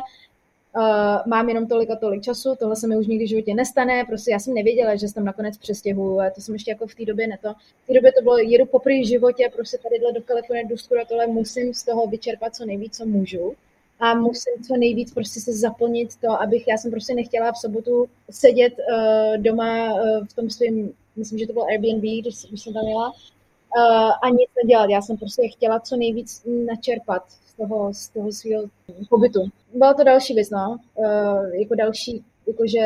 uh, 0.76 0.84
mám 1.28 1.50
jenom 1.50 1.68
tolik 1.68 1.90
a 1.90 1.96
tolik 1.96 2.24
času, 2.24 2.56
tohle 2.60 2.76
se 2.76 2.88
mi 2.88 2.98
už 2.98 3.08
nikdy 3.08 3.26
v 3.26 3.30
životě 3.30 3.54
nestane, 3.54 4.06
prostě 4.08 4.32
já 4.32 4.40
jsem 4.40 4.54
nevěděla, 4.54 4.96
že 4.96 5.08
se 5.08 5.14
tam 5.14 5.26
nakonec 5.26 5.58
přestěhuju, 5.58 6.20
a 6.20 6.30
to 6.30 6.42
jsem 6.42 6.56
ještě 6.56 6.72
jako 6.72 6.88
v 6.88 6.96
té 6.96 7.06
době 7.06 7.28
neto. 7.28 7.54
V 7.84 7.88
té 7.88 7.94
době 7.94 8.12
to 8.12 8.24
bylo, 8.24 8.38
jedu 8.38 8.66
poprvé 8.66 9.00
v 9.00 9.08
životě, 9.08 9.52
prostě 9.56 9.78
tadyhle 9.78 10.14
do 10.14 10.22
Kalifornie, 10.22 10.68
do 10.68 10.76
a 11.02 11.06
tohle 11.06 11.28
musím 11.28 11.74
z 11.74 11.84
toho 11.84 12.08
vyčerpat 12.08 12.56
co 12.56 12.66
nejvíc, 12.66 12.98
co 12.98 13.06
můžu 13.06 13.56
a 14.00 14.14
musím 14.14 14.54
co 14.68 14.78
nejvíc 14.78 15.14
prostě 15.14 15.40
se 15.40 15.54
zaplnit 15.54 16.10
to, 16.22 16.42
abych, 16.42 16.68
já 16.68 16.78
jsem 16.78 16.92
prostě 16.92 17.16
nechtěla 17.16 17.52
v 17.52 17.58
sobotu 17.58 18.06
sedět 18.30 18.74
uh, 18.74 19.38
doma 19.38 19.94
uh, 19.94 20.26
v 20.28 20.34
tom 20.34 20.50
svém, 20.50 20.90
myslím, 21.16 21.40
že 21.40 21.48
to 21.48 21.54
bylo 21.54 21.66
Airbnb, 21.66 22.02
když, 22.02 22.36
jsem 22.36 22.74
tam 22.74 22.86
měla, 22.86 23.10
uh, 23.10 24.12
a 24.22 24.30
nic 24.30 24.50
nedělat. 24.64 24.90
Já 24.90 25.02
jsem 25.02 25.18
prostě 25.18 25.48
chtěla 25.48 25.80
co 25.80 25.96
nejvíc 25.96 26.44
načerpat 26.46 27.24
z 27.54 27.58
toho, 27.58 27.94
z 27.94 28.10
toho 28.10 28.32
svého 28.32 28.64
pobytu. 29.10 29.40
Byla 29.74 29.94
to 29.94 30.04
další 30.04 30.34
věc, 30.34 30.50
no. 30.50 30.78
Uh, 30.96 31.56
jako 31.56 31.76
další, 31.76 32.24
jakože 32.48 32.80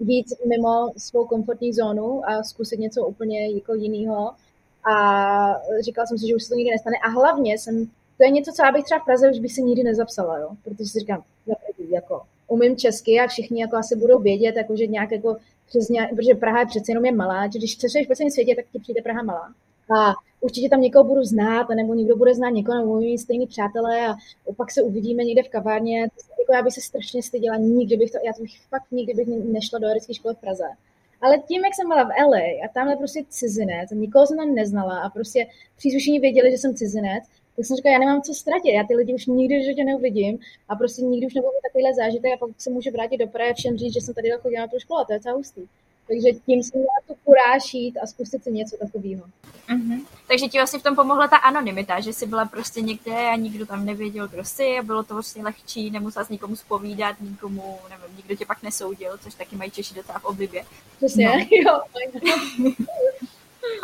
víc 0.00 0.34
mimo 0.46 0.88
svou 0.96 1.26
komfortní 1.26 1.72
zónu 1.72 2.28
a 2.28 2.42
zkusit 2.42 2.80
něco 2.80 3.06
úplně 3.06 3.50
jako 3.50 3.74
jiného. 3.74 4.30
A 4.92 4.94
říkala 5.80 6.06
jsem 6.06 6.18
si, 6.18 6.26
že 6.26 6.34
už 6.34 6.42
se 6.42 6.48
to 6.48 6.54
nikdy 6.54 6.70
nestane. 6.70 6.96
A 7.04 7.08
hlavně 7.08 7.58
jsem, 7.58 7.86
to 7.86 8.24
je 8.24 8.30
něco, 8.30 8.52
co 8.52 8.64
já 8.64 8.72
bych 8.72 8.84
třeba 8.84 9.00
v 9.00 9.04
Praze 9.04 9.30
už 9.30 9.38
bych 9.38 9.52
si 9.52 9.62
nikdy 9.62 9.82
nezapsala, 9.82 10.38
jo? 10.38 10.48
protože 10.64 10.84
si 10.84 10.98
říkám, 10.98 11.22
jako 11.90 12.22
umím 12.48 12.76
česky 12.76 13.20
a 13.20 13.26
všichni 13.26 13.60
jako 13.60 13.76
asi 13.76 13.96
budou 13.96 14.18
vědět, 14.18 14.56
jako, 14.56 14.76
že 14.76 14.86
nějak 14.86 15.12
jako 15.12 15.36
přes 15.68 15.88
nějak, 15.88 16.10
protože 16.10 16.34
Praha 16.34 16.60
je 16.60 16.66
přece 16.66 16.92
jenom 16.92 17.04
je 17.04 17.12
malá, 17.12 17.46
že 17.46 17.58
když 17.58 17.74
chceš 17.74 18.06
po 18.06 18.14
celém 18.14 18.30
světě, 18.30 18.54
tak 18.56 18.64
ti 18.72 18.78
přijde 18.78 19.02
Praha 19.02 19.22
malá 19.22 19.54
a 19.96 20.14
určitě 20.40 20.68
tam 20.68 20.80
někoho 20.80 21.04
budu 21.04 21.24
znát, 21.24 21.68
nebo 21.68 21.94
někdo 21.94 22.16
bude 22.16 22.34
znát 22.34 22.50
někoho, 22.50 22.78
nebo 22.78 22.96
mít 22.96 23.18
stejný 23.18 23.46
přátelé 23.46 24.08
a 24.08 24.14
pak 24.56 24.70
se 24.70 24.82
uvidíme 24.82 25.24
někde 25.24 25.42
v 25.42 25.48
kavárně. 25.48 26.00
Jako 26.38 26.52
já 26.52 26.62
bych 26.62 26.74
se 26.74 26.80
strašně 26.80 27.22
styděla, 27.22 27.56
nikdy 27.56 27.96
bych 27.96 28.10
to, 28.10 28.18
já 28.24 28.32
to 28.32 28.42
bych 28.42 28.60
fakt 28.68 28.90
nikdy 28.90 29.14
bych 29.14 29.28
nešla 29.28 29.78
do 29.78 29.88
herecké 29.88 30.14
školy 30.14 30.34
v 30.34 30.38
Praze. 30.38 30.64
Ale 31.20 31.38
tím, 31.38 31.64
jak 31.64 31.74
jsem 31.74 31.88
byla 31.88 32.04
v 32.04 32.12
LA 32.28 32.64
a 32.64 32.68
tam 32.74 32.88
je 32.88 32.96
prostě 32.96 33.24
cizinec, 33.28 33.90
nikoho 33.90 34.26
jsem 34.26 34.36
tam 34.36 34.54
neznala 34.54 34.98
a 35.00 35.10
prostě 35.10 35.46
příslušení 35.76 36.20
věděli, 36.20 36.50
že 36.50 36.58
jsem 36.58 36.74
cizinec, 36.74 37.24
tak 37.56 37.64
jsem 37.64 37.76
říkala, 37.76 37.92
já 37.92 37.98
nemám 37.98 38.22
co 38.22 38.34
ztratit, 38.34 38.74
já 38.74 38.84
ty 38.88 38.94
lidi 38.94 39.14
už 39.14 39.26
nikdy 39.26 39.58
v 39.58 39.64
životě 39.64 39.84
neuvidím 39.84 40.38
a 40.68 40.76
prostě 40.76 41.02
nikdy 41.02 41.26
už 41.26 41.34
nebudu 41.34 41.52
mít 41.52 41.68
takovýhle 41.68 41.94
zážitek 41.94 42.32
a 42.32 42.36
pak 42.36 42.50
se 42.58 42.70
můžu 42.70 42.90
vrátit 42.90 43.18
do 43.18 43.26
Prahy 43.26 43.50
a 43.50 43.54
všem 43.54 43.76
říct, 43.76 43.94
že 43.94 44.00
jsem 44.00 44.14
tady 44.14 44.30
chodila 44.40 44.62
na 44.62 44.68
tu 44.68 44.78
školu 44.78 45.00
a 45.00 45.04
to 45.04 45.12
je 45.12 45.20
celá 45.20 45.36
hustý. 45.36 45.60
Takže 46.08 46.40
tím 46.46 46.62
jsem 46.62 46.80
měla 46.80 46.98
tu 47.06 47.14
kuráž 47.24 47.74
jít 47.74 47.98
a 47.98 48.06
zkusit 48.06 48.44
si 48.44 48.52
něco 48.52 48.76
takového. 48.76 49.24
Mm-hmm. 49.68 50.04
Takže 50.28 50.48
ti 50.48 50.58
vlastně 50.58 50.78
v 50.78 50.82
tom 50.82 50.96
pomohla 50.96 51.28
ta 51.28 51.36
anonymita, 51.36 52.00
že 52.00 52.12
jsi 52.12 52.26
byla 52.26 52.44
prostě 52.44 52.80
někde 52.80 53.28
a 53.28 53.36
nikdo 53.36 53.66
tam 53.66 53.84
nevěděl, 53.84 54.28
kdo 54.28 54.44
jsi 54.44 54.78
a 54.78 54.82
bylo 54.82 55.02
to 55.02 55.14
vlastně 55.14 55.42
lehčí, 55.42 55.90
nemusela 55.90 56.24
s 56.24 56.28
nikomu 56.28 56.56
spovídat, 56.56 57.16
nikomu, 57.20 57.78
nevím, 57.90 58.16
nikdo 58.16 58.36
tě 58.36 58.46
pak 58.46 58.62
nesoudil, 58.62 59.18
což 59.18 59.34
taky 59.34 59.56
mají 59.56 59.70
Češi 59.70 59.94
docela 59.94 60.18
v 60.18 60.24
oblibě. 60.24 60.64
Přesně, 60.96 61.28
no. 61.28 61.46
jo. 61.50 61.80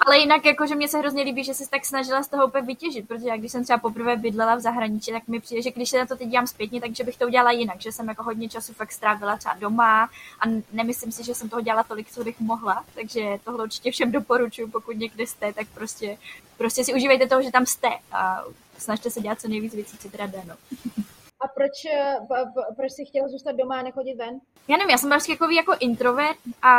Ale 0.07 0.19
jinak 0.19 0.45
jako, 0.45 0.67
že 0.67 0.75
mě 0.75 0.89
se 0.89 0.99
hrozně 0.99 1.23
líbí, 1.23 1.45
že 1.45 1.55
jsi 1.55 1.71
tak 1.71 1.85
snažila 1.85 2.23
z 2.23 2.29
toho 2.29 2.47
úplně 2.47 2.67
vytěžit, 2.67 3.09
protože 3.09 3.29
jak 3.29 3.41
když 3.41 3.53
jsem 3.53 3.65
třeba 3.65 3.79
poprvé 3.79 4.17
bydlela 4.17 4.55
v 4.55 4.61
zahraničí, 4.61 5.13
tak 5.13 5.29
mi 5.29 5.41
přijde, 5.41 5.63
že 5.63 5.71
když 5.71 5.91
se 5.91 5.99
na 5.99 6.07
to 6.07 6.17
teď 6.17 6.29
dělám 6.29 6.47
zpětně, 6.47 6.81
takže 6.81 7.05
bych 7.05 7.17
to 7.17 7.27
udělala 7.27 7.51
jinak, 7.51 7.81
že 7.81 7.93
jsem 7.93 8.09
jako 8.09 8.23
hodně 8.23 8.49
času 8.49 8.73
fakt 8.73 8.93
strávila 8.93 9.37
třeba 9.37 9.55
doma 9.55 10.09
a 10.41 10.45
nemyslím 10.73 11.13
si, 11.13 11.25
že 11.25 11.35
jsem 11.35 11.49
toho 11.49 11.63
dělala 11.63 11.83
tolik, 11.83 12.11
co 12.11 12.25
bych 12.25 12.41
mohla, 12.41 12.85
takže 12.95 13.39
tohle 13.45 13.65
určitě 13.65 13.91
všem 13.91 14.13
doporučuji, 14.13 14.67
pokud 14.67 14.97
někde 14.97 15.27
jste, 15.27 15.53
tak 15.53 15.67
prostě, 15.75 16.19
prostě 16.59 16.85
si 16.85 16.95
užívejte 16.95 17.27
toho, 17.27 17.43
že 17.43 17.51
tam 17.51 17.67
jste 17.67 17.89
a 18.13 18.45
snažte 18.79 19.11
se 19.11 19.21
dělat 19.21 19.41
co 19.41 19.49
nejvíc 19.49 19.75
věcí, 19.75 19.99
co 19.99 20.11
teda 20.11 20.27
jde, 20.27 20.43
no. 20.47 20.55
A 21.45 21.49
proč, 21.49 21.85
eh, 21.85 22.17
proč 22.77 22.93
jsi 22.93 23.05
chtěla 23.05 23.29
zůstat 23.29 23.53
doma 23.53 23.79
a 23.79 23.83
nechodit 23.83 24.17
ven? 24.17 24.41
Já 24.69 24.77
nevím, 24.77 24.91
já 24.91 24.99
jsem 24.99 25.11
prostě 25.11 25.33
jako, 25.33 25.51
jako 25.51 25.75
introvert 25.81 26.39
a 26.63 26.73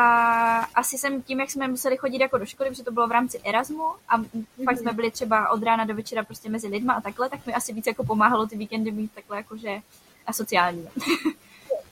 asi 0.59 0.97
jsem 0.97 1.21
tím, 1.21 1.39
jak 1.39 1.49
jsme 1.51 1.67
museli 1.67 1.97
chodit 1.97 2.21
jako 2.21 2.37
do 2.37 2.45
školy, 2.45 2.69
protože 2.69 2.83
to 2.83 2.91
bylo 2.91 3.07
v 3.07 3.11
rámci 3.11 3.39
Erasmu 3.43 3.85
a 4.07 4.17
mm-hmm. 4.17 4.65
fakt 4.65 4.77
jsme 4.77 4.93
byli 4.93 5.11
třeba 5.11 5.49
od 5.49 5.63
rána 5.63 5.85
do 5.85 5.95
večera 5.95 6.23
prostě 6.23 6.49
mezi 6.49 6.67
lidma 6.67 6.93
a 6.93 7.01
takhle, 7.01 7.29
tak 7.29 7.45
mi 7.45 7.53
asi 7.53 7.73
víc 7.73 7.87
jako 7.87 8.03
pomáhalo 8.03 8.47
ty 8.47 8.57
víkendy 8.57 8.91
mít 8.91 9.11
takhle 9.15 9.37
jakože 9.37 9.81
asociální. 10.27 10.87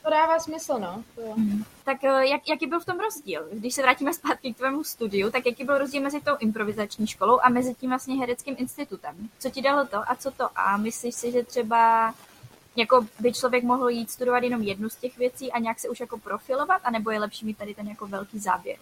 To 0.04 0.10
dává 0.10 0.40
smysl, 0.40 0.80
no. 0.80 1.04
To 1.16 1.22
Mm. 1.36 1.64
Tak 1.84 2.04
eh, 2.04 2.28
jak, 2.28 2.50
jaký 2.50 2.68
byl 2.68 2.80
v 2.80 2.86
tom 2.86 3.00
rozdíl? 3.00 3.48
Když 3.52 3.74
se 3.76 3.82
vrátíme 3.82 4.14
zpátky 4.14 4.54
k 4.54 4.58
tvému 4.58 4.84
studiu, 4.84 5.32
tak 5.32 5.46
jaký 5.46 5.64
byl 5.64 5.78
rozdíl 5.78 6.02
mezi 6.02 6.22
tou 6.22 6.32
improvizační 6.40 7.08
školou 7.08 7.40
a 7.44 7.50
mezi 7.50 7.74
tím 7.74 7.90
vlastně 7.90 8.16
hereckým 8.16 8.56
institutem? 8.60 9.30
Co 9.40 9.50
ti 9.50 9.62
dalo 9.62 9.88
to 9.88 9.98
a 10.12 10.16
co 10.16 10.32
to? 10.32 10.50
A 10.56 10.78
myslíš 10.78 11.16
si, 11.16 11.32
že 11.32 11.44
třeba 11.44 12.14
jako 12.76 13.08
by 13.20 13.34
člověk 13.34 13.64
mohl 13.64 13.90
jít 13.90 14.12
studovat 14.12 14.44
jenom 14.44 14.62
jednu 14.62 14.90
z 14.90 14.96
těch 14.96 15.18
věcí 15.18 15.52
a 15.52 15.60
nějak 15.60 15.80
se 15.80 15.90
už 15.90 16.00
jako 16.00 16.18
profilovat, 16.18 16.82
anebo 16.84 17.12
je 17.12 17.19
lepší 17.19 17.46
mít 17.46 17.58
tady 17.58 17.76
ten 17.76 17.88
jako 17.88 18.08
velký 18.08 18.40
záběr? 18.40 18.78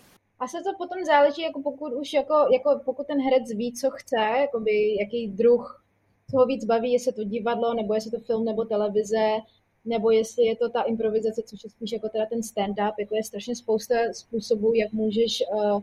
se 0.47 0.57
to 0.57 0.77
potom 0.77 1.05
záleží, 1.05 1.41
jako 1.41 1.61
pokud 1.61 1.93
už 1.93 2.13
jako, 2.13 2.33
jako 2.53 2.81
pokud 2.85 3.07
ten 3.07 3.21
herec 3.21 3.49
ví, 3.55 3.73
co 3.73 3.89
chce, 3.91 4.15
jakoby, 4.15 4.95
jaký 4.95 5.27
druh 5.27 5.83
toho 6.31 6.45
víc 6.45 6.65
baví, 6.65 6.93
jestli 6.93 7.13
to 7.13 7.23
divadlo, 7.23 7.73
nebo 7.73 7.93
jestli 7.93 8.11
to 8.11 8.19
film 8.19 8.45
nebo 8.45 8.65
televize, 8.65 9.37
nebo 9.85 10.11
jestli 10.11 10.45
je 10.45 10.55
to 10.55 10.69
ta 10.69 10.81
improvizace, 10.81 11.41
což 11.45 11.63
je 11.63 11.69
spíš 11.69 11.91
jako 11.91 12.09
teda 12.09 12.25
ten 12.25 12.39
stand-up, 12.39 12.93
jako 12.99 13.15
je 13.15 13.23
strašně 13.23 13.55
spousta 13.55 13.95
způsobů, 14.13 14.73
jak 14.73 14.91
můžeš 14.91 15.43
uh, 15.53 15.81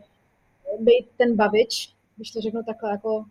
být 0.79 1.07
ten 1.17 1.35
bavič, 1.35 1.93
když 2.15 2.31
to 2.31 2.41
řeknu 2.41 2.63
takhle 2.63 2.91
jako 2.91 3.25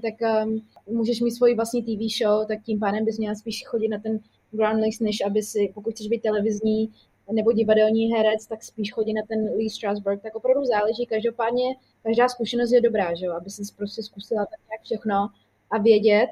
tak 0.00 0.14
um, 0.44 0.62
můžeš 0.86 1.20
mít 1.20 1.30
svoji 1.30 1.54
vlastní 1.54 1.82
TV 1.82 2.16
show, 2.18 2.46
tak 2.46 2.62
tím 2.62 2.80
pádem 2.80 3.04
bys 3.04 3.18
měla 3.18 3.34
spíš 3.34 3.64
chodit 3.66 3.88
na 3.88 3.98
ten 3.98 4.20
ground 4.50 4.82
list, 4.82 5.00
než 5.00 5.20
aby 5.26 5.42
si, 5.42 5.70
pokud 5.74 5.94
chceš 5.94 6.08
být 6.08 6.22
televizní 6.22 6.92
nebo 7.32 7.52
divadelní 7.52 8.12
herec, 8.12 8.46
tak 8.46 8.64
spíš 8.64 8.92
chodí 8.92 9.12
na 9.12 9.22
ten 9.28 9.50
Lee 9.56 9.70
Strasberg, 9.70 10.22
tak 10.22 10.34
opravdu 10.34 10.64
záleží. 10.64 11.06
Každopádně 11.06 11.64
každá 12.02 12.28
zkušenost 12.28 12.72
je 12.72 12.80
dobrá, 12.80 13.14
že 13.14 13.26
jo? 13.26 13.32
aby 13.32 13.50
si 13.50 13.62
prostě 13.76 14.02
zkusila 14.02 14.46
tak 14.46 14.60
nějak 14.70 14.82
všechno 14.82 15.28
a 15.70 15.78
vědět, 15.78 16.30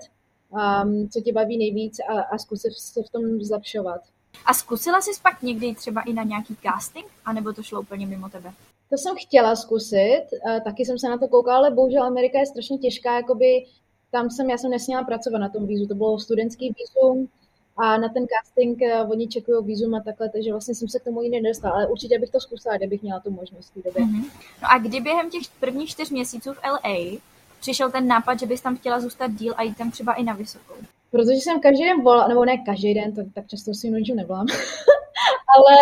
um, 0.50 1.08
co 1.08 1.20
tě 1.20 1.32
baví 1.32 1.58
nejvíc 1.58 2.00
a, 2.00 2.20
a 2.20 2.38
zkusit 2.38 2.72
se 2.72 3.02
v 3.02 3.10
tom 3.10 3.40
zlepšovat. 3.40 4.00
A 4.46 4.54
zkusila 4.54 5.00
jsi 5.00 5.10
pak 5.22 5.42
někdy 5.42 5.74
třeba 5.74 6.00
i 6.00 6.12
na 6.12 6.22
nějaký 6.22 6.56
casting, 6.62 7.06
anebo 7.24 7.52
to 7.52 7.62
šlo 7.62 7.80
úplně 7.80 8.06
mimo 8.06 8.28
tebe? 8.28 8.52
To 8.92 8.98
jsem 8.98 9.16
chtěla 9.18 9.56
zkusit, 9.56 10.24
taky 10.64 10.84
jsem 10.84 10.98
se 10.98 11.08
na 11.08 11.18
to 11.18 11.28
koukala, 11.28 11.56
ale 11.56 11.70
bohužel 11.70 12.02
Amerika 12.02 12.38
je 12.38 12.46
strašně 12.46 12.78
těžká, 12.78 13.16
jakoby 13.16 13.64
tam 14.10 14.30
jsem, 14.30 14.50
já 14.50 14.58
jsem 14.58 14.70
nesměla 14.70 15.04
pracovat 15.04 15.38
na 15.38 15.48
tom 15.48 15.66
vízu, 15.66 15.86
to 15.86 15.94
bylo 15.94 16.18
studentský 16.18 16.74
vízum 16.78 17.28
a 17.76 17.98
na 17.98 18.08
ten 18.08 18.26
casting 18.26 18.78
uh, 18.82 19.10
oni 19.10 19.28
čekují 19.28 19.66
vízum 19.66 19.94
a 19.94 20.00
takhle, 20.00 20.28
takže 20.28 20.52
vlastně 20.52 20.74
jsem 20.74 20.88
se 20.88 20.98
k 20.98 21.04
tomu 21.04 21.22
jiný 21.22 21.40
nedostala, 21.40 21.74
ale 21.74 21.86
určitě 21.86 22.18
bych 22.18 22.30
to 22.30 22.40
zkusila, 22.40 22.76
kdybych 22.76 23.02
měla 23.02 23.20
tu 23.20 23.30
možnost 23.30 23.70
v 23.70 23.74
té 23.74 23.80
době. 23.88 24.04
Mm-hmm. 24.04 24.24
No 24.62 24.68
a 24.74 24.78
kdy 24.78 25.00
během 25.00 25.30
těch 25.30 25.42
prvních 25.60 25.90
čtyř 25.90 26.10
měsíců 26.10 26.52
v 26.52 26.60
LA 26.64 27.18
přišel 27.60 27.90
ten 27.90 28.06
nápad, 28.06 28.40
že 28.40 28.46
bys 28.46 28.60
tam 28.60 28.76
chtěla 28.76 29.00
zůstat 29.00 29.30
díl 29.30 29.54
a 29.56 29.62
jít 29.62 29.76
tam 29.76 29.90
třeba 29.90 30.12
i 30.12 30.22
na 30.22 30.32
vysokou? 30.32 30.74
Protože 31.10 31.32
jsem 31.32 31.60
každý 31.60 31.84
den 31.84 32.02
volala, 32.02 32.28
nebo 32.28 32.44
ne 32.44 32.58
každý 32.58 32.94
den, 32.94 33.12
tak, 33.12 33.26
tak 33.34 33.46
často 33.46 33.74
si 33.74 33.90
nočů 33.90 34.14
nevolám, 34.14 34.46
ale 35.56 35.76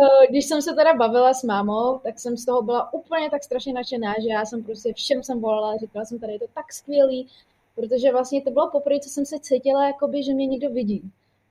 uh, 0.00 0.26
když 0.30 0.46
jsem 0.46 0.62
se 0.62 0.74
teda 0.74 0.94
bavila 0.94 1.34
s 1.34 1.42
mámou, 1.42 1.98
tak 1.98 2.18
jsem 2.18 2.36
z 2.36 2.44
toho 2.44 2.62
byla 2.62 2.92
úplně 2.92 3.30
tak 3.30 3.44
strašně 3.44 3.72
nadšená, 3.72 4.14
že 4.22 4.28
já 4.28 4.44
jsem 4.44 4.64
prostě 4.64 4.92
všem 4.92 5.22
jsem 5.22 5.40
volala, 5.40 5.76
říkala 5.76 6.04
jsem 6.04 6.18
tady, 6.18 6.32
je 6.32 6.38
to 6.38 6.46
tak 6.54 6.72
skvělý, 6.72 7.28
protože 7.74 8.12
vlastně 8.12 8.42
to 8.42 8.50
bylo 8.50 8.70
poprvé, 8.70 9.00
co 9.00 9.08
jsem 9.08 9.26
se 9.26 9.38
cítila, 9.40 9.86
jakoby, 9.86 10.22
že 10.22 10.34
mě 10.34 10.46
někdo 10.46 10.70
vidí. 10.70 11.02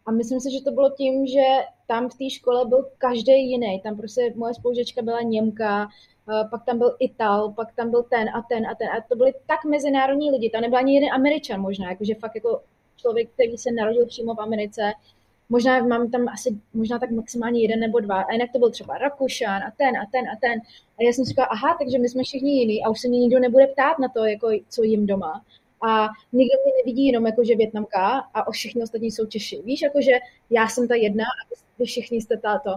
A 0.05 0.11
myslím 0.11 0.39
si, 0.39 0.51
že 0.51 0.63
to 0.63 0.71
bylo 0.71 0.89
tím, 0.89 1.27
že 1.27 1.41
tam 1.87 2.09
v 2.09 2.15
té 2.15 2.29
škole 2.29 2.65
byl 2.65 2.89
každý 2.97 3.49
jiný. 3.49 3.81
Tam 3.81 3.97
prostě 3.97 4.33
moje 4.35 4.53
spolužečka 4.53 5.01
byla 5.01 5.21
Němka, 5.21 5.87
pak 6.51 6.65
tam 6.65 6.77
byl 6.77 6.95
Ital, 6.99 7.53
pak 7.53 7.75
tam 7.75 7.89
byl 7.91 8.03
ten 8.03 8.29
a 8.29 8.41
ten 8.49 8.67
a 8.67 8.75
ten. 8.75 8.87
A 8.87 9.01
to 9.09 9.15
byly 9.15 9.33
tak 9.47 9.65
mezinárodní 9.65 10.31
lidi. 10.31 10.49
Tam 10.49 10.61
nebyl 10.61 10.77
ani 10.77 10.95
jeden 10.95 11.13
Američan 11.13 11.61
možná, 11.61 11.89
jakože 11.89 12.15
fakt 12.15 12.35
jako 12.35 12.61
člověk, 12.97 13.29
který 13.29 13.57
se 13.57 13.71
narodil 13.71 14.05
přímo 14.05 14.35
v 14.35 14.41
Americe. 14.41 14.81
Možná 15.49 15.83
mám 15.83 16.11
tam 16.11 16.27
asi, 16.27 16.57
možná 16.73 16.99
tak 16.99 17.11
maximálně 17.11 17.61
jeden 17.61 17.79
nebo 17.79 17.99
dva. 17.99 18.21
A 18.21 18.31
jinak 18.31 18.51
to 18.53 18.59
byl 18.59 18.71
třeba 18.71 18.97
Rakušan 18.97 19.63
a 19.63 19.71
ten 19.77 19.97
a 19.97 20.05
ten 20.11 20.29
a 20.29 20.35
ten. 20.41 20.59
A 20.99 21.03
já 21.03 21.13
jsem 21.13 21.25
si 21.25 21.29
říkala, 21.29 21.47
aha, 21.47 21.75
takže 21.79 21.99
my 21.99 22.09
jsme 22.09 22.23
všichni 22.23 22.59
jiný 22.59 22.83
a 22.83 22.89
už 22.89 23.01
se 23.01 23.07
mě 23.07 23.19
nikdo 23.19 23.39
nebude 23.39 23.67
ptát 23.67 23.99
na 23.99 24.07
to, 24.09 24.25
jako, 24.25 24.49
co 24.69 24.83
jim 24.83 25.05
doma 25.05 25.43
a 25.81 26.09
nikdo 26.31 26.53
mě 26.63 26.73
nevidí 26.77 27.07
jenom 27.07 27.25
jako, 27.25 27.43
že 27.43 27.55
Větnamka 27.55 28.29
a 28.33 28.47
o 28.47 28.51
všichni 28.51 28.83
ostatní 28.83 29.11
jsou 29.11 29.25
Češi. 29.25 29.61
Víš, 29.65 29.81
jako, 29.81 30.01
že 30.01 30.11
já 30.49 30.67
jsem 30.67 30.87
ta 30.87 30.95
jedna 30.95 31.23
a 31.23 31.55
vy 31.79 31.85
všichni 31.85 32.21
jste 32.21 32.37
tato. 32.37 32.69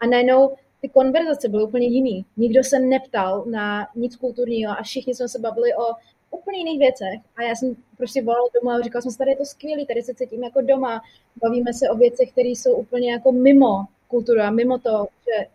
A 0.00 0.06
najednou 0.06 0.54
ty 0.80 0.88
konverzace 0.88 1.48
byly 1.48 1.64
úplně 1.64 1.86
jiný. 1.86 2.24
Nikdo 2.36 2.64
se 2.64 2.78
neptal 2.78 3.44
na 3.44 3.88
nic 3.94 4.16
kulturního 4.16 4.72
a 4.72 4.82
všichni 4.82 5.14
jsme 5.14 5.28
se 5.28 5.38
bavili 5.38 5.74
o 5.74 5.94
úplně 6.30 6.58
jiných 6.58 6.78
věcech. 6.78 7.20
A 7.36 7.42
já 7.42 7.54
jsem 7.54 7.76
prostě 7.96 8.22
volala 8.22 8.48
domů 8.54 8.70
a 8.70 8.80
říkala 8.80 9.02
jsem 9.02 9.10
si, 9.10 9.18
tady 9.18 9.30
je 9.30 9.36
to 9.36 9.44
skvělé, 9.44 9.86
tady 9.86 10.02
se 10.02 10.14
cítím 10.14 10.44
jako 10.44 10.60
doma. 10.60 11.02
Bavíme 11.42 11.74
se 11.74 11.90
o 11.90 11.94
věcech, 11.94 12.32
které 12.32 12.48
jsou 12.48 12.74
úplně 12.74 13.12
jako 13.12 13.32
mimo 13.32 13.84
kulturu 14.08 14.40
a 14.40 14.50
mimo 14.50 14.78
to, 14.78 15.06
že 15.24 15.46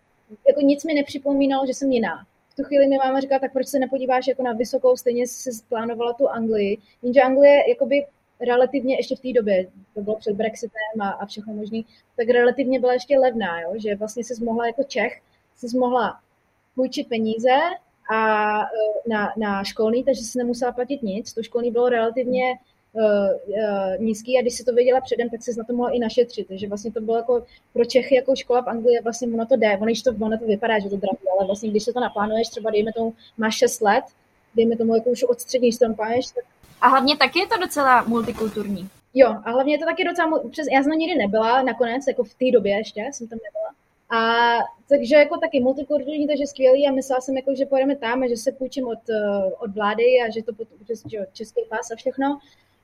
jako 0.48 0.62
nic 0.62 0.84
mi 0.84 0.94
nepřipomínalo, 0.94 1.68
že 1.68 1.74
jsem 1.74 1.92
jiná 1.92 2.26
v 2.52 2.56
tu 2.56 2.64
chvíli 2.64 2.88
mi 2.88 2.98
máma 2.98 3.20
říká, 3.20 3.40
tak 3.40 3.54
proč 3.54 3.68
se 3.68 3.80
nepodíváš 3.80 4.28
jako 4.28 4.44
na 4.44 4.54
vysokou, 4.54 4.98
stejně 4.98 5.28
si 5.28 5.50
plánovala 5.70 6.14
tu 6.14 6.28
Anglii. 6.28 6.78
Jenže 7.04 7.22
Anglie 7.22 7.70
jakoby 7.70 8.06
relativně 8.40 8.96
ještě 8.96 9.16
v 9.16 9.20
té 9.20 9.34
době, 9.34 9.68
to 9.94 10.02
bylo 10.02 10.16
před 10.16 10.36
Brexitem 10.36 11.02
a, 11.02 11.10
a 11.10 11.26
všechno 11.26 11.54
možný, 11.54 11.86
tak 12.18 12.28
relativně 12.28 12.80
byla 12.80 12.94
ještě 12.94 13.20
levná, 13.20 13.62
jo? 13.62 13.74
že 13.76 13.96
vlastně 13.96 14.24
se 14.24 14.44
mohla 14.44 14.68
jako 14.68 14.84
Čech, 14.84 15.22
se 15.56 15.78
mohla 15.78 16.20
půjčit 16.76 17.10
peníze 17.10 17.50
a 18.12 18.62
e, 18.62 18.66
na, 19.08 19.34
na 19.38 19.64
školní, 19.64 20.04
takže 20.04 20.22
si 20.22 20.38
nemusela 20.38 20.72
platit 20.72 21.04
nic. 21.04 21.34
To 21.34 21.44
školní 21.44 21.72
bylo 21.72 21.90
relativně 21.90 22.44
uh, 22.94 23.04
uh, 23.04 24.04
nízký 24.04 24.38
a 24.38 24.42
když 24.42 24.54
si 24.54 24.64
to 24.64 24.74
věděla 24.74 25.02
předem, 25.02 25.30
tak 25.30 25.44
se 25.44 25.52
na 25.58 25.64
to 25.64 25.74
mohla 25.74 25.92
i 25.92 26.00
našetřit. 26.00 26.48
Takže 26.48 26.68
vlastně 26.68 26.92
to 26.92 27.02
bylo 27.02 27.18
jako 27.18 27.46
pro 27.74 27.86
Čechy 27.86 28.16
jako 28.16 28.36
škola 28.36 28.62
v 28.62 28.70
Anglii, 28.70 29.00
vlastně 29.04 29.28
ono 29.28 29.46
to 29.46 29.56
jde, 29.56 29.78
ono, 29.78 29.94
to, 30.04 30.26
ono 30.26 30.38
to 30.38 30.46
vypadá, 30.46 30.80
že 30.80 30.90
to 30.90 30.98
drahé, 30.98 31.18
ale 31.38 31.48
vlastně 31.48 31.70
když 31.70 31.84
se 31.84 31.94
to 31.94 32.00
naplánuješ, 32.00 32.48
třeba 32.48 32.72
dejme 32.72 32.94
tomu, 32.94 33.14
máš 33.38 33.58
6 33.58 33.82
let, 33.82 34.04
dejme 34.56 34.78
tomu 34.78 34.96
jako 34.96 35.10
už 35.10 35.24
od 35.24 35.42
střední, 35.42 35.72
to 35.72 35.88
naplánuješ, 35.88 36.26
tak... 36.26 36.44
A 36.82 36.88
hlavně 36.88 37.18
taky 37.18 37.40
je 37.40 37.48
to 37.48 37.58
docela 37.58 38.04
multikulturní. 38.04 38.90
Jo, 39.14 39.36
a 39.44 39.52
hlavně 39.52 39.74
je 39.74 39.80
to 39.80 39.86
taky 39.86 40.04
docela, 40.04 40.40
přes, 40.52 40.68
já 40.72 40.84
jsem 40.84 40.92
nikdy 40.92 41.18
nebyla, 41.18 41.62
nakonec, 41.62 42.08
jako 42.08 42.24
v 42.24 42.34
té 42.34 42.52
době 42.54 42.78
ještě 42.78 43.10
jsem 43.12 43.28
tam 43.28 43.40
nebyla. 43.44 43.70
A 44.12 44.58
takže 44.90 45.16
jako 45.16 45.38
taky 45.38 45.60
multikulturní, 45.60 46.28
takže 46.28 46.48
skvělý 46.48 46.88
a 46.88 46.92
myslela 46.92 47.22
jsem, 47.22 47.38
jako, 47.38 47.56
že 47.56 47.66
pojedeme 47.66 47.96
tam 47.96 48.24
a 48.24 48.28
že 48.28 48.38
se 48.38 48.52
půjčím 48.52 48.88
od, 48.88 49.10
eh, 49.10 49.54
od 49.60 49.72
vlády 49.72 50.04
a 50.04 50.30
že 50.30 50.44
to 50.44 50.52
přes 50.84 51.04
český 51.34 51.62
pás 51.70 51.92
a 51.92 51.96
všechno 51.96 52.40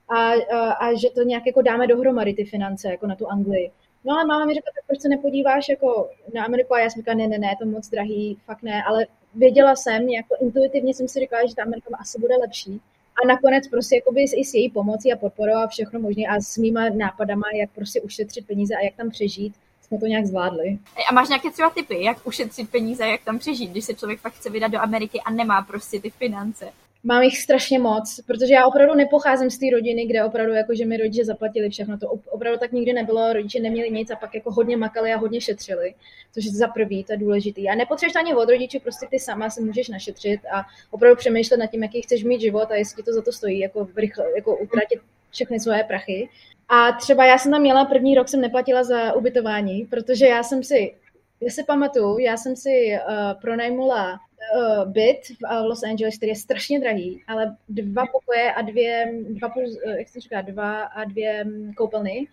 a, 0.09 0.31
a, 0.31 0.71
a 0.71 0.93
že 0.93 1.09
to 1.09 1.23
nějak 1.23 1.45
jako 1.45 1.61
dáme 1.61 1.87
dohromady 1.87 2.33
ty 2.33 2.45
finance, 2.45 2.91
jako 2.91 3.07
na 3.07 3.15
tu 3.15 3.27
Anglii. 3.27 3.71
No 4.05 4.13
ale 4.13 4.25
máma 4.25 4.45
mi 4.45 4.53
řekla, 4.53 4.71
tak 4.75 4.85
proč 4.87 5.01
se 5.01 5.09
nepodíváš 5.09 5.69
jako 5.69 6.09
na 6.33 6.45
Ameriku 6.45 6.73
a 6.73 6.79
já 6.79 6.89
jsem 6.89 7.01
říkala, 7.01 7.17
ne, 7.17 7.27
ne, 7.27 7.37
ne, 7.37 7.55
to 7.59 7.65
moc 7.65 7.89
drahý, 7.89 8.37
fakt 8.45 8.63
ne, 8.63 8.83
ale 8.83 9.05
věděla 9.35 9.75
jsem, 9.75 10.09
jako 10.09 10.35
intuitivně 10.41 10.93
jsem 10.93 11.07
si 11.07 11.19
říkala, 11.19 11.45
že 11.47 11.55
ta 11.55 11.63
Amerika 11.63 11.97
asi 11.99 12.19
bude 12.19 12.35
lepší. 12.37 12.81
A 13.23 13.27
nakonec 13.27 13.67
prostě 13.67 13.95
jakoby 13.95 14.21
i 14.21 14.45
s 14.45 14.53
její 14.53 14.69
pomocí 14.69 15.13
a 15.13 15.17
podporou 15.17 15.53
a 15.53 15.67
všechno 15.67 15.99
možné 15.99 16.23
a 16.23 16.41
s 16.41 16.57
mýma 16.57 16.89
nápadama, 16.89 17.43
jak 17.55 17.69
prostě 17.71 18.01
ušetřit 18.01 18.47
peníze 18.47 18.75
a 18.75 18.83
jak 18.83 18.95
tam 18.95 19.09
přežít, 19.09 19.53
jsme 19.87 19.99
to 19.99 20.05
nějak 20.05 20.25
zvládli. 20.25 20.79
A 21.09 21.13
máš 21.13 21.29
nějaké 21.29 21.51
třeba 21.51 21.69
typy, 21.69 22.03
jak 22.03 22.27
ušetřit 22.27 22.69
peníze, 22.69 23.07
jak 23.07 23.23
tam 23.23 23.39
přežít, 23.39 23.71
když 23.71 23.85
se 23.85 23.93
člověk 23.93 24.19
fakt 24.19 24.33
chce 24.33 24.49
vydat 24.49 24.71
do 24.71 24.79
Ameriky 24.79 25.21
a 25.21 25.31
nemá 25.31 25.61
prostě 25.61 25.99
ty 25.99 26.09
finance? 26.09 26.69
Mám 27.03 27.23
jich 27.23 27.37
strašně 27.37 27.79
moc, 27.79 28.19
protože 28.27 28.53
já 28.53 28.67
opravdu 28.67 28.95
nepocházím 28.95 29.49
z 29.49 29.57
té 29.57 29.65
rodiny, 29.73 30.05
kde 30.05 30.23
opravdu 30.23 30.53
jako, 30.53 30.75
že 30.75 30.85
mi 30.85 30.97
rodiče 30.97 31.25
zaplatili 31.25 31.69
všechno. 31.69 31.97
To 31.97 32.07
opravdu 32.29 32.59
tak 32.59 32.71
nikdy 32.71 32.93
nebylo, 32.93 33.33
rodiče 33.33 33.59
neměli 33.59 33.91
nic 33.91 34.11
a 34.11 34.15
pak 34.15 34.35
jako 34.35 34.51
hodně 34.51 34.77
makali 34.77 35.13
a 35.13 35.17
hodně 35.17 35.41
šetřili, 35.41 35.93
což 36.33 36.45
je 36.45 36.51
za 36.51 36.67
prvý, 36.67 37.03
to 37.03 37.13
je 37.13 37.17
důležité. 37.17 37.61
A 37.61 37.75
nepotřebuješ 37.75 38.15
ani 38.15 38.33
od 38.35 38.49
rodičů, 38.49 38.79
prostě 38.79 39.07
ty 39.09 39.19
sama 39.19 39.49
si 39.49 39.61
můžeš 39.61 39.87
našetřit 39.87 40.41
a 40.45 40.65
opravdu 40.91 41.15
přemýšlet 41.17 41.57
nad 41.57 41.67
tím, 41.67 41.83
jaký 41.83 42.01
chceš 42.01 42.23
mít 42.23 42.41
život 42.41 42.71
a 42.71 42.75
jestli 42.75 43.03
to 43.03 43.13
za 43.13 43.21
to 43.21 43.31
stojí, 43.31 43.59
jako, 43.59 43.87
rychle, 43.95 44.25
jako 44.35 44.57
utratit 44.57 44.99
všechny 45.31 45.59
svoje 45.59 45.83
prachy. 45.83 46.29
A 46.69 46.91
třeba 46.91 47.25
já 47.25 47.37
jsem 47.37 47.51
tam 47.51 47.61
měla, 47.61 47.85
první 47.85 48.15
rok 48.15 48.29
jsem 48.29 48.41
neplatila 48.41 48.83
za 48.83 49.13
ubytování, 49.13 49.85
protože 49.85 50.25
já 50.25 50.43
jsem 50.43 50.63
si, 50.63 50.95
já 51.41 51.51
si 51.51 51.63
pamatuju, 51.63 52.17
já 52.17 52.37
jsem 52.37 52.55
si 52.55 52.99
uh, 53.09 53.41
pronajmula 53.41 54.19
uh, 54.57 54.91
byt 54.91 55.19
v 55.27 55.65
Los 55.65 55.83
Angeles, 55.83 56.17
který 56.17 56.29
je 56.29 56.35
strašně 56.35 56.79
drahý, 56.79 57.23
ale 57.27 57.55
dva 57.69 58.05
pokoje 58.11 58.53
a 58.53 58.61
dvě, 58.61 59.13
dva 59.29 59.53
eh, 59.85 59.97
jak 59.97 60.09
se 60.09 60.19
říká, 60.19 60.41
dva 60.41 60.83
a 60.83 61.03
dvě 61.03 61.43
mm, 61.43 61.73
koupelny. 61.73 62.27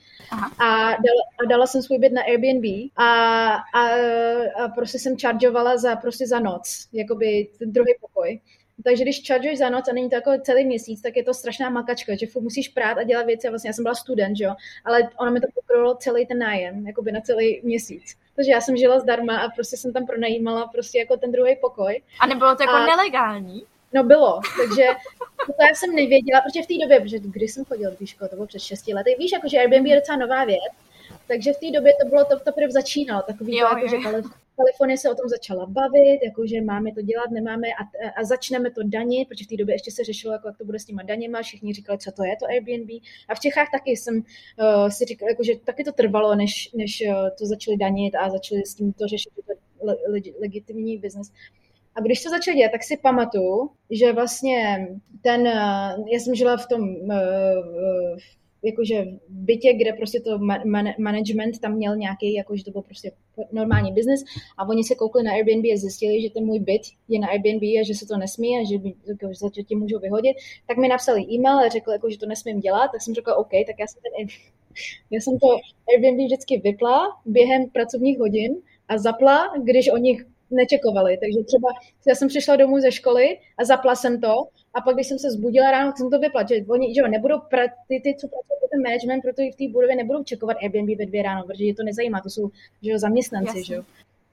A 0.59 0.78
dala, 0.80 1.22
a 1.45 1.49
dala 1.49 1.66
jsem 1.66 1.82
svůj 1.82 1.99
byt 1.99 2.12
na 2.12 2.22
Airbnb 2.22 2.91
a, 2.97 3.05
a, 3.55 3.89
a 4.64 4.68
prostě 4.68 4.99
jsem 4.99 5.16
chargeovala 5.18 5.76
za, 5.76 5.97
prostě 5.97 6.26
za 6.26 6.41
noc, 6.41 6.89
jakoby 6.93 7.49
ten 7.59 7.72
druhý 7.72 7.95
pokoj. 8.01 8.41
Takže 8.85 9.03
když 9.03 9.27
chargeš 9.27 9.59
za 9.59 9.70
noc 9.70 9.89
a 9.89 9.93
není 9.93 10.11
to 10.11 10.14
jako 10.14 10.31
celý 10.43 10.64
měsíc, 10.64 11.03
tak 11.03 11.16
je 11.16 11.25
to 11.25 11.35
strašná 11.35 11.70
makačka, 11.70 12.16
že 12.16 12.27
musíš 12.41 12.68
prát 12.68 12.99
a 12.99 13.03
dělat 13.03 13.27
věci. 13.27 13.49
Vlastně 13.49 13.68
já 13.68 13.72
jsem 13.75 13.83
byla 13.83 13.95
student, 13.95 14.41
jo, 14.41 14.55
ale 14.85 15.09
ona 15.20 15.31
mi 15.31 15.41
to 15.41 15.47
pokrylo 15.55 15.95
celý 15.95 16.27
ten 16.27 16.39
nájem, 16.39 16.87
jakoby 16.87 17.12
na 17.12 17.20
celý 17.20 17.61
měsíc. 17.62 18.16
Takže 18.37 18.51
já 18.51 18.61
jsem 18.61 18.77
žila 18.77 19.01
zdarma 19.01 19.39
a 19.39 19.49
prostě 19.49 19.77
jsem 19.77 19.93
tam 19.93 20.07
pronajímala 20.07 20.66
prostě 20.66 20.99
jako 20.99 21.16
ten 21.16 21.33
druhý 21.33 21.57
pokoj. 21.57 22.03
A 22.20 22.27
nebylo 22.27 22.57
to 22.57 22.62
jako 22.62 22.75
a... 22.75 22.87
nelegální? 22.87 23.62
No 23.93 24.05
bylo, 24.05 24.41
takže 24.62 24.85
to 25.47 25.64
já 25.68 25.75
jsem 25.75 25.95
nevěděla, 25.95 26.41
protože 26.41 26.62
v 26.62 26.66
té 26.66 26.75
době, 26.85 27.01
protože 27.01 27.18
když 27.18 27.53
jsem 27.53 27.64
chodila 27.64 27.93
do 28.01 28.07
školy, 28.07 28.31
to 28.31 28.37
bylo 28.37 28.47
před 28.47 28.59
6 28.59 28.87
lety, 28.87 29.16
víš, 29.18 29.33
jako 29.33 29.49
že 29.49 29.59
Airbnb 29.59 29.87
je 29.87 29.97
docela 29.97 30.18
nová 30.18 30.45
věc, 30.45 30.72
takže 31.29 31.53
v 31.53 31.59
té 31.59 31.70
době 31.70 31.93
to 32.03 32.09
bylo, 32.09 32.25
to, 32.25 32.41
to 32.41 32.53
prv 32.53 32.70
začínalo, 32.70 33.22
takový 33.22 33.57
jo, 33.57 33.68
to, 33.70 33.79
jako, 33.79 33.95
jo. 33.95 34.03
že 34.22 34.29
Kalifornie 34.57 34.99
se 34.99 35.11
o 35.11 35.14
tom 35.14 35.29
začala 35.29 35.66
bavit, 35.66 36.20
jako 36.25 36.47
že 36.47 36.61
máme 36.61 36.93
to 36.93 37.03
dělat, 37.03 37.31
nemáme 37.31 37.66
a, 37.68 38.20
a 38.20 38.25
začneme 38.25 38.70
to 38.70 38.81
danit, 38.85 39.29
protože 39.29 39.45
v 39.45 39.49
té 39.49 39.57
době 39.57 39.75
ještě 39.75 39.91
se 39.91 40.05
řešilo, 40.05 40.33
jako, 40.33 40.49
jak 40.49 40.59
to 40.59 40.64
bude 40.64 40.79
s 40.79 40.85
těma 40.85 41.03
daněma, 41.03 41.43
všichni 41.43 41.75
říkali, 41.75 41.99
co 41.99 42.12
to 42.12 42.25
je 42.25 42.37
to 42.37 42.47
Airbnb. 42.47 42.91
A 43.29 43.35
v 43.35 43.41
Čechách 43.41 43.68
taky 43.72 43.91
jsem 43.91 44.14
uh, 44.16 44.89
si 44.89 45.05
říkala, 45.05 45.31
jako, 45.31 45.45
že 45.45 45.53
taky 45.64 45.85
to 45.85 45.93
trvalo, 45.93 46.35
než, 46.35 46.70
než 46.75 47.03
uh, 47.07 47.14
to 47.39 47.47
začali 47.47 47.77
danit 47.77 48.14
a 48.14 48.31
začali 48.31 48.62
s 48.66 48.75
tím 48.75 48.93
to 48.93 49.07
řešit, 49.07 49.33
že 49.37 49.43
to 49.43 49.53
je 49.53 49.57
le, 49.83 49.97
le, 50.09 50.20
legitimní 50.41 50.99
biznes. 50.99 51.33
A 51.95 52.01
když 52.01 52.22
to 52.22 52.31
začali 52.31 52.57
dělat, 52.57 52.72
tak 52.72 52.83
si 52.83 52.97
pamatuju, 52.97 53.70
že 53.91 54.12
vlastně 54.12 54.89
ten, 55.22 55.41
uh, 55.41 56.09
já 56.12 56.18
jsem 56.18 56.35
žila 56.35 56.57
v 56.57 56.66
tom, 56.66 56.83
uh, 56.83 58.18
jakože 58.64 59.04
v 59.04 59.18
bytě, 59.28 59.72
kde 59.72 59.92
prostě 59.92 60.20
to 60.20 60.38
man, 60.38 60.88
management 60.98 61.58
tam 61.60 61.74
měl 61.74 61.96
nějaký, 61.96 62.34
jakože 62.34 62.64
to 62.64 62.70
byl 62.70 62.82
prostě 62.82 63.12
normální 63.52 63.92
biznis 63.92 64.24
a 64.58 64.68
oni 64.68 64.84
se 64.84 64.94
koukli 64.94 65.22
na 65.22 65.32
Airbnb 65.32 65.64
a 65.64 65.76
zjistili, 65.76 66.22
že 66.22 66.30
ten 66.30 66.44
můj 66.44 66.58
byt 66.58 66.82
je 67.08 67.20
na 67.20 67.28
Airbnb 67.28 67.62
a 67.62 67.84
že 67.86 67.94
se 67.94 68.06
to 68.06 68.16
nesmí 68.16 68.56
a 68.56 68.64
že, 68.64 68.78
že 68.78 69.34
za 69.40 69.50
to 69.50 69.62
tím 69.62 69.78
můžou 69.78 69.98
vyhodit, 69.98 70.36
tak 70.66 70.76
mi 70.76 70.88
napsali 70.88 71.22
e-mail 71.22 71.58
a 71.58 71.68
řekli, 71.68 71.92
jako, 71.92 72.10
že 72.10 72.18
to 72.18 72.26
nesmím 72.26 72.60
dělat, 72.60 72.88
tak 72.92 73.02
jsem 73.02 73.14
řekla 73.14 73.36
OK, 73.36 73.50
tak 73.66 73.76
já 73.78 73.86
jsem 73.86 74.00
ten 74.02 74.26
já 75.10 75.20
jsem 75.20 75.38
to 75.38 75.48
Airbnb 75.88 76.24
vždycky 76.24 76.60
vypla 76.64 77.20
během 77.26 77.70
pracovních 77.70 78.18
hodin 78.18 78.56
a 78.88 78.98
zapla, 78.98 79.52
když 79.62 79.88
oni 79.88 80.24
nečekovali. 80.55 81.16
Takže 81.16 81.44
třeba 81.44 81.68
já 82.07 82.14
jsem 82.14 82.28
přišla 82.28 82.57
domů 82.57 82.80
ze 82.80 82.92
školy 82.92 83.38
a 83.59 83.64
zapla 83.64 83.94
jsem 83.94 84.20
to 84.20 84.34
a 84.74 84.80
pak, 84.80 84.94
když 84.94 85.07
jsem 85.09 85.18
se 85.18 85.30
zbudila 85.30 85.70
ráno, 85.70 85.92
jsem 85.96 86.11
to 86.11 86.18
vypla, 86.18 86.42
že 86.48 86.55
oni 86.68 86.94
že 86.94 87.00
jo, 87.00 87.09
nebudou, 87.09 87.40
pra, 87.50 87.62
ty, 87.88 88.00
ty, 88.00 88.16
co 88.20 88.28
pracují 88.28 88.70
ten 88.70 88.82
management, 88.82 89.20
proto 89.20 89.42
i 89.42 89.50
v 89.52 89.57
té 89.57 89.68
budově 89.72 89.96
nebudou 89.96 90.24
čekovat 90.24 90.57
Airbnb 90.62 90.98
ve 90.98 91.07
dvě 91.07 91.22
ráno, 91.22 91.44
protože 91.46 91.64
je 91.64 91.74
to 91.74 91.82
nezajímá, 91.82 92.20
to 92.20 92.30
jsou 92.30 92.50
že 92.82 92.90
jo, 92.90 92.98
zaměstnanci. 92.98 93.64
Že 93.64 93.74
jo. 93.74 93.82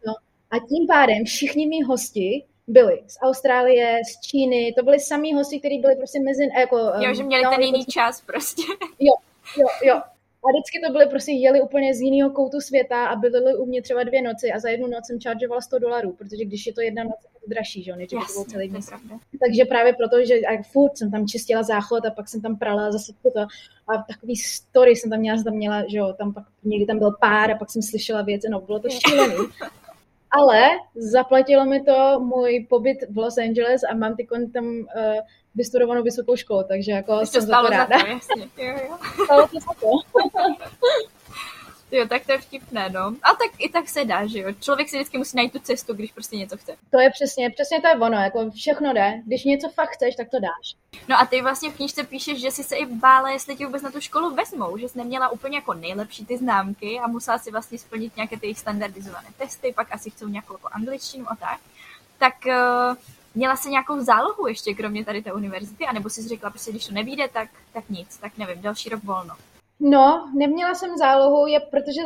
No. 0.08 0.14
A 0.52 0.60
tím 0.60 0.88
pádem 0.88 1.26
všichni 1.26 1.68
mý 1.68 1.84
hosti 1.84 2.44
byli 2.68 3.04
z 3.08 3.18
Austrálie, 3.22 4.00
z 4.12 4.22
Číny, 4.28 4.74
to 4.78 4.84
byli 4.84 5.00
samý 5.00 5.34
hosti, 5.34 5.60
kteří 5.60 5.80
byli 5.80 5.96
prostě 5.96 6.20
mezi... 6.20 6.44
Jako, 6.60 6.78
jo, 6.78 7.14
že 7.14 7.24
měli 7.24 7.44
no, 7.44 7.52
ten 7.52 7.62
jiný 7.62 7.80
jako, 7.80 7.92
čas 7.92 8.22
prostě. 8.22 8.64
Jo, 9.00 9.14
jo, 9.58 9.68
jo. 9.84 10.02
A 10.44 10.48
vždycky 10.52 10.80
to 10.86 10.92
byly 10.92 11.06
prostě 11.06 11.32
jeli 11.32 11.62
úplně 11.62 11.94
z 11.96 12.02
jiného 12.02 12.30
koutu 12.30 12.62
světa 12.62 13.06
a 13.06 13.16
byly 13.16 13.56
u 13.56 13.66
mě 13.66 13.82
třeba 13.82 14.04
dvě 14.04 14.22
noci 14.22 14.52
a 14.52 14.60
za 14.60 14.70
jednu 14.70 14.88
noc 14.88 15.08
jsem 15.08 15.20
chargeovala 15.20 15.62
100 15.62 15.80
dolarů, 15.80 16.12
protože 16.12 16.46
když 16.46 16.66
je 16.66 16.74
to 16.74 16.82
jedna 16.82 17.04
noc, 17.04 17.16
je 17.24 17.40
to 17.42 17.50
dražší, 17.50 17.84
že 17.84 17.92
jo, 17.92 17.98
než 17.98 18.10
to 18.10 18.18
bylo 18.34 18.46
celý 18.46 18.70
měsíc. 18.70 18.94
Takže 19.46 19.66
právě 19.66 19.94
proto, 19.94 20.26
že 20.26 20.34
a 20.34 20.64
furt 20.64 20.98
jsem 20.98 21.12
tam 21.12 21.28
čistila 21.28 21.64
záchod 21.64 22.06
a 22.06 22.12
pak 22.12 22.30
jsem 22.30 22.42
tam 22.42 22.58
prala 22.58 22.92
zase 22.92 23.14
to 23.24 23.40
a 23.88 24.04
takový 24.10 24.36
story 24.36 24.96
jsem 24.96 25.10
tam 25.10 25.20
měla, 25.20 25.38
jsem 25.38 25.44
tam 25.44 25.54
měla, 25.54 25.84
že 25.88 25.98
jo, 25.98 26.14
tam 26.14 26.34
pak 26.34 26.44
někdy 26.64 26.86
tam 26.86 27.00
byl 27.00 27.12
pár 27.20 27.52
a 27.52 27.58
pak 27.58 27.72
jsem 27.72 27.82
slyšela 27.82 28.22
věci, 28.22 28.50
no 28.50 28.62
bylo 28.62 28.80
to 28.80 28.90
šílený. 28.90 29.36
Ale 30.32 30.70
zaplatilo 30.96 31.66
mi 31.66 31.84
to 31.84 32.20
můj 32.20 32.68
pobyt 32.70 32.98
v 33.10 33.18
Los 33.18 33.38
Angeles 33.38 33.82
a 33.90 33.96
mám 33.96 34.16
ty 34.16 34.28
tam 34.54 34.66
uh, 34.66 34.86
vystudovanou 35.56 36.04
vysokou 36.04 36.36
školu, 36.36 36.64
takže 36.68 36.92
jako 36.92 37.20
Ještě 37.20 37.42
jsem 37.42 37.50
za 37.50 37.62
to 37.62 37.70
ráda. 37.70 37.98
Za 37.98 38.04
to, 38.04 38.10
jasně. 38.10 38.48
Jo, 38.58 38.78
jo. 38.90 38.98
Stalo 39.26 39.48
to 39.48 39.60
za 39.60 39.74
to. 39.80 39.88
Jo, 41.92 42.08
tak 42.08 42.26
to 42.26 42.32
je 42.32 42.38
vtipné, 42.38 42.90
no. 42.90 43.00
A 43.00 43.30
tak 43.30 43.52
i 43.58 43.70
tak 43.70 43.90
se 43.90 44.06
dá, 44.06 44.28
že 44.28 44.40
jo. 44.40 44.54
Člověk 44.60 44.90
si 44.90 44.98
vždycky 44.98 45.18
musí 45.18 45.38
najít 45.38 45.54
tu 45.54 45.60
cestu, 45.60 45.94
když 45.94 46.12
prostě 46.12 46.38
něco 46.38 46.58
chce. 46.58 46.76
To 46.92 47.00
je 47.00 47.10
přesně, 47.10 47.50
přesně 47.50 47.82
to 47.82 47.88
je 47.88 47.96
ono, 47.96 48.18
jako 48.18 48.52
všechno 48.52 48.94
jde. 48.94 49.22
Když 49.26 49.44
něco 49.44 49.70
fakt 49.70 49.90
chceš, 49.90 50.16
tak 50.16 50.30
to 50.30 50.40
dáš. 50.40 50.76
No 51.08 51.20
a 51.20 51.26
ty 51.26 51.42
vlastně 51.42 51.70
v 51.70 51.76
knižce 51.76 52.04
píšeš, 52.04 52.42
že 52.42 52.52
jsi 52.52 52.64
se 52.64 52.76
i 52.76 52.86
bála, 52.86 53.30
jestli 53.30 53.56
ti 53.56 53.66
vůbec 53.66 53.82
na 53.82 53.92
tu 53.92 54.02
školu 54.02 54.36
vezmou, 54.36 54.78
že 54.78 54.90
jsi 54.90 54.98
neměla 54.98 55.30
úplně 55.30 55.58
jako 55.58 55.74
nejlepší 55.74 56.26
ty 56.26 56.38
známky 56.38 57.00
a 57.00 57.08
musela 57.08 57.38
si 57.38 57.52
vlastně 57.52 57.78
splnit 57.78 58.16
nějaké 58.16 58.38
ty 58.38 58.56
standardizované 58.56 59.28
testy, 59.38 59.74
pak 59.76 59.88
asi 59.92 60.10
chcou 60.10 60.28
nějakou 60.28 60.54
jako 60.54 60.70
angličtinu 60.72 61.26
a 61.32 61.36
tak. 61.36 61.60
Tak 62.20 62.34
uh, 62.46 62.96
Měla 63.36 63.56
jsi 63.56 63.70
nějakou 63.70 64.04
zálohu 64.04 64.48
ještě, 64.48 64.74
kromě 64.74 65.06
tady 65.06 65.22
té 65.22 65.34
univerzity, 65.34 65.86
anebo 65.86 66.10
jsi 66.10 66.28
řekla, 66.28 66.50
prostě 66.50 66.72
když 66.72 66.88
to 66.88 66.94
nevíde, 66.94 67.28
tak, 67.28 67.50
tak 67.74 67.90
nic, 67.90 68.18
tak 68.18 68.38
nevím, 68.38 68.62
další 68.62 68.90
rok 68.90 69.04
volno. 69.04 69.36
No, 69.84 70.32
neměla 70.36 70.76
jsem 70.76 70.98
zálohu, 70.98 71.48
je, 71.48 71.60
protože 71.60 72.02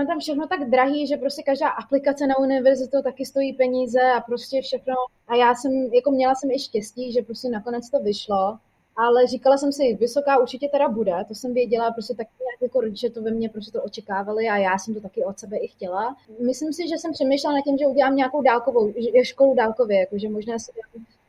je 0.00 0.06
tam 0.06 0.18
všechno 0.18 0.46
tak 0.46 0.70
drahý, 0.70 1.06
že 1.06 1.16
prostě 1.16 1.42
každá 1.42 1.68
aplikace 1.68 2.26
na 2.26 2.38
univerzitu 2.38 3.02
taky 3.02 3.26
stojí 3.26 3.52
peníze 3.52 4.02
a 4.16 4.20
prostě 4.20 4.62
všechno. 4.62 4.94
A 5.28 5.36
já 5.36 5.54
jsem, 5.54 5.72
jako 5.72 6.10
měla 6.10 6.34
jsem 6.34 6.50
i 6.50 6.58
štěstí, 6.58 7.12
že 7.12 7.22
prostě 7.22 7.48
nakonec 7.48 7.90
to 7.90 7.98
vyšlo 8.00 8.58
ale 8.96 9.26
říkala 9.26 9.56
jsem 9.56 9.72
si, 9.72 9.94
vysoká 9.94 10.38
určitě 10.38 10.68
teda 10.68 10.88
bude, 10.88 11.12
to 11.28 11.34
jsem 11.34 11.54
věděla, 11.54 11.90
prostě 11.90 12.14
tak 12.14 12.26
nějak 12.40 12.62
jako 12.62 12.80
rodiče 12.80 13.10
to 13.10 13.22
ve 13.22 13.30
mně 13.30 13.48
prostě 13.48 13.72
to 13.72 13.82
očekávali 13.82 14.48
a 14.48 14.56
já 14.56 14.78
jsem 14.78 14.94
to 14.94 15.00
taky 15.00 15.24
od 15.24 15.38
sebe 15.38 15.56
i 15.56 15.68
chtěla. 15.68 16.16
Myslím 16.46 16.72
si, 16.72 16.88
že 16.88 16.94
jsem 16.98 17.12
přemýšlela 17.12 17.56
nad 17.56 17.62
tím, 17.62 17.78
že 17.78 17.86
udělám 17.86 18.16
nějakou 18.16 18.42
dálkovou, 18.42 18.92
školu 19.22 19.54
dálkově, 19.54 20.00
jakože 20.00 20.28
možná 20.28 20.58
si 20.58 20.72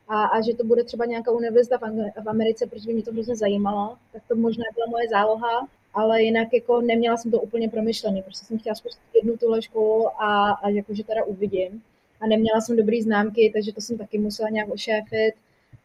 a, 0.08 0.24
a 0.26 0.41
že 0.41 0.53
to 0.53 0.64
bude 0.64 0.84
třeba 0.84 1.05
nějaká 1.05 1.32
univerzita 1.32 1.78
v, 1.78 2.24
v 2.24 2.30
Americe, 2.30 2.68
protože 2.68 2.88
by 2.88 2.93
mě 2.93 3.03
to 3.03 3.12
hrozně 3.12 3.36
zajímalo, 3.36 3.97
tak 4.14 4.22
to 4.28 4.36
možná 4.36 4.64
byla 4.76 4.88
moje 4.89 5.10
záloha, 5.10 5.68
ale 5.93 6.22
jinak 6.22 6.47
jako 6.53 6.82
neměla 6.82 7.18
jsem 7.18 7.32
to 7.32 7.41
úplně 7.41 7.70
promyšlený, 7.70 8.22
prostě 8.22 8.45
jsem 8.45 8.60
chtěla 8.60 8.76
spustit 8.76 9.01
jednu 9.14 9.38
tuhle 9.38 9.62
školu 9.62 10.08
a, 10.22 10.51
a 10.51 10.70
jakože 10.70 11.03
teda 11.03 11.24
uvidím. 11.24 11.84
A 12.22 12.28
neměla 12.28 12.62
jsem 12.62 12.78
dobrý 12.78 13.01
známky, 13.01 13.51
takže 13.53 13.74
to 13.74 13.82
jsem 13.82 13.97
taky 13.97 14.18
musela 14.18 14.49
nějak 14.49 14.70
ošéfit 14.70 15.36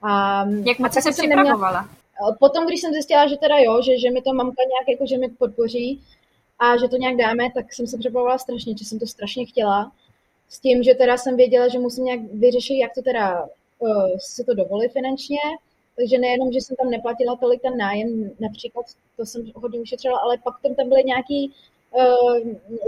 a, 0.03 0.45
Jak 0.65 0.79
moc 0.79 0.93
se 0.93 1.13
připravovala? 1.13 1.81
Neměla, 1.81 2.37
potom, 2.39 2.67
když 2.67 2.81
jsem 2.81 2.93
zjistila, 2.93 3.27
že 3.27 3.37
teda 3.37 3.59
jo, 3.59 3.83
že, 3.83 3.99
že 3.99 4.11
mi 4.11 4.23
to 4.23 4.35
mamka 4.35 4.63
nějak 4.69 4.89
jako, 4.89 5.07
že 5.07 5.19
mi 5.19 5.29
podpoří 5.29 6.01
a 6.59 6.77
že 6.77 6.89
to 6.89 6.97
nějak 6.97 7.17
dáme, 7.17 7.51
tak 7.55 7.73
jsem 7.73 7.87
se 7.87 7.99
připravovala 7.99 8.39
strašně, 8.39 8.75
že 8.79 8.85
jsem 8.85 8.99
to 8.99 9.07
strašně 9.07 9.47
chtěla. 9.47 9.93
S 10.49 10.61
tím, 10.61 10.83
že 10.83 10.95
teda 10.95 11.17
jsem 11.17 11.37
věděla, 11.37 11.69
že 11.69 11.79
musím 11.79 12.05
nějak 12.05 12.21
vyřešit, 12.21 12.79
jak 12.79 12.95
to 12.95 13.03
teda 13.03 13.49
si 14.19 14.45
to 14.45 14.55
dovolit 14.55 14.93
finančně, 14.93 15.39
takže 15.97 16.19
nejenom, 16.19 16.53
že 16.53 16.61
jsem 16.61 16.77
tam 16.77 16.91
neplatila 16.91 17.37
tolik 17.37 17.63
ten 17.63 17.77
nájem, 17.77 18.31
například 18.41 18.87
to 19.17 19.27
jsem 19.27 19.43
hodně 19.55 19.81
ušetřila, 19.81 20.19
ale 20.19 20.39
pak 20.39 20.55
tam, 20.63 20.75
tam 20.75 20.89
byly 20.89 21.05
nějaký 21.05 21.53
uh, 21.93 22.39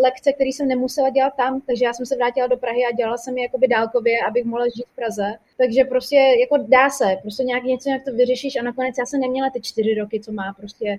lekce, 0.02 0.32
které 0.32 0.48
jsem 0.48 0.68
nemusela 0.68 1.10
dělat 1.10 1.32
tam, 1.36 1.60
takže 1.60 1.84
já 1.84 1.92
jsem 1.92 2.06
se 2.06 2.16
vrátila 2.16 2.46
do 2.46 2.56
Prahy 2.56 2.84
a 2.84 2.96
dělala 2.96 3.18
jsem 3.18 3.36
je 3.38 3.42
jakoby 3.42 3.68
dálkově, 3.68 4.16
abych 4.28 4.44
mohla 4.44 4.64
žít 4.64 4.84
v 4.92 4.96
Praze. 4.96 5.34
Takže 5.56 5.84
prostě 5.84 6.16
jako 6.16 6.56
dá 6.68 6.90
se, 6.90 7.16
prostě 7.22 7.44
nějak 7.44 7.64
něco, 7.64 7.90
jak 7.90 8.04
to 8.04 8.12
vyřešíš 8.12 8.56
a 8.56 8.62
nakonec 8.62 8.94
já 8.98 9.06
jsem 9.06 9.20
neměla 9.20 9.50
ty 9.50 9.60
čtyři 9.60 9.94
roky, 9.94 10.20
co 10.20 10.32
má 10.32 10.52
prostě 10.56 10.98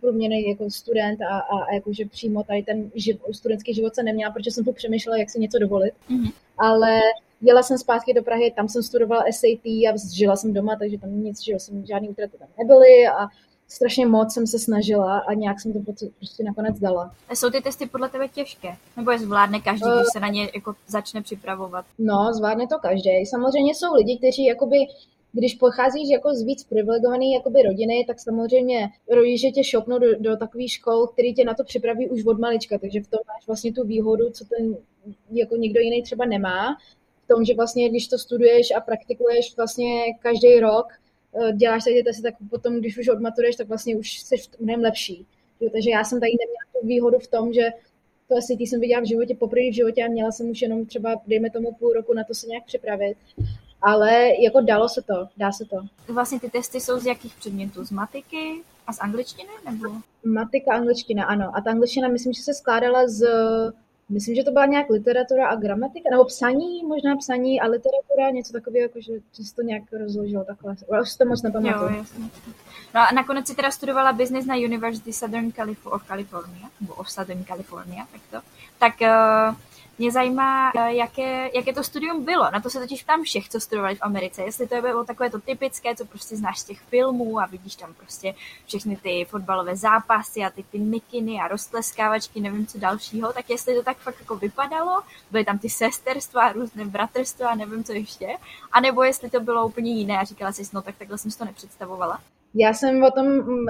průměrný 0.00 0.48
jako 0.48 0.70
student 0.70 1.22
a, 1.22 1.38
a, 1.38 1.58
a 1.58 1.74
jakože 1.74 2.04
přímo 2.04 2.44
tady 2.44 2.62
ten 2.62 2.90
živ, 2.94 3.16
studentský 3.32 3.74
život 3.74 3.94
se 3.94 4.02
neměla, 4.02 4.30
protože 4.30 4.50
jsem 4.50 4.64
tu 4.64 4.72
přemýšlela, 4.72 5.18
jak 5.18 5.30
si 5.30 5.40
něco 5.40 5.58
dovolit. 5.58 5.94
Mm-hmm. 6.10 6.32
Ale 6.58 7.00
jela 7.40 7.62
jsem 7.62 7.78
zpátky 7.78 8.14
do 8.14 8.22
Prahy, 8.22 8.52
tam 8.56 8.68
jsem 8.68 8.82
studovala 8.82 9.24
SAT 9.30 9.66
a 9.66 9.94
žila 10.14 10.36
jsem 10.36 10.52
doma, 10.52 10.76
takže 10.78 10.98
tam 10.98 11.22
nic, 11.22 11.42
že 11.42 11.52
jsem 11.52 11.86
žádný 11.86 12.08
útraty 12.08 12.38
tam 12.38 12.48
nebyly 12.58 13.06
a 13.06 13.26
strašně 13.68 14.06
moc 14.06 14.34
jsem 14.34 14.46
se 14.46 14.58
snažila 14.58 15.18
a 15.18 15.34
nějak 15.34 15.60
jsem 15.60 15.72
to 15.72 15.92
prostě 16.18 16.44
nakonec 16.44 16.78
dala. 16.78 17.14
A 17.28 17.34
jsou 17.34 17.50
ty 17.50 17.60
testy 17.60 17.86
podle 17.86 18.08
tebe 18.08 18.28
těžké? 18.28 18.76
Nebo 18.96 19.10
je 19.10 19.18
zvládne 19.18 19.60
každý, 19.60 19.90
když 19.96 20.06
se 20.12 20.20
na 20.20 20.28
ně 20.28 20.50
jako 20.54 20.74
začne 20.86 21.22
připravovat? 21.22 21.84
No, 21.98 22.32
zvládne 22.34 22.66
to 22.66 22.78
každý. 22.78 23.26
Samozřejmě 23.26 23.74
jsou 23.74 23.94
lidi, 23.94 24.18
kteří 24.18 24.44
jakoby 24.44 24.76
když 25.32 25.54
pocházíš 25.54 26.08
jako 26.12 26.34
z 26.34 26.42
víc 26.42 26.64
privilegované 26.64 27.24
jakoby 27.34 27.62
rodiny, 27.62 28.04
tak 28.06 28.20
samozřejmě 28.20 28.88
rodiče 29.10 29.50
tě 29.50 29.64
šopnou 29.64 29.98
do, 29.98 30.06
do 30.18 30.36
takových 30.36 30.72
škol, 30.72 31.06
který 31.06 31.34
tě 31.34 31.44
na 31.44 31.54
to 31.54 31.64
připraví 31.64 32.08
už 32.08 32.26
od 32.26 32.38
malička, 32.38 32.78
takže 32.78 33.00
v 33.00 33.08
tom 33.08 33.20
máš 33.28 33.46
vlastně 33.46 33.72
tu 33.72 33.84
výhodu, 33.84 34.30
co 34.30 34.44
ten 34.44 34.76
jako 35.30 35.56
někdo 35.56 35.80
jiný 35.80 36.02
třeba 36.02 36.24
nemá, 36.24 36.76
v 37.26 37.34
tom, 37.34 37.44
že 37.44 37.54
vlastně 37.54 37.88
když 37.88 38.08
to 38.08 38.18
studuješ 38.18 38.70
a 38.76 38.80
praktikuješ 38.80 39.56
vlastně 39.56 40.14
každý 40.22 40.60
rok, 40.60 40.86
Eh, 41.42 41.52
děláš 41.52 41.84
tady 41.84 42.02
testy, 42.02 42.22
tak 42.22 42.34
potom, 42.50 42.78
když 42.78 42.98
už 42.98 43.08
odmaturuješ, 43.08 43.56
tak 43.56 43.68
vlastně 43.68 43.96
už 43.96 44.18
jsi 44.20 44.36
mnohem 44.60 44.80
lepší. 44.80 45.26
Takže 45.72 45.90
já 45.90 46.04
jsem 46.04 46.20
tady 46.20 46.32
neměla 46.32 46.80
tu 46.80 46.86
výhodu 46.86 47.18
v 47.18 47.26
tom, 47.26 47.52
že 47.52 47.70
to 48.28 48.36
asi 48.36 48.52
jsem 48.52 48.80
viděla 48.80 49.00
v 49.00 49.08
životě 49.08 49.34
poprvé 49.34 49.70
v 49.70 49.74
životě 49.74 50.04
a 50.04 50.08
měla 50.08 50.32
jsem 50.32 50.50
už 50.50 50.62
jenom 50.62 50.86
třeba, 50.86 51.20
dejme 51.26 51.50
tomu 51.50 51.72
půl 51.72 51.92
roku 51.92 52.14
na 52.14 52.24
to 52.24 52.34
se 52.34 52.46
nějak 52.46 52.64
připravit. 52.64 53.16
Ale 53.82 54.28
jako 54.42 54.60
dalo 54.60 54.88
se 54.88 55.02
to, 55.02 55.28
dá 55.36 55.52
se 55.52 55.64
to. 55.64 55.76
Vlastně 56.12 56.40
ty 56.40 56.50
testy 56.50 56.80
jsou 56.80 56.98
z 56.98 57.06
jakých 57.06 57.34
předmětů? 57.34 57.84
Z 57.84 57.90
matiky 57.90 58.62
a 58.86 58.92
z 58.92 59.00
angličtiny? 59.00 59.50
Nebo? 59.70 59.94
Matika, 60.24 60.72
angličtina, 60.72 61.24
ano. 61.24 61.52
A 61.54 61.60
ta 61.60 61.70
angličtina 61.70 62.08
myslím, 62.08 62.32
že 62.32 62.42
se 62.42 62.54
skládala 62.54 63.08
z 63.08 63.26
Myslím, 64.08 64.34
že 64.34 64.44
to 64.44 64.50
byla 64.50 64.66
nějak 64.66 64.90
literatura 64.90 65.48
a 65.48 65.56
gramatika, 65.56 66.10
nebo 66.10 66.24
psaní, 66.24 66.84
možná 66.84 67.16
psaní 67.16 67.60
a 67.60 67.66
literatura, 67.66 68.30
něco 68.30 68.52
takového, 68.52 68.82
jako 68.82 69.00
že, 69.00 69.12
že 69.12 69.54
to 69.54 69.62
nějak 69.62 69.82
rozložilo 69.92 70.44
takhle. 70.44 70.76
Já 70.92 71.02
už 71.02 71.14
to 71.14 71.24
moc 71.24 71.42
nepamatuju. 71.42 71.90
Jo, 71.90 71.96
jasně. 71.96 72.24
No 72.94 73.00
a 73.00 73.12
nakonec 73.14 73.46
si 73.46 73.54
teda 73.54 73.70
studovala 73.70 74.12
business 74.12 74.46
na 74.46 74.54
University 74.54 75.12
Southern 75.12 75.48
Calif- 75.48 75.92
of 75.92 76.06
California, 76.06 76.68
nebo 76.80 76.94
of 76.94 77.10
Southern 77.10 77.44
California, 77.44 78.06
tak 78.12 78.20
to. 78.30 78.48
Tak 78.78 78.94
uh, 79.00 79.56
mě 79.98 80.12
zajímá, 80.12 80.72
eh, 80.76 80.94
jaké, 80.94 81.50
jaké 81.54 81.72
to 81.72 81.82
studium 81.82 82.24
bylo. 82.24 82.50
Na 82.50 82.60
to 82.60 82.70
se 82.70 82.80
totiž 82.80 83.02
ptám 83.02 83.22
všech, 83.22 83.48
co 83.48 83.60
studovali 83.60 83.94
v 83.94 84.02
Americe. 84.02 84.42
Jestli 84.42 84.66
to 84.66 84.82
bylo 84.82 85.04
takové 85.04 85.30
to 85.30 85.40
typické, 85.40 85.96
co 85.96 86.04
prostě 86.04 86.36
znáš 86.36 86.58
z 86.58 86.64
těch 86.64 86.80
filmů 86.80 87.40
a 87.40 87.46
vidíš 87.46 87.76
tam 87.76 87.94
prostě 87.94 88.34
všechny 88.66 88.96
ty 88.96 89.26
fotbalové 89.28 89.76
zápasy 89.76 90.40
a 90.40 90.50
ty, 90.50 90.62
ty 90.62 90.78
mikiny 90.78 91.40
a 91.40 91.48
roztleskávačky, 91.48 92.40
nevím 92.40 92.66
co 92.66 92.78
dalšího, 92.78 93.32
tak 93.32 93.50
jestli 93.50 93.74
to 93.74 93.82
tak 93.82 93.96
fakt 93.96 94.20
jako 94.20 94.36
vypadalo, 94.36 95.02
byly 95.30 95.44
tam 95.44 95.58
ty 95.58 95.68
sesterstva, 95.68 96.52
různé 96.52 96.84
bratrstva 96.84 97.48
a 97.48 97.54
nevím 97.54 97.84
co 97.84 97.92
ještě, 97.92 98.28
anebo 98.72 99.02
jestli 99.02 99.30
to 99.30 99.40
bylo 99.40 99.66
úplně 99.66 99.92
jiné 99.92 100.18
a 100.18 100.24
říkala 100.24 100.52
jsi, 100.52 100.62
no 100.72 100.82
tak 100.82 100.96
takhle 100.98 101.18
jsem 101.18 101.30
si 101.30 101.38
to 101.38 101.44
nepředstavovala. 101.44 102.20
Já 102.54 102.74
jsem 102.74 103.02
o 103.04 103.10
tom, 103.10 103.26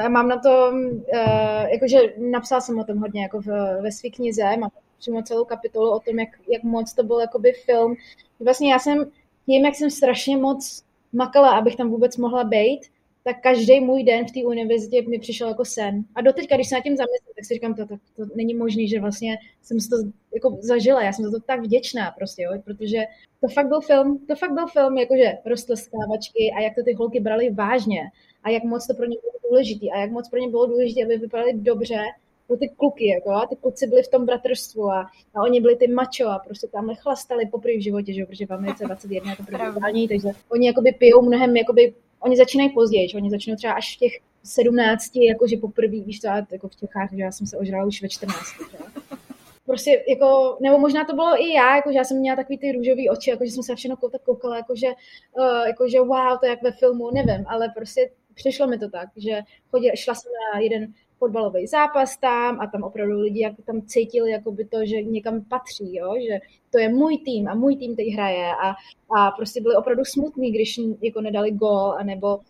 mám 0.09 0.29
na 0.29 0.39
to, 0.39 0.71
uh, 0.71 1.69
jakože 1.73 1.99
napsala 2.31 2.61
jsem 2.61 2.79
o 2.79 2.85
tom 2.85 2.99
hodně 2.99 3.23
jako 3.23 3.41
ve 3.83 3.93
své 3.93 4.11
knize, 4.11 4.57
mám 4.57 4.71
přímo 4.99 5.23
celou 5.23 5.45
kapitolu 5.45 5.91
o 5.91 6.01
tom, 6.01 6.19
jak, 6.19 6.29
jak 6.53 6.63
moc 6.63 6.93
to 6.93 7.03
byl 7.03 7.21
jakoby 7.21 7.53
film. 7.53 7.97
Vlastně 8.41 8.73
já 8.73 8.79
jsem 8.79 9.11
tím, 9.47 9.65
jak 9.65 9.75
jsem 9.75 9.91
strašně 9.91 10.37
moc 10.37 10.83
makala, 11.13 11.51
abych 11.51 11.77
tam 11.77 11.91
vůbec 11.91 12.17
mohla 12.17 12.45
být, 12.45 12.81
tak 13.27 13.41
každý 13.43 13.81
můj 13.81 14.05
den 14.05 14.27
v 14.27 14.33
té 14.33 14.41
univerzitě 14.45 15.03
mi 15.09 15.19
přišel 15.19 15.49
jako 15.49 15.65
sen. 15.65 16.05
A 16.15 16.21
doteďka, 16.21 16.55
když 16.55 16.69
se 16.69 16.75
na 16.75 16.81
tím 16.81 16.97
zamyslím, 16.97 17.35
tak 17.37 17.45
si 17.45 17.55
říkám, 17.55 17.75
to, 17.75 17.87
to, 17.87 17.97
to 18.17 18.23
není 18.37 18.55
možné, 18.55 18.87
že 18.87 19.01
vlastně 19.01 19.39
jsem 19.63 19.81
si 19.81 19.89
to 19.89 19.97
jako 20.35 20.59
zažila. 20.61 21.03
Já 21.03 21.13
jsem 21.13 21.25
za 21.25 21.31
to 21.31 21.41
tak 21.47 21.61
vděčná 21.61 22.11
prostě, 22.11 22.43
jo, 22.43 22.51
protože 22.65 22.99
to 23.41 23.49
fakt 23.49 23.69
byl 23.69 23.81
film, 23.81 24.27
to 24.29 24.37
fakt 24.37 24.53
byl 24.53 24.67
film, 24.67 24.99
jakože 24.99 25.39
roztleskávačky 25.47 26.53
a 26.57 26.61
jak 26.61 26.75
to 26.75 26.83
ty 26.83 26.93
holky 26.93 27.21
brali 27.21 27.51
vážně 27.51 28.01
a 28.43 28.51
jak 28.51 28.65
moc 28.65 28.87
to 28.87 28.95
pro 28.95 29.07
ně 29.07 29.17
bylo 29.21 29.51
důležité 29.51 29.87
a 29.95 29.99
jak 30.01 30.11
moc 30.11 30.29
pro 30.29 30.39
ně 30.39 30.49
bylo 30.49 30.67
důležité, 30.67 31.05
aby 31.05 31.19
vypadali 31.19 31.53
dobře 31.55 31.99
pro 32.47 32.57
ty 32.57 32.69
kluky, 32.69 33.07
jako, 33.07 33.31
a 33.31 33.47
ty 33.47 33.57
kluci 33.57 33.87
byli 33.87 34.03
v 34.03 34.09
tom 34.09 34.27
bratrstvu 34.27 34.91
a, 34.91 35.01
a 35.35 35.43
oni 35.43 35.61
byli 35.61 35.77
ty 35.77 35.89
mačo 35.89 36.29
a 36.29 36.39
prostě 36.39 36.69
tamhle 36.69 36.95
chlastali 36.95 37.47
poprvé 37.47 37.77
v 37.77 37.83
životě, 37.83 38.13
že? 38.13 38.27
protože 38.27 38.47
v 38.47 38.53
Americe 38.53 38.85
21 38.85 39.31
je 39.31 39.37
to 39.37 39.43
první, 39.43 40.09
takže 40.09 40.29
oni 40.49 40.67
jakoby 40.67 40.93
pijou 40.93 41.23
mnohem, 41.23 41.57
jakoby, 41.57 41.95
oni 42.21 42.37
začínají 42.37 42.71
později, 42.71 43.09
že? 43.09 43.17
oni 43.17 43.31
začnou 43.31 43.57
třeba 43.57 43.73
až 43.73 43.97
v 43.97 43.99
těch 43.99 44.13
17, 44.45 45.17
jakože 45.17 45.57
poprvé, 45.57 46.01
víš 46.01 46.21
co, 46.21 46.29
jako 46.29 46.69
v 46.69 46.77
Čechách, 46.77 47.11
že 47.13 47.23
já 47.23 47.33
jsem 47.33 47.47
se 47.47 47.57
ožrala 47.57 47.85
už 47.85 48.03
ve 48.03 48.09
14. 48.09 48.39
Že? 48.71 48.79
prostě 49.67 50.05
jako, 50.09 50.59
nebo 50.61 50.79
možná 50.79 51.05
to 51.05 51.15
bylo 51.15 51.43
i 51.43 51.53
já, 51.53 51.77
jako, 51.77 51.93
že 51.93 51.99
já 51.99 52.05
jsem 52.05 52.19
měla 52.19 52.37
takový 52.37 52.59
ty 52.59 52.73
růžový 52.73 53.11
oči, 53.11 53.31
jako, 53.31 53.45
že 53.45 53.51
jsem 53.51 53.63
se 53.63 53.77
všechno 53.77 53.97
tak 54.13 54.23
koukala, 54.23 54.57
jako, 54.57 54.77
že, 54.77 54.87
uh, 55.39 55.67
jako, 55.67 55.89
že 55.89 56.01
wow, 56.01 56.39
to 56.41 56.47
je 56.47 56.51
jak 56.51 56.63
ve 56.63 56.73
filmu, 56.73 57.11
nevím, 57.11 57.47
ale 57.49 57.69
prostě 57.77 58.11
přišlo 58.35 58.67
mi 58.67 58.79
to 58.79 58.91
tak, 58.91 59.09
že 59.17 59.41
chodila, 59.71 59.95
šla 59.97 60.15
jsem 60.15 60.33
na 60.53 60.61
jeden 60.61 60.93
fotbalový 61.19 61.67
zápas 61.67 62.17
tam 62.17 62.61
a 62.61 62.67
tam 62.67 62.83
opravdu 62.83 63.21
lidi 63.21 63.41
jako 63.41 63.63
tam 63.63 63.83
cítili 63.83 64.31
jako 64.31 64.53
by 64.53 64.65
to, 64.65 64.87
že 64.87 65.03
někam 65.03 65.45
patří, 65.45 65.97
jo? 65.97 66.15
že 66.29 66.39
to 66.71 66.79
je 66.79 66.89
můj 66.89 67.19
tým 67.19 67.49
a 67.49 67.55
můj 67.55 67.77
tým 67.77 67.97
teď 67.97 68.07
hraje 68.09 68.51
a, 68.65 68.75
a 69.19 69.31
prostě 69.31 69.61
byli 69.61 69.77
opravdu 69.77 70.05
smutní, 70.05 70.53
když 70.53 70.81
jako 71.03 71.21
nedali 71.21 71.51
gol, 71.51 71.95
anebo 71.99 72.41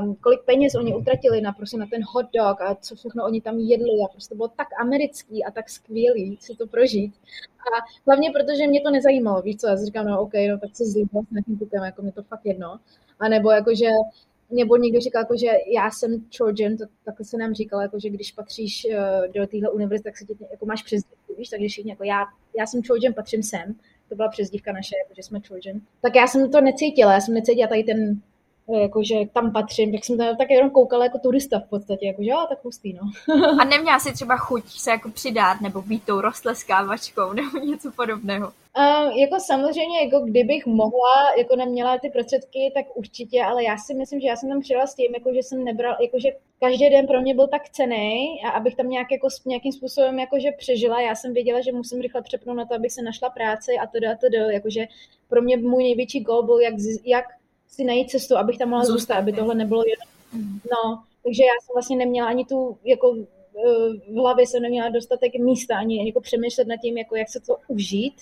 um, 0.00 0.14
kolik 0.14 0.40
peněz 0.42 0.74
oni 0.74 0.94
utratili 0.94 1.40
na, 1.40 1.52
prostě 1.52 1.76
na 1.76 1.86
ten 1.86 2.02
hot 2.08 2.26
dog 2.34 2.60
a 2.60 2.74
co 2.74 2.94
všechno 2.94 3.24
oni 3.24 3.40
tam 3.40 3.58
jedli 3.58 4.00
a 4.04 4.08
prostě 4.12 4.34
bylo 4.34 4.48
tak 4.48 4.68
americký 4.80 5.44
a 5.44 5.50
tak 5.50 5.70
skvělý 5.70 6.38
si 6.40 6.54
to 6.56 6.66
prožít. 6.66 7.14
A 7.58 7.84
hlavně 8.06 8.30
protože 8.30 8.66
mě 8.66 8.80
to 8.80 8.90
nezajímalo, 8.90 9.42
víš 9.42 9.56
co, 9.56 9.66
já 9.66 9.76
si 9.76 9.84
říkám, 9.84 10.06
no 10.06 10.20
OK, 10.20 10.32
no 10.50 10.58
tak 10.58 10.76
se 10.76 10.84
zlíbila 10.84 11.22
s 11.22 11.30
nějakým 11.30 11.58
jako 11.84 12.02
mě 12.02 12.12
to 12.12 12.22
fakt 12.22 12.46
jedno. 12.46 12.78
A 13.20 13.28
nebo 13.28 13.50
jakože 13.50 13.88
nebo 14.52 14.76
někdo 14.76 15.00
říkal, 15.00 15.22
jako, 15.22 15.36
že 15.36 15.46
já 15.74 15.90
jsem 15.90 16.20
Trojan, 16.36 16.76
to, 16.76 16.84
takhle 17.04 17.26
se 17.26 17.36
nám 17.36 17.54
říkalo, 17.54 17.82
jako, 17.82 17.98
že 18.00 18.10
když 18.10 18.32
patříš 18.32 18.86
uh, 18.90 19.32
do 19.32 19.46
téhle 19.46 19.70
univerzity, 19.70 20.04
tak 20.04 20.18
se 20.18 20.24
ti 20.24 20.36
jako 20.50 20.66
máš 20.66 20.82
přezdívku, 20.82 21.34
víš, 21.38 21.48
takže 21.48 21.68
všichni 21.68 21.90
jako 21.90 22.04
já, 22.04 22.24
já 22.58 22.66
jsem 22.66 22.82
Trojan, 22.82 23.14
patřím 23.14 23.42
sem, 23.42 23.74
to 24.08 24.14
byla 24.14 24.28
přezdívka 24.28 24.72
naše, 24.72 24.94
jako, 25.02 25.14
že 25.16 25.22
jsme 25.22 25.40
Trojan. 25.40 25.80
Tak 26.00 26.14
já 26.16 26.26
jsem 26.26 26.50
to 26.50 26.60
necítila, 26.60 27.12
já 27.12 27.20
jsem 27.20 27.34
necítila 27.34 27.68
tady 27.68 27.84
ten 27.84 28.20
jakože 28.74 29.14
tam 29.32 29.52
patřím, 29.52 29.92
tak 29.92 30.04
jsem 30.04 30.18
tam 30.18 30.36
tak 30.36 30.50
jenom 30.50 30.70
koukala 30.70 31.04
jako 31.04 31.18
turista 31.18 31.58
v 31.58 31.68
podstatě, 31.68 32.06
jakože 32.06 32.30
jo, 32.30 32.46
tak 32.48 32.64
hustý, 32.64 32.92
no. 32.92 33.34
A 33.60 33.64
neměla 33.64 33.98
si 33.98 34.12
třeba 34.12 34.36
chuť 34.36 34.64
se 34.66 34.90
jako 34.90 35.10
přidat, 35.10 35.60
nebo 35.60 35.82
být 35.82 36.04
tou 36.04 36.20
rostleskávačkou, 36.20 37.32
nebo 37.32 37.58
něco 37.58 37.92
podobného? 37.96 38.52
Uh, 38.78 39.18
jako 39.18 39.40
samozřejmě, 39.40 40.04
jako 40.04 40.20
kdybych 40.20 40.66
mohla, 40.66 41.34
jako 41.38 41.56
neměla 41.56 41.98
ty 41.98 42.10
prostředky, 42.10 42.72
tak 42.74 42.86
určitě, 42.94 43.42
ale 43.42 43.64
já 43.64 43.76
si 43.76 43.94
myslím, 43.94 44.20
že 44.20 44.26
já 44.26 44.36
jsem 44.36 44.48
tam 44.48 44.60
přijela 44.60 44.86
s 44.86 44.94
tím, 44.94 45.14
jako 45.14 45.34
že 45.34 45.42
jsem 45.42 45.64
nebral, 45.64 45.96
jako 46.00 46.18
že 46.20 46.30
každý 46.60 46.90
den 46.90 47.06
pro 47.06 47.20
mě 47.20 47.34
byl 47.34 47.48
tak 47.48 47.68
cený 47.68 48.40
a 48.44 48.50
abych 48.50 48.76
tam 48.76 48.88
nějak 48.88 49.12
jako, 49.12 49.28
nějakým 49.46 49.72
způsobem 49.72 50.18
jakože 50.18 50.48
přežila, 50.58 51.00
já 51.00 51.14
jsem 51.14 51.34
věděla, 51.34 51.60
že 51.60 51.72
musím 51.72 52.00
rychle 52.00 52.22
přepnout 52.22 52.56
na 52.56 52.66
to, 52.66 52.74
abych 52.74 52.92
se 52.92 53.02
našla 53.02 53.30
práci 53.30 53.72
a 53.82 53.86
to 53.86 53.98
a 54.10 54.16
to 54.20 54.50
jakože 54.50 54.86
pro 55.28 55.42
mě 55.42 55.56
můj 55.56 55.82
největší 55.82 56.20
gol 56.20 56.42
byl, 56.42 56.60
jak, 56.60 56.74
jak 57.04 57.24
si 57.74 57.84
najít 57.84 58.10
cestu, 58.10 58.36
abych 58.36 58.58
tam 58.58 58.68
mohla 58.68 58.84
zůstat, 58.84 59.18
aby 59.18 59.32
tohle 59.32 59.54
nebylo 59.54 59.82
jenom. 59.86 60.08
No, 60.70 61.02
takže 61.24 61.42
já 61.42 61.52
jsem 61.62 61.72
vlastně 61.74 61.96
neměla 61.96 62.28
ani 62.28 62.44
tu, 62.44 62.78
jako 62.84 63.16
v 64.08 64.14
hlavě 64.14 64.46
jsem 64.46 64.62
neměla 64.62 64.88
dostatek 64.88 65.34
místa, 65.34 65.78
ani 65.78 66.06
jako 66.06 66.20
přemýšlet 66.20 66.68
nad 66.68 66.76
tím, 66.76 66.98
jako 66.98 67.16
jak 67.16 67.28
se 67.28 67.40
to 67.40 67.56
užít, 67.68 68.14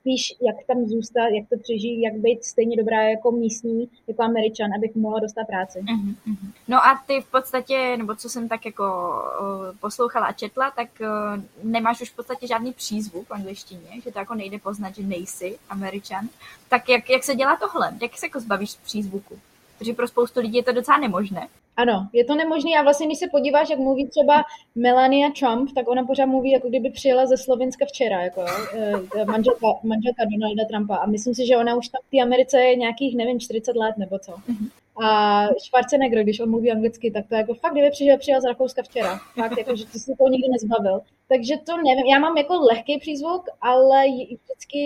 spíš 0.00 0.34
jak 0.40 0.66
tam 0.66 0.86
zůstat, 0.86 1.28
jak 1.28 1.48
to 1.48 1.56
přežít, 1.58 2.02
jak 2.02 2.14
být 2.14 2.44
stejně 2.44 2.76
dobrá 2.76 3.02
jako 3.02 3.30
místní, 3.30 3.88
jako 4.08 4.22
američan, 4.22 4.74
abych 4.76 4.94
mohla 4.94 5.20
dostat 5.20 5.46
práci. 5.46 5.78
Uh-huh, 5.78 6.14
uh-huh. 6.26 6.52
No 6.68 6.76
a 6.76 7.02
ty 7.06 7.20
v 7.20 7.30
podstatě, 7.30 7.96
nebo 7.96 8.14
co 8.14 8.28
jsem 8.28 8.48
tak 8.48 8.66
jako 8.66 8.84
uh, 9.40 9.78
poslouchala 9.80 10.26
a 10.26 10.32
četla, 10.32 10.70
tak 10.70 10.88
uh, 11.00 11.42
nemáš 11.62 12.00
už 12.00 12.10
v 12.10 12.16
podstatě 12.16 12.46
žádný 12.46 12.72
přízvuk 12.72 13.28
v 13.28 13.34
angličtině, 13.34 14.00
že 14.04 14.12
to 14.12 14.18
jako 14.18 14.34
nejde 14.34 14.58
poznat, 14.58 14.94
že 14.94 15.02
nejsi 15.02 15.58
američan. 15.68 16.28
Tak 16.68 16.88
jak, 16.88 17.10
jak 17.10 17.24
se 17.24 17.34
dělá 17.34 17.56
tohle? 17.56 17.96
Jak 18.02 18.18
se 18.18 18.26
jako 18.26 18.40
zbavíš 18.40 18.74
přízvuku? 18.74 19.38
Protože 19.80 19.92
pro 19.92 20.08
spoustu 20.08 20.40
lidí 20.40 20.56
je 20.56 20.62
to 20.62 20.72
docela 20.72 20.98
nemožné. 20.98 21.48
Ano, 21.76 22.08
je 22.12 22.24
to 22.24 22.34
nemožné 22.34 22.70
a 22.78 22.82
vlastně, 22.82 23.06
když 23.06 23.18
se 23.18 23.26
podíváš, 23.30 23.70
jak 23.70 23.78
mluví 23.78 24.08
třeba 24.08 24.44
Melania 24.74 25.30
Trump, 25.38 25.70
tak 25.74 25.88
ona 25.88 26.04
pořád 26.04 26.26
mluví, 26.26 26.50
jako 26.50 26.68
kdyby 26.68 26.90
přijela 26.90 27.26
ze 27.26 27.36
Slovenska 27.36 27.84
včera, 27.86 28.22
jako 28.22 28.44
eh, 28.72 29.24
manželka, 29.24 29.66
manželka 29.82 30.24
Donalda 30.24 30.64
Trumpa 30.70 30.96
a 30.96 31.06
myslím 31.06 31.34
si, 31.34 31.46
že 31.46 31.56
ona 31.56 31.74
už 31.74 31.88
tam 31.88 32.00
v 32.08 32.10
té 32.10 32.22
Americe 32.22 32.60
je 32.60 32.76
nějakých, 32.76 33.16
nevím, 33.16 33.40
40 33.40 33.76
let 33.76 33.94
nebo 33.98 34.18
co. 34.18 34.32
Mm-hmm. 34.32 34.70
A 35.04 35.48
Schwarzenegger, 35.64 36.22
když 36.22 36.40
on 36.40 36.50
mluví 36.50 36.70
anglicky, 36.70 37.10
tak 37.10 37.28
to 37.28 37.34
jako 37.34 37.54
fakt, 37.54 37.72
kdyby 37.72 37.90
přijel, 37.90 38.18
přijel 38.18 38.40
z 38.40 38.44
Rakouska 38.44 38.82
včera. 38.82 39.18
Fakt, 39.34 39.58
jako, 39.58 39.76
že 39.76 39.86
ty 39.86 39.98
si 39.98 40.12
to 40.18 40.28
nikdy 40.28 40.48
nezbavil. 40.48 41.00
Takže 41.28 41.54
to 41.56 41.76
nevím, 41.76 42.06
já 42.06 42.18
mám 42.18 42.36
jako 42.36 42.54
lehký 42.54 42.98
přízvuk, 42.98 43.44
ale 43.60 44.04
vždycky, 44.08 44.82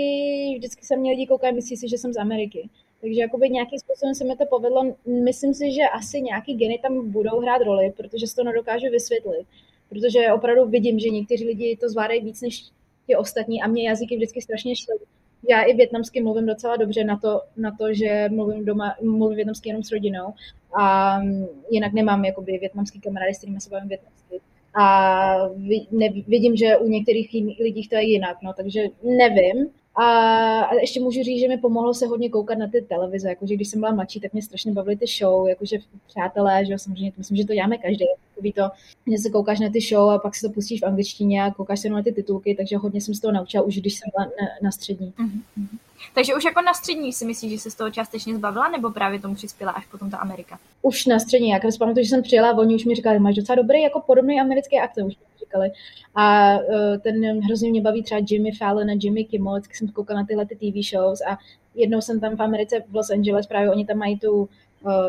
vždycky 0.59 0.87
se 0.87 0.97
mě 0.97 1.11
lidi 1.11 1.27
koukají, 1.27 1.55
myslí 1.55 1.77
si, 1.77 1.89
že 1.89 1.99
jsem 1.99 2.13
z 2.13 2.19
Ameriky. 2.19 2.69
Takže 3.05 3.21
jakoby 3.21 3.51
nějakým 3.51 3.79
způsobem 3.79 4.15
se 4.15 4.25
mi 4.25 4.37
to 4.37 4.47
povedlo. 4.47 4.97
Myslím 5.25 5.55
si, 5.55 5.73
že 5.73 5.83
asi 5.83 6.21
nějaký 6.21 6.55
geny 6.55 6.79
tam 6.83 7.11
budou 7.11 7.41
hrát 7.41 7.63
roli, 7.63 7.93
protože 7.97 8.27
si 8.27 8.37
to 8.37 8.45
nedokážu 8.45 8.87
vysvětlit. 8.91 9.47
Protože 9.89 10.33
opravdu 10.33 10.65
vidím, 10.69 10.99
že 10.99 11.09
někteří 11.09 11.47
lidi 11.47 11.77
to 11.77 11.89
zvládají 11.89 12.21
víc 12.21 12.41
než 12.41 12.65
ti 13.07 13.17
ostatní 13.17 13.63
a 13.63 13.67
mě 13.67 13.89
jazyky 13.89 14.17
vždycky 14.17 14.43
strašně 14.43 14.77
šly. 14.77 14.97
Já 15.49 15.63
i 15.63 15.75
větnamsky 15.75 16.23
mluvím 16.23 16.47
docela 16.47 16.77
dobře 16.77 17.05
na 17.05 17.17
to, 17.17 17.41
na 17.57 17.77
to 17.79 17.95
že 17.95 18.29
mluvím 18.33 18.65
doma, 18.65 18.97
mluvím 19.03 19.37
větnamsky 19.37 19.69
jenom 19.69 19.83
s 19.83 19.93
rodinou 19.93 20.35
a 20.81 21.17
jinak 21.71 21.93
nemám 21.93 22.25
jakoby 22.25 22.59
větnamský 22.59 23.01
kamarády, 23.01 23.35
s 23.35 23.39
kterými 23.39 23.61
se 23.61 23.71
bavím 23.71 23.89
větnamsky. 23.89 24.41
A 24.81 25.49
vidím, 26.27 26.57
že 26.57 26.77
u 26.77 26.89
některých 26.89 27.33
lidí 27.61 27.89
to 27.89 27.97
je 27.97 28.03
jinak, 28.03 28.37
no, 28.43 28.53
takže 28.57 28.85
nevím, 29.03 29.71
a, 29.97 30.75
ještě 30.75 31.01
můžu 31.01 31.23
říct, 31.23 31.41
že 31.41 31.49
mi 31.49 31.59
pomohlo 31.59 31.95
se 31.95 32.07
hodně 32.07 32.31
koukat 32.31 32.59
na 32.59 32.69
ty 32.69 32.83
televize, 32.83 33.29
jakože 33.29 33.55
když 33.55 33.69
jsem 33.69 33.81
byla 33.81 33.93
mladší, 33.93 34.21
tak 34.21 34.33
mě 34.33 34.43
strašně 34.43 34.73
bavily 34.73 34.97
ty 34.97 35.07
show, 35.19 35.49
jakože 35.49 35.79
přátelé, 36.07 36.65
že 36.65 36.73
jo, 36.73 36.79
samozřejmě, 36.79 37.13
myslím, 37.19 37.37
že 37.37 37.47
to 37.47 37.55
děláme 37.55 37.79
každý, 37.79 38.05
takový 38.35 38.53
to, 38.53 38.63
že 39.11 39.19
se 39.19 39.31
koukáš 39.31 39.61
na 39.61 39.71
ty 39.71 39.81
show 39.81 40.11
a 40.11 40.19
pak 40.19 40.35
si 40.37 40.47
to 40.47 40.53
pustíš 40.53 40.81
v 40.81 40.87
angličtině 40.87 41.43
a 41.43 41.51
koukáš 41.51 41.81
se 41.81 41.89
na 41.89 42.03
ty 42.03 42.13
titulky, 42.13 42.55
takže 42.55 42.77
hodně 42.77 43.01
jsem 43.01 43.15
z 43.15 43.21
toho 43.21 43.33
naučila 43.33 43.65
už, 43.65 43.77
když 43.79 43.95
jsem 43.95 44.11
byla 44.17 44.25
na, 44.25 44.49
na 44.63 44.71
střední. 44.71 45.13
Mm-hmm. 45.19 45.79
Takže 46.15 46.35
už 46.35 46.45
jako 46.45 46.63
na 46.63 46.75
střední 46.75 47.13
si 47.13 47.25
myslíš, 47.25 47.53
že 47.53 47.59
se 47.59 47.71
z 47.71 47.75
toho 47.75 47.91
částečně 47.91 48.35
zbavila, 48.35 48.69
nebo 48.69 48.91
právě 48.91 49.21
tomu 49.21 49.35
přispěla 49.35 49.73
až 49.73 49.87
potom 49.87 50.11
ta 50.11 50.17
Amerika? 50.17 50.59
Už 50.83 51.07
na 51.07 51.19
střední, 51.19 51.49
jak 51.49 51.73
si 51.73 51.79
pamatuju, 51.79 52.05
že 52.05 52.11
jsem 52.11 52.23
přijela 52.23 52.59
oni 52.59 52.75
už 52.75 52.85
mi 52.85 52.95
říkali, 52.95 53.19
máš 53.19 53.35
docela 53.35 53.57
dobrý 53.57 53.83
jako 53.83 54.01
podobný 54.01 54.41
americký 54.41 54.79
akcent, 54.79 55.07
už 55.09 55.15
říkali. 55.45 55.71
A 56.15 56.59
uh, 56.59 56.99
ten 57.03 57.41
hrozně 57.41 57.71
mě 57.71 57.81
baví 57.81 58.03
třeba 58.03 58.21
Jimmy 58.31 58.53
Fallon 58.53 58.91
a 58.91 58.99
Jimmy 59.01 59.25
Kimmel, 59.25 59.55
vždycky 59.55 59.77
jsem 59.77 59.89
koukala 59.89 60.21
na 60.21 60.27
tyhle 60.27 60.47
ty 60.47 60.57
TV 60.57 60.89
shows 60.91 61.21
a 61.21 61.39
jednou 61.75 62.01
jsem 62.01 62.21
tam 62.21 62.37
v 62.37 62.43
Americe 62.43 62.81
v 62.89 62.95
Los 62.95 63.11
Angeles, 63.11 63.47
právě 63.47 63.71
oni 63.71 63.87
tam 63.87 63.99
mají 63.99 64.19
tu 64.19 64.33
uh, 64.33 64.49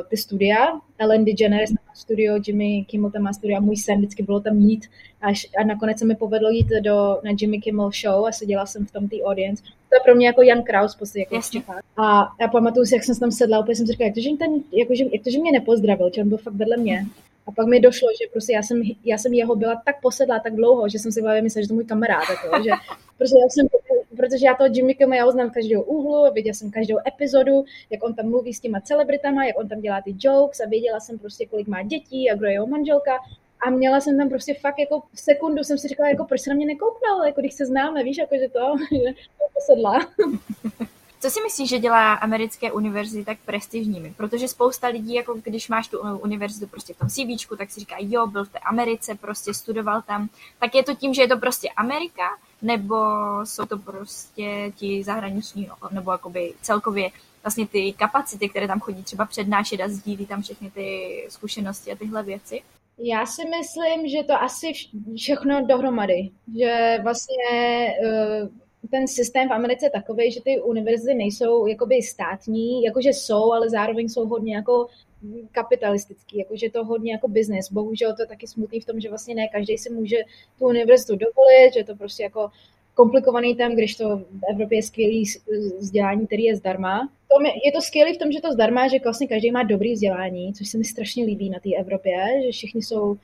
ty 0.09 0.17
studia. 0.17 0.79
Ellen 0.97 1.25
DeGeneres 1.25 1.71
má 1.71 1.95
studio, 1.95 2.39
Jimmy 2.47 2.85
Kimmel 2.85 3.11
tam 3.11 3.21
má 3.21 3.33
studio 3.33 3.57
a 3.57 3.59
můj 3.59 3.77
sen 3.77 3.97
vždycky 3.97 4.23
bylo 4.23 4.39
tam 4.39 4.57
jít. 4.57 4.85
Až, 5.21 5.47
a 5.61 5.63
nakonec 5.63 5.99
se 5.99 6.05
mi 6.05 6.15
povedlo 6.15 6.49
jít 6.49 6.67
do, 6.83 7.19
na 7.23 7.31
Jimmy 7.39 7.59
Kimmel 7.59 7.91
show 8.01 8.25
a 8.25 8.31
seděla 8.31 8.65
jsem 8.65 8.85
v 8.85 8.91
tom 8.91 9.09
té 9.09 9.15
audience. 9.23 9.63
To 9.63 9.95
je 9.95 9.99
pro 10.03 10.15
mě 10.15 10.27
jako 10.27 10.41
Jan 10.41 10.63
Kraus, 10.63 10.95
prostě 10.95 11.19
jako 11.19 11.35
Jasně. 11.35 11.63
A 11.97 12.27
já 12.41 12.47
pamatuju 12.47 12.85
si, 12.85 12.95
jak 12.95 13.03
jsem 13.03 13.15
tam 13.15 13.31
sedla, 13.31 13.59
úplně 13.59 13.75
jsem 13.75 13.85
si 13.85 13.91
říkala, 13.91 14.05
jak 14.05 14.15
to, 14.15 14.21
že, 14.21 14.29
ten, 14.39 14.53
jako, 14.71 14.95
že, 14.95 15.03
jak 15.13 15.23
to, 15.23 15.29
že 15.29 15.39
mě 15.39 15.51
nepozdravil, 15.51 16.09
že 16.15 16.21
on 16.21 16.29
byl 16.29 16.37
fakt 16.37 16.53
vedle 16.53 16.77
mě. 16.77 17.05
A 17.47 17.51
pak 17.51 17.67
mi 17.67 17.79
došlo, 17.79 18.09
že 18.21 18.29
prostě 18.31 18.53
já 18.53 18.63
jsem, 18.63 18.81
já 19.03 19.17
jsem 19.17 19.33
jeho 19.33 19.55
byla 19.55 19.81
tak 19.85 20.01
posedlá 20.01 20.39
tak 20.39 20.55
dlouho, 20.55 20.89
že 20.89 20.99
jsem 20.99 21.11
si 21.11 21.21
byla 21.21 21.41
myslela, 21.41 21.63
že 21.63 21.67
to 21.67 21.73
je 21.73 21.75
můj 21.75 21.85
kamarád, 21.85 22.23
jako, 22.29 22.63
že 22.63 22.69
prostě 23.17 23.37
já 23.39 23.49
jsem, 23.49 23.67
protože 24.17 24.45
já 24.45 24.55
toho 24.55 24.69
Jimmy 24.73 24.95
Kimmel, 24.95 25.17
já 25.17 25.25
ho 25.25 25.31
znám 25.31 25.49
každého 25.49 25.83
úhlu, 25.83 26.33
viděla 26.33 26.53
jsem 26.53 26.71
každou 26.71 26.97
epizodu, 27.07 27.65
jak 27.89 28.03
on 28.03 28.13
tam 28.13 28.29
mluví 28.29 28.53
s 28.53 28.59
těma 28.59 28.81
celebritama, 28.81 29.45
jak 29.45 29.59
on 29.59 29.67
tam 29.67 29.81
dělá 29.81 30.01
ty 30.01 30.15
jokes 30.19 30.59
a 30.59 30.67
věděla 30.69 30.99
jsem 30.99 31.19
prostě, 31.19 31.45
kolik 31.45 31.67
má 31.67 31.83
dětí 31.83 32.31
a 32.31 32.35
kdo 32.35 32.45
je 32.45 32.51
jeho 32.51 32.67
manželka. 32.67 33.11
A 33.67 33.69
měla 33.69 34.01
jsem 34.01 34.17
tam 34.17 34.29
prostě 34.29 34.53
fakt 34.53 34.79
jako 34.79 35.03
v 35.13 35.19
sekundu 35.19 35.63
jsem 35.63 35.77
si 35.77 35.87
říkala, 35.87 36.09
jako 36.09 36.25
proč 36.25 36.41
se 36.41 36.49
na 36.49 36.55
mě 36.55 36.65
nekouknul, 36.65 37.25
jako 37.25 37.41
když 37.41 37.53
se 37.53 37.65
známe, 37.65 38.03
víš, 38.03 38.17
jako 38.17 38.35
že 38.35 38.49
to, 38.49 38.75
že 38.91 39.13
to 39.37 39.45
posedla. 39.53 39.99
Co 41.19 41.29
si 41.29 41.41
myslíš, 41.41 41.69
že 41.69 41.79
dělá 41.79 42.13
americké 42.13 42.71
univerzity 42.71 43.25
tak 43.25 43.37
prestižními? 43.45 44.13
Protože 44.17 44.47
spousta 44.47 44.87
lidí, 44.87 45.13
jako 45.13 45.33
když 45.43 45.69
máš 45.69 45.87
tu 45.87 45.99
univerzitu 45.99 46.67
prostě 46.67 46.93
v 46.93 46.97
tom 46.97 47.09
CV, 47.09 47.57
tak 47.57 47.71
si 47.71 47.79
říká, 47.79 47.95
jo, 47.99 48.27
byl 48.27 48.45
v 48.45 48.49
té 48.49 48.59
Americe, 48.59 49.15
prostě 49.15 49.53
studoval 49.53 50.01
tam. 50.01 50.29
Tak 50.59 50.75
je 50.75 50.83
to 50.83 50.95
tím, 50.95 51.13
že 51.13 51.21
je 51.21 51.27
to 51.27 51.37
prostě 51.37 51.69
Amerika, 51.69 52.23
nebo 52.61 52.95
jsou 53.43 53.65
to 53.65 53.77
prostě 53.77 54.71
ti 54.75 55.03
zahraniční, 55.03 55.69
nebo 55.91 56.11
jakoby 56.11 56.53
celkově 56.61 57.09
vlastně 57.43 57.67
ty 57.67 57.93
kapacity, 57.93 58.49
které 58.49 58.67
tam 58.67 58.79
chodí 58.79 59.03
třeba 59.03 59.25
přednášet 59.25 59.81
a 59.81 59.89
sdílí 59.89 60.25
tam 60.25 60.41
všechny 60.41 60.71
ty 60.71 61.27
zkušenosti 61.29 61.91
a 61.91 61.95
tyhle 61.95 62.23
věci? 62.23 62.61
Já 62.97 63.25
si 63.25 63.41
myslím, 63.45 64.07
že 64.07 64.23
to 64.23 64.33
asi 64.33 64.71
všechno 65.17 65.65
dohromady. 65.65 66.29
Že 66.59 66.97
vlastně 67.03 67.93
uh, 68.43 68.49
ten 68.91 69.07
systém 69.07 69.49
v 69.49 69.53
Americe 69.53 69.85
je 69.85 69.89
takový, 69.89 70.31
že 70.31 70.41
ty 70.41 70.61
univerzity 70.61 71.13
nejsou 71.13 71.65
jakoby 71.67 72.01
státní, 72.01 72.83
jakože 72.83 73.09
jsou, 73.09 73.51
ale 73.51 73.69
zároveň 73.69 74.09
jsou 74.09 74.25
hodně 74.27 74.55
jako 74.55 74.87
kapitalistický, 75.51 76.37
jakože 76.37 76.69
to 76.69 76.85
hodně 76.85 77.11
jako 77.11 77.27
business. 77.27 77.71
Bohužel 77.71 78.15
to 78.15 78.21
je 78.21 78.27
taky 78.27 78.47
smutný 78.47 78.79
v 78.79 78.85
tom, 78.85 78.99
že 78.99 79.09
vlastně 79.09 79.35
ne 79.35 79.47
každý 79.47 79.77
si 79.77 79.89
může 79.89 80.17
tu 80.59 80.65
univerzitu 80.65 81.15
dovolit, 81.15 81.73
že 81.73 81.83
to 81.83 81.95
prostě 81.95 82.23
jako 82.23 82.49
komplikovaný 82.93 83.55
tam, 83.55 83.75
když 83.75 83.95
to 83.95 84.17
v 84.17 84.41
Evropě 84.51 84.77
je 84.77 84.83
skvělý 84.83 85.23
vzdělání, 85.79 86.27
který 86.27 86.43
je 86.43 86.55
zdarma. 86.55 87.09
Je 87.65 87.71
to 87.71 87.81
skvělé 87.81 88.13
v 88.13 88.17
tom, 88.17 88.31
že 88.31 88.41
to 88.41 88.51
zdarma, 88.51 88.87
že 88.87 88.97
vlastně 89.03 89.27
každý 89.27 89.51
má 89.51 89.63
dobrý 89.63 89.93
vzdělání, 89.93 90.53
což 90.53 90.67
se 90.67 90.77
mi 90.77 90.83
strašně 90.83 91.25
líbí 91.25 91.49
na 91.49 91.59
té 91.59 91.69
Evropě, 91.79 92.15
že 92.45 92.51
všichni 92.51 92.83
jsou, 92.83 93.17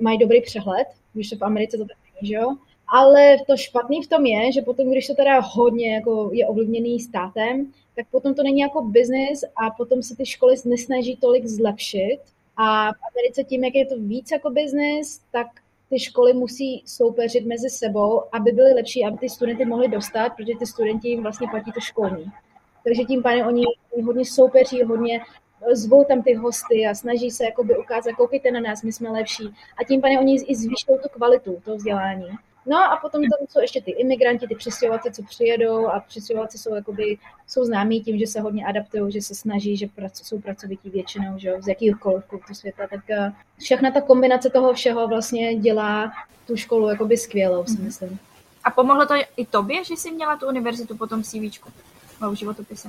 mají 0.00 0.18
dobrý 0.18 0.42
přehled, 0.42 0.88
když 1.14 1.30
to 1.30 1.36
v 1.36 1.44
Americe 1.44 1.76
to 1.76 1.84
tak 1.84 1.96
není, 2.14 2.28
že 2.28 2.34
jo. 2.34 2.56
Ale 2.92 3.36
to 3.46 3.56
špatný 3.56 4.02
v 4.02 4.08
tom 4.08 4.26
je, 4.26 4.52
že 4.52 4.62
potom, 4.62 4.90
když 4.90 5.06
to 5.06 5.14
teda 5.14 5.40
hodně 5.40 5.94
jako 5.94 6.30
je 6.32 6.46
ovlivněný 6.46 7.00
státem, 7.00 7.72
tak 7.96 8.06
potom 8.10 8.34
to 8.34 8.42
není 8.42 8.60
jako 8.60 8.82
business 8.82 9.44
a 9.56 9.70
potom 9.70 10.02
se 10.02 10.16
ty 10.16 10.26
školy 10.26 10.54
nesnaží 10.64 11.16
tolik 11.16 11.46
zlepšit. 11.46 12.18
A 12.56 12.92
v 12.92 12.98
Americe 13.12 13.44
tím, 13.44 13.64
jak 13.64 13.74
je 13.74 13.86
to 13.86 13.98
víc 13.98 14.30
jako 14.30 14.50
business, 14.50 15.20
tak 15.32 15.46
ty 15.90 15.98
školy 15.98 16.32
musí 16.32 16.82
soupeřit 16.86 17.46
mezi 17.46 17.70
sebou, 17.70 18.22
aby 18.32 18.52
byly 18.52 18.72
lepší, 18.72 19.04
aby 19.04 19.18
ty 19.18 19.28
studenty 19.28 19.64
mohli 19.64 19.88
dostat, 19.88 20.32
protože 20.36 20.52
ty 20.58 20.66
studenti 20.66 21.08
jim 21.08 21.22
vlastně 21.22 21.48
platí 21.50 21.72
to 21.72 21.80
školní. 21.80 22.24
Takže 22.84 23.04
tím 23.04 23.22
pádem 23.22 23.46
oni, 23.46 23.64
hodně 24.04 24.24
soupeří, 24.24 24.82
hodně 24.82 25.20
zvou 25.72 26.04
tam 26.04 26.22
ty 26.22 26.34
hosty 26.34 26.86
a 26.86 26.94
snaží 26.94 27.30
se 27.30 27.44
jakoby 27.44 27.78
ukázat, 27.78 28.12
koukejte 28.12 28.50
na 28.50 28.60
nás, 28.60 28.82
my 28.82 28.92
jsme 28.92 29.10
lepší. 29.10 29.54
A 29.78 29.84
tím 29.84 30.00
pádem 30.00 30.18
oni 30.18 30.34
i 30.34 30.56
zvýšou 30.56 30.98
tu 31.02 31.08
kvalitu 31.08 31.60
toho 31.64 31.76
vzdělání. 31.76 32.28
No 32.66 32.76
a 32.76 32.96
potom 32.96 33.22
tam 33.22 33.46
jsou 33.48 33.60
ještě 33.60 33.80
ty 33.80 33.90
imigranti, 33.90 34.48
ty 34.48 34.54
přistěhovalci, 34.54 35.12
co 35.12 35.22
přijedou 35.22 35.86
a 35.86 36.00
přistěhovalci 36.00 36.58
jsou, 36.58 36.74
jakoby, 36.74 37.18
jsou 37.46 37.64
známí 37.64 38.00
tím, 38.00 38.18
že 38.18 38.26
se 38.26 38.40
hodně 38.40 38.66
adaptují, 38.66 39.12
že 39.12 39.22
se 39.22 39.34
snaží, 39.34 39.76
že 39.76 39.86
prac, 39.86 40.26
jsou 40.26 40.40
pracovití 40.40 40.90
většinou, 40.90 41.38
že 41.38 41.52
z 41.60 41.68
jakýchkoliv 41.68 42.24
kultur 42.24 42.54
světa. 42.54 42.86
Tak 42.90 43.00
uh, 43.10 43.32
všechna 43.58 43.90
ta 43.90 44.00
kombinace 44.00 44.50
toho 44.50 44.74
všeho 44.74 45.08
vlastně 45.08 45.56
dělá 45.56 46.12
tu 46.46 46.56
školu 46.56 46.88
jakoby 46.88 47.16
skvělou, 47.16 47.64
si 47.64 47.72
mhm. 47.72 47.84
myslím. 47.84 48.18
A 48.64 48.70
pomohlo 48.70 49.06
to 49.06 49.14
i 49.36 49.46
tobě, 49.46 49.84
že 49.84 49.94
jsi 49.94 50.10
měla 50.10 50.36
tu 50.36 50.48
univerzitu 50.48 50.96
po 50.96 51.06
tom 51.06 51.22
CVčku? 51.22 51.70
v 52.28 52.34
životopise? 52.34 52.88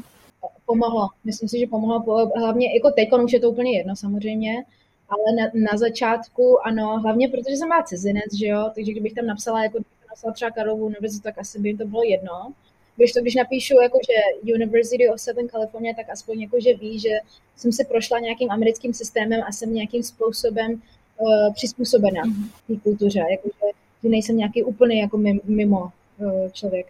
Pomohlo. 0.66 1.10
Myslím 1.24 1.50
si, 1.50 1.60
že 1.60 1.68
pomohlo. 1.68 2.32
Hlavně 2.38 2.76
jako 2.76 2.92
teď 2.92 3.10
už 3.24 3.34
je 3.34 3.40
to 3.40 3.50
úplně 3.50 3.78
jedno 3.78 3.96
samozřejmě, 3.96 4.64
ale 5.12 5.36
na, 5.36 5.72
na 5.72 5.78
začátku 5.78 6.66
ano, 6.68 6.99
hlavně 6.99 7.30
protože 7.30 7.55
jsem 7.55 7.68
byla 7.68 7.84
cizinec, 7.84 8.34
že 8.34 8.47
jo, 8.47 8.70
takže 8.76 8.91
kdybych 8.91 9.14
tam 9.14 9.26
napsala, 9.26 9.64
jako 9.64 9.80
napsala 10.09 10.34
třeba 10.34 10.51
Karlovu 10.51 10.86
univerzitu, 10.86 11.24
tak 11.24 11.38
asi 11.38 11.59
by 11.59 11.70
jim 11.70 11.78
to 11.78 11.86
bylo 11.86 12.03
jedno. 12.03 12.53
Když 12.95 13.14
to, 13.14 13.22
když 13.22 13.36
napíšu 13.36 13.82
jako, 13.82 13.99
že 14.07 14.53
University 14.53 15.09
of 15.09 15.22
Southern 15.22 15.47
California, 15.49 15.93
tak 15.95 16.09
aspoň 16.09 16.41
jako, 16.41 16.59
že 16.59 16.74
ví, 16.74 16.99
že 16.99 17.09
jsem 17.55 17.72
si 17.72 17.86
prošla 17.86 18.20
nějakým 18.20 18.51
americkým 18.51 18.93
systémem 18.93 19.41
a 19.47 19.51
jsem 19.51 19.74
nějakým 19.74 20.03
způsobem 20.03 20.82
uh, 21.18 21.53
přizpůsobena 21.53 22.24
mm-hmm. 22.24 22.49
té 22.68 22.80
kultuře, 22.84 23.20
jako, 23.32 23.49
že, 23.49 23.72
že 24.03 24.09
nejsem 24.09 24.38
nějaký 24.38 24.64
úplně 24.64 25.01
jako 25.01 25.18
mimo 25.43 25.91
uh, 26.18 26.49
člověk. 26.51 26.88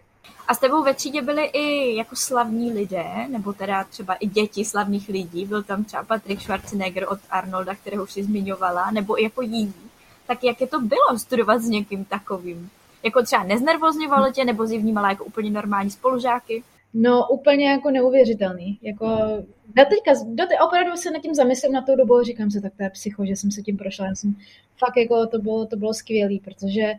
A 0.48 0.54
s 0.54 0.58
tebou 0.58 0.82
ve 0.82 0.94
třídě 0.94 1.22
byli 1.22 1.44
i 1.44 1.96
jako 1.96 2.16
slavní 2.16 2.72
lidé, 2.72 3.04
nebo 3.28 3.52
teda 3.52 3.84
třeba 3.84 4.14
i 4.14 4.26
děti 4.26 4.64
slavných 4.64 5.08
lidí. 5.08 5.46
Byl 5.46 5.62
tam 5.62 5.84
třeba 5.84 6.02
Patrick 6.02 6.42
Schwarzenegger 6.42 7.06
od 7.08 7.18
Arnolda, 7.30 7.74
kterého 7.74 8.06
si 8.06 8.22
zmiňovala, 8.22 8.90
nebo 8.90 9.20
i 9.20 9.22
jako 9.22 9.42
jiní. 9.42 9.74
Tak 10.26 10.44
jak 10.44 10.60
je 10.60 10.66
to 10.66 10.80
bylo 10.80 11.18
studovat 11.18 11.62
s 11.62 11.68
někým 11.68 12.04
takovým? 12.04 12.70
Jako 13.02 13.22
třeba 13.22 13.44
neznervozňovalo 13.44 14.32
tě, 14.32 14.44
nebo 14.44 14.66
jsi 14.66 14.78
vnímala 14.78 15.08
jako 15.08 15.24
úplně 15.24 15.50
normální 15.50 15.90
spolužáky? 15.90 16.62
No 16.94 17.28
úplně 17.28 17.70
jako 17.70 17.90
neuvěřitelný. 17.90 18.78
Jako, 18.82 19.06
do 19.66 19.82
teďka, 19.84 20.12
do 20.26 20.46
te, 20.46 20.58
opravdu 20.58 20.96
se 20.96 21.10
nad 21.10 21.22
tím 21.22 21.34
zamyslím 21.34 21.72
na 21.72 21.82
tou 21.82 21.96
dobu 21.96 22.16
a 22.16 22.22
říkám 22.22 22.50
se, 22.50 22.60
tak 22.60 22.72
to 22.76 22.82
je 22.82 22.90
psycho, 22.90 23.26
že 23.26 23.36
jsem 23.36 23.50
se 23.50 23.62
tím 23.62 23.76
prošla. 23.76 24.06
Já 24.06 24.14
jsem, 24.14 24.36
fakt 24.78 24.96
jako 24.96 25.26
to 25.26 25.38
bylo, 25.38 25.66
to 25.66 25.76
bylo 25.76 25.94
skvělé, 25.94 26.38
protože 26.44 26.92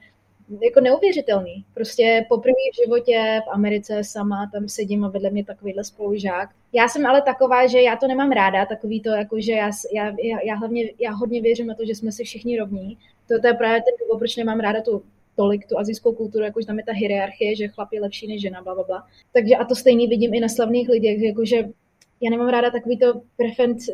jako 0.62 0.80
neuvěřitelný. 0.82 1.66
Prostě 1.74 2.26
poprvé 2.30 2.54
v 2.74 2.86
životě 2.86 3.42
v 3.46 3.50
Americe 3.50 4.04
sama 4.04 4.50
tam 4.54 4.70
sedím 4.70 5.06
a 5.06 5.10
vedle 5.10 5.30
mě 5.30 5.46
takovýhle 5.46 5.84
spolužák. 5.84 6.50
Já 6.74 6.88
jsem 6.88 7.06
ale 7.06 7.22
taková, 7.22 7.68
že 7.68 7.82
já 7.82 7.96
to 7.96 8.08
nemám 8.08 8.32
ráda, 8.32 8.66
takový 8.66 9.02
to, 9.02 9.10
jako 9.10 9.40
že 9.40 9.52
já, 9.52 9.72
já, 9.94 10.16
já, 10.44 10.56
hlavně, 10.56 10.92
já 11.00 11.12
hodně 11.12 11.42
věřím 11.42 11.68
na 11.68 11.76
to, 11.76 11.86
že 11.86 11.96
jsme 11.96 12.12
si 12.12 12.24
všichni 12.24 12.60
rovní. 12.60 12.98
To, 13.28 13.40
to 13.42 13.48
je 13.48 13.54
právě 13.54 13.82
ten 13.82 13.94
důvod, 14.00 14.20
proč 14.20 14.36
nemám 14.36 14.60
ráda 14.60 14.82
tu 14.82 15.04
tolik 15.36 15.68
tu 15.68 15.80
azijskou 15.80 16.14
kulturu, 16.14 16.44
jakože 16.44 16.68
tam 16.68 16.78
je 16.78 16.86
ta 16.86 16.92
hierarchie, 16.94 17.56
že 17.56 17.68
chlap 17.68 17.94
je 17.94 18.02
lepší 18.02 18.28
než 18.28 18.42
žena, 18.42 18.62
bla, 18.62 18.76
bla, 18.76 18.84
bla. 18.84 19.08
Takže 19.34 19.56
a 19.56 19.66
to 19.66 19.76
stejný 19.76 20.08
vidím 20.08 20.34
i 20.34 20.40
na 20.40 20.50
slavných 20.50 20.90
lidech, 20.90 21.22
jakože 21.22 21.70
já 22.22 22.30
nemám 22.30 22.50
ráda 22.50 22.72
takový 22.72 22.98
to 22.98 23.22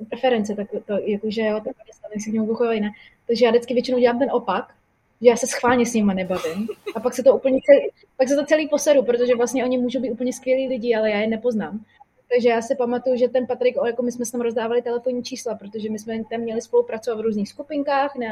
preference, 0.09 0.55
tak 0.55 0.67
to, 0.85 0.97
jakože 1.03 1.41
jo, 1.41 1.61
tak 1.65 1.75
se 2.23 2.29
k 2.29 2.33
němu 2.33 2.57
jinak. 2.71 2.93
Takže 3.27 3.45
já 3.45 3.51
vždycky 3.51 3.73
většinou 3.73 3.99
dělám 3.99 4.19
ten 4.19 4.31
opak, 4.31 4.73
že 5.21 5.29
já 5.29 5.35
se 5.35 5.47
schválně 5.47 5.85
s 5.85 5.93
nima 5.93 6.13
nebavím. 6.13 6.67
A 6.95 6.99
pak 6.99 7.13
se 7.13 7.23
to 7.23 7.35
úplně 7.35 7.59
celý, 7.65 7.89
pak 8.17 8.27
se 8.27 8.35
to 8.35 8.45
celý 8.45 8.67
poseru, 8.67 9.03
protože 9.03 9.35
vlastně 9.35 9.63
oni 9.63 9.77
můžou 9.77 9.99
být 9.99 10.11
úplně 10.11 10.33
skvělí 10.33 10.67
lidi, 10.67 10.95
ale 10.95 11.11
já 11.11 11.19
je 11.19 11.27
nepoznám. 11.27 11.85
Takže 12.33 12.49
já 12.49 12.61
si 12.61 12.75
pamatuju, 12.75 13.15
že 13.15 13.27
ten 13.27 13.47
Patrik, 13.47 13.75
jako 13.85 14.03
my 14.03 14.11
jsme 14.11 14.25
tam 14.31 14.41
rozdávali 14.41 14.81
telefonní 14.81 15.23
čísla, 15.23 15.55
protože 15.55 15.89
my 15.89 15.99
jsme 15.99 16.23
tam 16.29 16.41
měli 16.41 16.61
spolupracovat 16.61 17.17
v 17.17 17.23
různých 17.23 17.49
skupinkách 17.49 18.15
na 18.15 18.27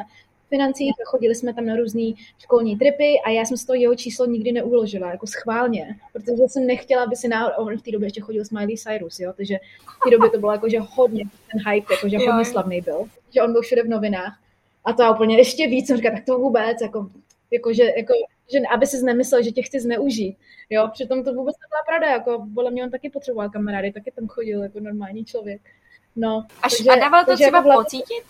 financích 0.49 0.93
a 1.01 1.09
chodili 1.09 1.35
jsme 1.35 1.53
tam 1.53 1.65
na 1.65 1.75
různé 1.75 2.11
školní 2.39 2.77
tripy 2.77 3.19
a 3.25 3.29
já 3.29 3.45
jsem 3.45 3.57
z 3.57 3.65
toho 3.65 3.75
jeho 3.75 3.95
číslo 3.95 4.25
nikdy 4.25 4.51
neuložila, 4.51 5.11
jako 5.11 5.27
schválně, 5.27 5.95
protože 6.13 6.43
jsem 6.47 6.67
nechtěla, 6.67 7.03
aby 7.03 7.15
si 7.15 7.27
na, 7.27 7.57
on 7.57 7.77
v 7.77 7.81
té 7.81 7.91
době 7.91 8.05
ještě 8.05 8.21
chodil 8.21 8.45
Smiley 8.45 8.77
Cyrus, 8.77 9.19
jo, 9.19 9.33
takže 9.37 9.57
v 9.97 10.03
té 10.03 10.11
době 10.11 10.29
to 10.29 10.39
bylo 10.39 10.51
jako, 10.51 10.69
že 10.69 10.79
hodně 10.79 11.23
ten 11.51 11.73
hype, 11.73 11.93
jako, 11.93 12.09
že 12.09 12.17
hodně 12.17 12.45
slavný 12.45 12.81
byl, 12.81 13.05
že 13.33 13.41
on 13.41 13.51
byl 13.51 13.61
všude 13.61 13.83
v 13.83 13.89
novinách 13.89 14.37
a 14.87 14.93
to 14.93 15.01
já 15.03 15.11
úplně 15.11 15.37
ještě 15.37 15.67
víc 15.67 15.87
jsem 15.87 15.97
říkala, 15.97 16.15
tak 16.15 16.25
to 16.25 16.39
vůbec, 16.39 16.81
jako, 16.81 17.09
jako, 17.51 17.73
že, 17.73 17.83
jako, 17.83 18.13
že 18.51 18.59
aby 18.73 18.87
si 18.87 19.03
nemyslel, 19.03 19.43
že 19.43 19.51
tě 19.51 19.61
chci 19.61 19.79
zneužít. 19.79 20.37
Jo, 20.69 20.89
přitom 20.93 21.23
to 21.23 21.33
vůbec 21.33 21.55
nebyla 21.61 21.81
pravda, 21.87 22.07
jako 22.07 22.47
podle 22.55 22.71
mě 22.71 22.83
on 22.83 22.91
taky 22.91 23.09
potřeboval 23.09 23.49
kamarády, 23.49 23.91
taky 23.91 24.11
tam 24.11 24.27
chodil 24.27 24.63
jako 24.63 24.79
normální 24.79 25.25
člověk. 25.25 25.61
No, 26.15 26.45
Až, 26.63 26.77
takže, 26.77 26.89
a 26.89 26.95
dával 26.95 27.25
to 27.25 27.35
třeba 27.35 27.57
jako 27.57 27.71
pocítit? 27.71 28.23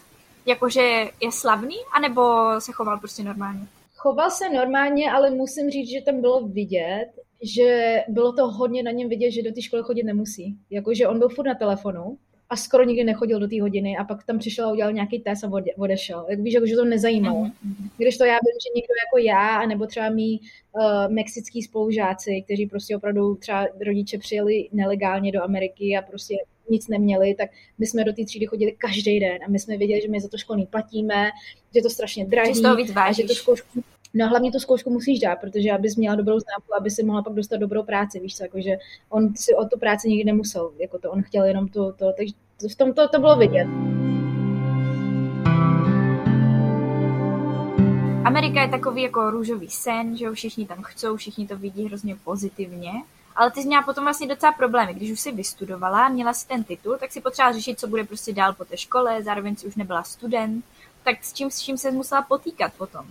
Jakože 0.46 0.82
je 1.22 1.32
slavný, 1.32 1.76
anebo 1.94 2.22
se 2.60 2.72
choval 2.72 3.00
prostě 3.00 3.24
normálně? 3.24 3.60
Choval 3.96 4.32
se 4.32 4.50
normálně, 4.50 5.12
ale 5.12 5.30
musím 5.30 5.70
říct, 5.70 5.90
že 5.90 6.02
tam 6.02 6.22
bylo 6.22 6.48
vidět, 6.48 7.08
že 7.42 7.98
bylo 8.08 8.34
to 8.34 8.48
hodně 8.48 8.84
na 8.84 8.92
něm 8.92 9.10
vidět, 9.10 9.32
že 9.32 9.44
do 9.44 9.52
té 9.52 9.62
školy 9.62 9.84
chodit 9.84 10.04
nemusí. 10.04 10.58
Jakože 10.70 11.08
on 11.08 11.20
byl 11.20 11.30
furt 11.30 11.48
na 11.48 11.56
telefonu, 11.56 12.18
a 12.50 12.56
skoro 12.56 12.84
nikdy 12.84 13.04
nechodil 13.04 13.40
do 13.40 13.48
té 13.48 13.62
hodiny 13.62 13.98
a 13.98 14.04
pak 14.04 14.24
tam 14.24 14.40
přišel 14.40 14.68
a 14.68 14.72
udělal 14.72 14.94
nějaký 14.94 15.20
test 15.20 15.44
a 15.44 15.52
odešel. 15.78 16.26
Jak 16.30 16.40
víš, 16.40 16.54
že 16.66 16.76
to 16.76 16.86
nezajímalo. 16.86 17.44
Mm-hmm. 17.44 17.90
Když 17.98 18.18
to 18.18 18.26
já 18.26 18.34
vím, 18.34 18.58
že 18.64 18.76
někdo 18.76 18.94
jako 19.06 19.28
já, 19.28 19.66
nebo 19.66 19.86
třeba 19.86 20.10
mý 20.10 20.42
uh, 20.72 21.14
mexický 21.14 21.62
spolužáci, 21.62 22.42
kteří 22.46 22.66
prostě 22.66 22.96
opravdu 22.96 23.36
třeba 23.36 23.68
rodiče 23.86 24.18
přijeli 24.18 24.70
nelegálně 24.72 25.32
do 25.32 25.44
Ameriky 25.44 25.98
a 25.98 26.02
prostě 26.02 26.36
nic 26.70 26.88
neměli, 26.88 27.36
tak 27.36 27.50
my 27.78 27.88
jsme 27.88 28.04
do 28.04 28.14
té 28.14 28.26
třídy 28.26 28.46
chodili 28.46 28.72
každý 28.72 29.20
den 29.20 29.38
a 29.46 29.50
my 29.50 29.60
jsme 29.60 29.78
věděli, 29.78 30.02
že 30.02 30.08
my 30.08 30.22
za 30.22 30.28
to 30.28 30.38
školní 30.38 30.66
platíme, 30.66 31.30
že 31.76 31.82
to 31.82 31.90
strašně 31.90 32.26
drahý, 32.26 32.54
a 32.96 33.12
že 33.12 33.24
to 33.24 33.36
zkoušku 33.36 33.84
No 34.14 34.28
hlavně 34.28 34.52
tu 34.52 34.60
zkoušku 34.60 34.90
musíš 34.90 35.20
dát, 35.20 35.36
protože 35.36 35.72
abys 35.72 35.96
měla 35.96 36.16
dobrou 36.16 36.40
známku, 36.40 36.76
aby 36.80 36.92
si 36.92 37.04
mohla 37.04 37.22
pak 37.22 37.34
dostat 37.34 37.58
dobrou 37.58 37.84
práci, 37.84 38.20
víš 38.20 38.36
co, 38.36 38.44
jakože 38.44 38.78
on 39.10 39.36
si 39.36 39.56
o 39.56 39.66
tu 39.66 39.80
práci 39.80 40.10
nikdy 40.10 40.24
nemusel, 40.24 40.72
jako 40.80 41.00
to 41.00 41.12
on 41.12 41.22
chtěl 41.22 41.46
jenom 41.46 41.68
to, 41.68 41.92
to 41.92 42.14
takže 42.18 42.34
v 42.72 42.76
tom 42.76 42.94
to, 42.94 43.08
to 43.08 43.20
bylo 43.20 43.36
vidět. 43.36 43.68
Amerika 48.26 48.62
je 48.62 48.70
takový 48.70 49.02
jako 49.02 49.32
růžový 49.32 49.70
sen, 49.70 50.18
že 50.18 50.26
jo, 50.26 50.34
všichni 50.34 50.68
tam 50.68 50.82
chcou, 50.82 51.16
všichni 51.16 51.48
to 51.48 51.58
vidí 51.58 51.86
hrozně 51.86 52.16
pozitivně, 52.24 52.92
ale 53.36 53.52
ty 53.52 53.62
jsi 53.62 53.68
měla 53.68 53.84
potom 53.84 54.04
vlastně 54.04 54.28
docela 54.28 54.52
problémy. 54.52 54.94
Když 54.94 55.12
už 55.12 55.20
si 55.20 55.32
vystudovala, 55.32 56.10
měla 56.10 56.34
si 56.34 56.48
ten 56.48 56.64
titul, 56.64 56.98
tak 56.98 57.12
si 57.12 57.22
potřeba 57.22 57.52
řešit, 57.52 57.80
co 57.80 57.88
bude 57.88 58.04
prostě 58.04 58.34
dál 58.34 58.54
po 58.54 58.66
té 58.66 58.78
škole, 58.78 59.24
zároveň 59.24 59.56
si 59.56 59.68
už 59.68 59.76
nebyla 59.76 60.04
student, 60.04 60.66
tak 61.08 61.24
s 61.24 61.34
čím, 61.34 61.52
s 61.52 61.62
čím 61.62 61.78
se 61.78 61.92
musela 61.92 62.22
potýkat 62.22 62.74
potom 62.78 63.06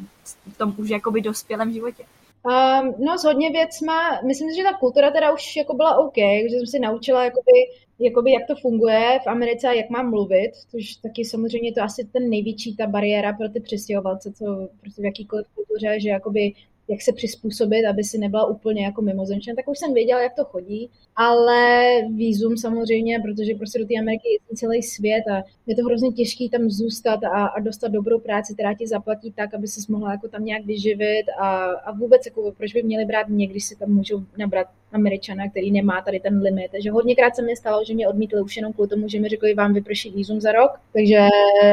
v 0.47 0.59
tom 0.59 0.75
už 0.79 0.89
jakoby 0.89 1.21
dospělém 1.21 1.73
životě? 1.73 2.05
Um, 2.45 2.95
no 2.99 3.19
s 3.19 3.25
hodně 3.25 3.51
věcma, 3.51 4.21
myslím 4.27 4.51
si, 4.51 4.57
že 4.57 4.63
ta 4.63 4.79
kultura 4.79 5.11
teda 5.11 5.33
už 5.33 5.57
jako 5.57 5.75
byla 5.75 5.99
OK, 5.99 6.17
že 6.51 6.57
jsem 6.57 6.67
si 6.67 6.79
naučila 6.79 7.25
jakoby, 7.25 7.53
jakoby 7.99 8.33
jak 8.33 8.47
to 8.47 8.55
funguje 8.57 9.19
v 9.25 9.27
Americe 9.27 9.69
a 9.69 9.73
jak 9.73 9.91
mám 9.91 10.11
mluvit, 10.11 10.51
což 10.71 10.95
taky 10.95 11.25
samozřejmě 11.25 11.73
to 11.73 11.83
asi 11.83 12.05
ten 12.13 12.31
největší 12.31 12.77
ta 12.77 12.87
bariéra 12.87 13.33
pro 13.33 13.49
ty 13.49 13.61
přistěhovalce, 13.61 14.33
co 14.33 14.69
prostě 14.81 15.03
v 15.03 15.05
jakýkoliv 15.05 15.47
kultuře, 15.55 16.01
že 16.01 16.09
jakoby 16.09 16.53
jak 16.89 17.03
se 17.03 17.13
přizpůsobit, 17.13 17.87
aby 17.87 18.05
si 18.05 18.19
nebyla 18.19 18.47
úplně 18.47 18.85
jako 18.85 19.03
mimozemštěn, 19.03 19.57
tak 19.57 19.69
už 19.69 19.79
jsem 19.79 19.95
věděla, 19.95 20.23
jak 20.23 20.35
to 20.35 20.45
chodí, 20.45 20.91
ale 21.17 21.87
výzum 22.15 22.57
samozřejmě, 22.57 23.21
protože 23.21 23.55
prostě 23.55 23.79
do 23.79 23.87
té 23.87 23.95
Ameriky 23.99 24.29
je 24.51 24.57
celý 24.57 24.83
svět 24.83 25.25
a 25.33 25.43
je 25.67 25.77
to 25.77 25.83
hrozně 25.83 26.11
těžké 26.13 26.45
tam 26.53 26.71
zůstat 26.71 27.25
a, 27.25 27.47
a 27.47 27.61
dostat 27.61 27.89
dobrou 27.89 28.21
práci, 28.21 28.55
která 28.55 28.75
ti 28.75 28.87
zaplatí 28.87 29.33
tak, 29.33 29.55
aby 29.55 29.69
se 29.69 29.93
mohla 29.93 30.11
jako 30.11 30.29
tam 30.29 30.45
nějak 30.45 30.65
vyživit 30.65 31.27
a, 31.41 31.65
a 31.65 31.93
vůbec 31.93 32.27
jako, 32.27 32.53
proč 32.57 32.73
by 32.73 32.83
měli 32.83 33.05
brát 33.05 33.29
mě, 33.29 33.47
když 33.47 33.65
si 33.65 33.77
tam 33.77 33.91
můžou 33.91 34.23
nabrat 34.39 34.67
Američana, 34.93 35.51
který 35.51 35.71
nemá 35.71 36.03
tady 36.03 36.21
ten 36.21 36.39
limit. 36.39 36.71
Takže 36.71 36.91
hodněkrát 36.91 37.37
se 37.37 37.43
mi 37.43 37.57
stalo, 37.57 37.85
že 37.85 37.95
mě 37.95 38.09
odmítli 38.09 38.43
už 38.43 38.57
jenom 38.57 38.73
kvůli 38.73 38.89
tomu, 38.89 39.09
že 39.09 39.21
mi 39.21 39.29
řekli, 39.29 39.55
vám 39.55 39.75
vyprší 39.75 40.11
výzum 40.11 40.41
za 40.41 40.53
rok, 40.53 40.71
takže 40.93 41.17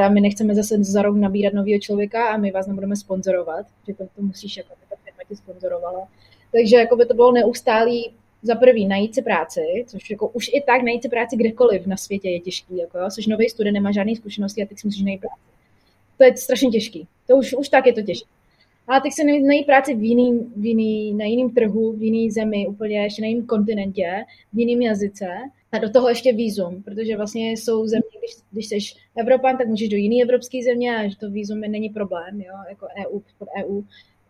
a 0.05 0.09
my 0.09 0.21
nechceme 0.21 0.55
zase 0.55 0.83
za 0.83 1.01
rok 1.01 1.15
nabírat 1.15 1.53
nového 1.53 1.79
člověka 1.79 2.27
a 2.27 2.37
my 2.37 2.51
vás 2.51 2.67
nebudeme 2.67 2.95
sponzorovat, 2.95 3.65
že 3.87 3.93
to, 3.93 4.03
to 4.15 4.21
musíš 4.21 4.57
jako 4.57 4.73
ta 5.23 5.29
firma 5.29 5.29
ti 5.29 5.35
sponzorovala. 5.35 6.07
Takže 6.51 6.75
jako 6.75 6.95
by 6.95 7.05
to 7.05 7.13
bylo 7.13 7.31
neustálý 7.31 8.13
za 8.41 8.55
prvý 8.55 8.87
najít 8.87 9.15
si 9.15 9.21
práci, 9.21 9.61
což 9.87 10.09
jako 10.09 10.27
už 10.27 10.47
i 10.53 10.63
tak 10.67 10.81
najít 10.81 11.03
si 11.03 11.09
práci 11.09 11.35
kdekoliv 11.37 11.87
na 11.87 11.97
světě 11.97 12.29
je 12.29 12.39
těžký, 12.39 12.77
jako 12.77 12.97
jo, 12.97 13.09
jsi 13.09 13.29
nový 13.29 13.49
student, 13.49 13.73
nemá 13.73 13.91
žádné 13.91 14.15
zkušenosti 14.15 14.63
a 14.63 14.65
teď 14.65 14.79
si 14.79 14.87
musíš 14.87 15.03
najít 15.03 15.21
práci. 15.21 15.41
To 16.17 16.23
je 16.23 16.37
strašně 16.37 16.69
těžký. 16.69 17.07
To 17.27 17.35
už, 17.35 17.53
už 17.53 17.69
tak 17.69 17.85
je 17.85 17.93
to 17.93 18.01
těžké. 18.01 18.29
Ale 18.87 19.01
teď 19.01 19.13
se 19.13 19.23
najít 19.23 19.65
práci 19.65 19.95
v 19.95 20.03
jiným, 20.03 20.53
v 20.57 20.65
jiný, 20.65 21.13
na 21.13 21.25
jiném 21.25 21.49
trhu, 21.49 21.93
v 21.93 22.03
jiný 22.03 22.31
zemi, 22.31 22.67
úplně 22.67 23.03
ještě 23.03 23.21
na 23.21 23.27
jiném 23.27 23.45
kontinentě, 23.45 24.25
v 24.53 24.59
jiném 24.59 24.81
jazyce 24.81 25.27
a 25.71 25.77
do 25.77 25.89
toho 25.89 26.09
ještě 26.09 26.33
výzum, 26.33 26.83
protože 26.83 27.17
vlastně 27.17 27.51
jsou 27.51 27.87
země, 27.87 28.09
když, 28.19 28.31
když 28.51 28.67
jsi 28.67 28.77
Evropan, 29.15 29.57
tak 29.57 29.67
můžeš 29.67 29.89
do 29.89 29.97
jiné 29.97 30.23
evropské 30.23 30.63
země 30.63 30.97
a 30.97 31.07
že 31.07 31.17
to 31.17 31.29
výzum 31.29 31.59
není 31.59 31.89
problém, 31.89 32.41
jo, 32.41 32.53
jako 32.69 32.87
EU, 33.05 33.19
pod 33.39 33.47
EU. 33.63 33.81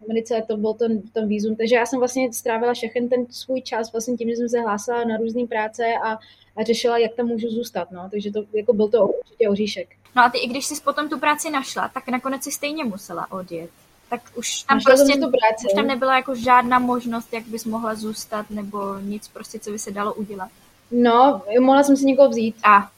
Americe 0.05 0.43
to 0.47 0.57
byl 0.57 0.73
ten, 0.73 1.01
ten 1.01 1.27
výzum, 1.27 1.55
takže 1.55 1.75
já 1.75 1.85
jsem 1.85 1.99
vlastně 1.99 2.33
strávila 2.33 2.73
všechny 2.73 3.07
ten 3.07 3.25
svůj 3.29 3.61
čas 3.61 3.91
vlastně 3.91 4.17
tím, 4.17 4.29
že 4.29 4.35
jsem 4.35 4.49
se 4.49 4.59
hlásila 4.59 5.03
na 5.03 5.17
různé 5.17 5.47
práce 5.47 5.83
a, 6.05 6.13
a 6.55 6.63
řešila, 6.63 6.97
jak 6.97 7.15
tam 7.15 7.25
můžu 7.25 7.49
zůstat, 7.49 7.91
no, 7.91 8.07
takže 8.11 8.31
to 8.31 8.43
jako 8.53 8.73
byl 8.73 8.87
to 8.87 9.07
určitě 9.07 9.49
oříšek. 9.49 9.87
No 10.15 10.23
a 10.23 10.29
ty, 10.29 10.37
i 10.37 10.47
když 10.47 10.65
jsi 10.65 10.81
potom 10.83 11.09
tu 11.09 11.19
práci 11.19 11.49
našla, 11.49 11.91
tak 11.93 12.07
nakonec 12.07 12.43
si 12.43 12.51
stejně 12.51 12.83
musela 12.83 13.31
odjet 13.31 13.69
tak 14.13 14.21
už 14.35 14.63
tam 14.63 14.77
Našla 14.77 14.95
prostě 14.95 15.19
tu 15.19 15.31
práci. 15.31 15.67
už 15.67 15.73
tam 15.75 15.87
nebyla 15.87 16.15
jako 16.15 16.35
žádná 16.35 16.79
možnost, 16.79 17.33
jak 17.33 17.47
bys 17.47 17.65
mohla 17.65 17.95
zůstat, 17.95 18.49
nebo 18.49 18.99
nic 18.99 19.27
prostě, 19.27 19.59
co 19.59 19.71
by 19.71 19.79
se 19.79 19.91
dalo 19.91 20.13
udělat. 20.13 20.49
No, 20.91 21.41
mohla 21.59 21.83
jsem 21.83 21.97
si 21.97 22.05
někoho 22.05 22.29
vzít. 22.29 22.55
A, 22.63 22.91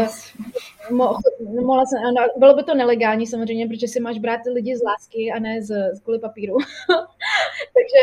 yes. 0.00 0.32
mo, 0.90 1.14
mohla 1.64 1.84
jsem, 1.86 2.14
no, 2.14 2.26
bylo 2.36 2.54
by 2.54 2.62
to 2.62 2.74
nelegální 2.74 3.26
samozřejmě, 3.26 3.68
protože 3.68 3.88
si 3.88 4.00
máš 4.00 4.18
brát 4.18 4.40
lidi 4.46 4.76
z 4.76 4.82
lásky 4.82 5.32
a 5.32 5.38
ne 5.38 5.62
z, 5.62 5.94
z 5.94 6.00
kvůli 6.00 6.18
papíru. 6.18 6.56
Takže 7.76 8.00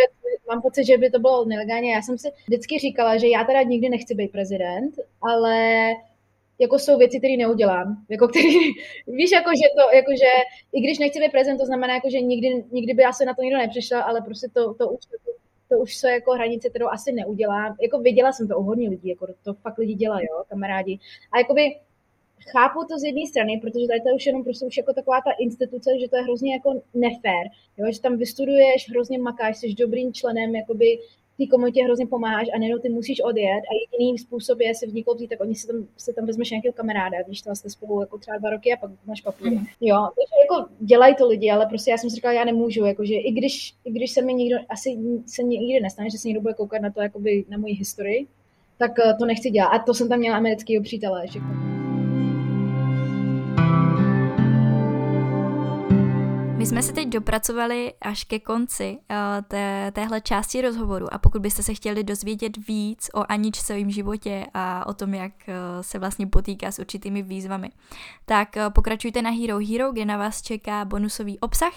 mám 0.47 0.61
pocit, 0.61 0.85
že 0.85 0.97
by 0.97 1.09
to 1.09 1.19
bylo 1.19 1.45
nelegálně. 1.45 1.93
Já 1.93 2.01
jsem 2.01 2.17
si 2.17 2.31
vždycky 2.47 2.79
říkala, 2.79 3.17
že 3.17 3.27
já 3.27 3.43
teda 3.43 3.61
nikdy 3.61 3.89
nechci 3.89 4.15
být 4.15 4.31
prezident, 4.31 4.95
ale 5.21 5.89
jako 6.59 6.79
jsou 6.79 6.97
věci, 6.97 7.17
které 7.17 7.37
neudělám. 7.37 8.05
Jako 8.09 8.27
který, 8.27 8.53
víš, 9.07 9.31
jako, 9.31 9.49
že 9.49 9.67
to, 9.77 9.95
jako, 9.95 10.11
že 10.11 10.31
i 10.73 10.81
když 10.81 10.99
nechci 10.99 11.19
být 11.19 11.31
prezident, 11.31 11.57
to 11.57 11.65
znamená, 11.65 11.93
jako, 11.93 12.09
že 12.09 12.21
nikdy, 12.21 12.63
nikdy 12.71 12.93
by 12.93 13.03
asi 13.03 13.25
na 13.25 13.33
to 13.33 13.41
nikdo 13.41 13.57
nepřišel, 13.57 14.01
ale 14.03 14.21
prostě 14.21 14.47
to, 14.53 14.73
to 14.73 14.89
už 14.89 14.99
to 15.69 15.79
už 15.79 15.97
jsou 15.97 16.07
jako 16.07 16.31
hranice, 16.31 16.69
kterou 16.69 16.87
asi 16.87 17.11
neudělám. 17.11 17.75
Jako 17.81 17.99
viděla 17.99 18.31
jsem 18.31 18.47
to 18.47 18.59
u 18.59 18.63
hodně 18.63 18.89
lidí, 18.89 19.09
jako 19.09 19.27
to 19.43 19.53
fakt 19.53 19.77
lidi 19.77 19.93
dělají, 19.93 20.27
jo, 20.31 20.43
kamarádi. 20.49 20.99
A 21.31 21.37
jakoby 21.37 21.75
chápu 22.51 22.79
to 22.89 22.99
z 22.99 23.03
jedné 23.03 23.27
strany, 23.27 23.59
protože 23.61 23.87
tady 23.87 24.01
to 24.01 24.09
je 24.09 24.15
už 24.15 24.25
jenom 24.25 24.43
prostě 24.43 24.65
už 24.65 24.77
jako 24.77 24.93
taková 24.93 25.21
ta 25.21 25.31
instituce, 25.39 25.89
že 25.99 26.09
to 26.09 26.15
je 26.17 26.23
hrozně 26.23 26.53
jako 26.53 26.81
nefér, 26.93 27.45
jo, 27.77 27.91
že 27.91 28.01
tam 28.01 28.17
vystuduješ, 28.17 28.89
hrozně 28.89 29.19
makáš, 29.19 29.57
jsi 29.57 29.73
dobrým 29.73 30.13
členem 30.13 30.55
jakoby 30.55 30.99
té 31.39 31.47
komunitě 31.51 31.83
hrozně 31.83 32.07
pomáháš 32.07 32.47
a 32.55 32.59
nejenom 32.59 32.81
ty 32.81 32.89
musíš 32.89 33.21
odjet 33.21 33.61
a 33.61 33.71
jediný 33.81 34.17
způsob 34.17 34.59
je 34.59 34.75
si 34.75 34.87
v 34.87 34.93
někoho 34.93 35.17
tak 35.29 35.41
oni 35.41 35.55
si 35.55 35.67
tam, 35.67 35.87
si 35.97 36.13
tam 36.13 36.25
vezmeš 36.25 36.49
nějakého 36.49 36.73
kamaráda, 36.73 37.17
víš, 37.27 37.41
to 37.41 37.55
jste 37.55 37.69
spolu 37.69 38.01
jako 38.01 38.17
třeba 38.17 38.37
dva 38.37 38.49
roky 38.49 38.73
a 38.73 38.77
pak 38.77 38.91
máš 39.05 39.21
papír. 39.21 39.51
Mm. 39.51 39.65
Jo, 39.81 39.97
takže 40.15 40.35
jako 40.41 40.69
dělají 40.79 41.15
to 41.15 41.27
lidi, 41.27 41.51
ale 41.51 41.65
prostě 41.65 41.91
já 41.91 41.97
jsem 41.97 42.09
si 42.09 42.15
říkala, 42.15 42.33
já 42.33 42.43
nemůžu, 42.45 42.85
jakože 42.85 43.15
i 43.15 43.31
když, 43.31 43.73
i 43.85 43.91
když 43.91 44.11
se 44.11 44.21
mi 44.21 44.33
nikdo, 44.33 44.57
asi 44.69 44.97
se 45.25 45.43
nikdy 45.43 45.79
nestane, 45.81 46.09
že 46.09 46.17
se 46.17 46.27
někdo 46.27 46.41
bude 46.41 46.53
koukat 46.53 46.81
na 46.81 46.91
to, 46.91 47.01
jakoby 47.01 47.45
na 47.49 47.57
moji 47.57 47.73
historii, 47.73 48.27
tak 48.77 48.91
eh, 48.99 49.13
to 49.19 49.25
nechci 49.25 49.49
dělat. 49.49 49.67
A 49.67 49.79
to 49.79 49.93
jsem 49.93 50.09
tam 50.09 50.19
měla 50.19 50.37
amerického 50.37 50.83
přítele. 50.83 51.27
Že 51.27 51.39
jsme 56.69 56.83
se 56.83 56.93
teď 56.93 57.07
dopracovali 57.07 57.93
až 58.01 58.23
ke 58.23 58.39
konci 58.39 58.97
uh, 58.97 59.15
té, 59.47 59.91
téhle 59.91 60.21
části 60.21 60.61
rozhovoru. 60.61 61.13
A 61.13 61.17
pokud 61.17 61.41
byste 61.41 61.63
se 61.63 61.73
chtěli 61.73 62.03
dozvědět 62.03 62.67
víc 62.67 63.09
o 63.13 63.31
Anič 63.31 63.59
svém 63.59 63.91
životě 63.91 64.45
a 64.53 64.87
o 64.87 64.93
tom, 64.93 65.13
jak 65.13 65.31
uh, 65.47 65.53
se 65.81 65.99
vlastně 65.99 66.27
potýká 66.27 66.71
s 66.71 66.79
určitými 66.79 67.21
výzvami, 67.21 67.69
tak 68.25 68.49
uh, 68.55 68.73
pokračujte 68.73 69.21
na 69.21 69.29
Hero 69.29 69.57
Hero, 69.57 69.91
kde 69.91 70.05
na 70.05 70.17
vás 70.17 70.41
čeká 70.41 70.85
bonusový 70.85 71.39
obsah. 71.39 71.73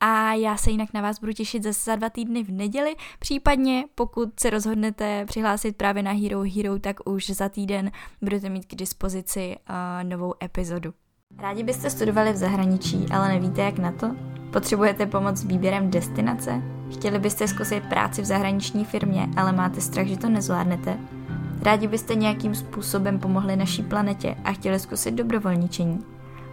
A 0.00 0.32
já 0.32 0.56
se 0.56 0.70
jinak 0.70 0.88
na 0.94 1.00
vás 1.00 1.20
budu 1.20 1.32
těšit 1.32 1.62
zase 1.62 1.90
za 1.90 1.96
dva 1.96 2.10
týdny 2.10 2.44
v 2.44 2.50
neděli, 2.50 2.96
případně 3.18 3.84
pokud 3.94 4.40
se 4.40 4.50
rozhodnete 4.50 5.24
přihlásit 5.24 5.76
právě 5.76 6.02
na 6.02 6.12
Hero 6.12 6.42
Hero, 6.56 6.78
tak 6.78 6.96
už 7.08 7.30
za 7.30 7.48
týden 7.48 7.90
budete 8.22 8.48
mít 8.48 8.66
k 8.66 8.74
dispozici 8.74 9.56
uh, 9.70 10.08
novou 10.08 10.34
epizodu. 10.44 10.94
Rádi 11.38 11.62
byste 11.62 11.90
studovali 11.90 12.32
v 12.32 12.36
zahraničí, 12.36 13.06
ale 13.10 13.28
nevíte 13.28 13.62
jak 13.62 13.78
na 13.78 13.92
to? 13.92 14.10
Potřebujete 14.52 15.06
pomoc 15.06 15.36
s 15.36 15.44
výběrem 15.44 15.90
destinace? 15.90 16.62
Chtěli 16.92 17.18
byste 17.18 17.48
zkusit 17.48 17.84
práci 17.88 18.22
v 18.22 18.24
zahraniční 18.24 18.84
firmě, 18.84 19.28
ale 19.36 19.52
máte 19.52 19.80
strach, 19.80 20.06
že 20.06 20.16
to 20.16 20.28
nezvládnete? 20.28 20.98
Rádi 21.62 21.86
byste 21.88 22.14
nějakým 22.14 22.54
způsobem 22.54 23.18
pomohli 23.18 23.56
naší 23.56 23.82
planetě 23.82 24.36
a 24.44 24.52
chtěli 24.52 24.78
zkusit 24.78 25.14
dobrovolničení? 25.14 26.04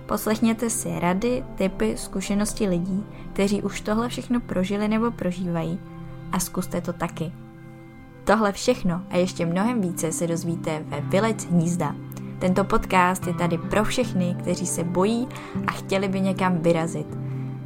Poslechněte 0.06 0.70
si 0.70 1.00
rady, 1.00 1.44
typy, 1.56 1.98
zkušenosti 1.98 2.68
lidí, 2.68 3.06
kteří 3.34 3.62
už 3.62 3.82
tohle 3.82 4.10
všechno 4.10 4.40
prožili 4.40 4.88
nebo 4.88 5.12
prožívají 5.12 5.80
a 6.32 6.40
zkuste 6.40 6.82
to 6.82 6.94
taky. 6.94 7.32
Tohle 8.24 8.52
všechno 8.52 9.02
a 9.10 9.18
ještě 9.18 9.46
mnohem 9.46 9.82
více 9.82 10.12
se 10.12 10.28
dozvíte 10.28 10.84
ve 10.86 11.02
Vylec 11.02 11.46
hnízda, 11.46 11.96
tento 12.42 12.64
podcast 12.64 13.28
je 13.28 13.34
tady 13.34 13.58
pro 13.58 13.84
všechny, 13.84 14.36
kteří 14.40 14.66
se 14.66 14.84
bojí 14.84 15.28
a 15.68 15.72
chtěli 15.72 16.08
by 16.08 16.22
někam 16.22 16.58
vyrazit. 16.58 17.08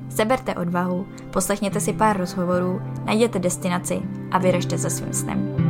Seberte 0.09 0.55
odvahu, 0.55 1.07
poslechněte 1.31 1.79
si 1.79 1.93
pár 1.93 2.17
rozhovorů, 2.17 2.81
najděte 3.05 3.39
destinaci 3.39 4.01
a 4.31 4.37
vyražte 4.37 4.77
za 4.77 4.89
svým 4.89 5.13
snem. 5.13 5.64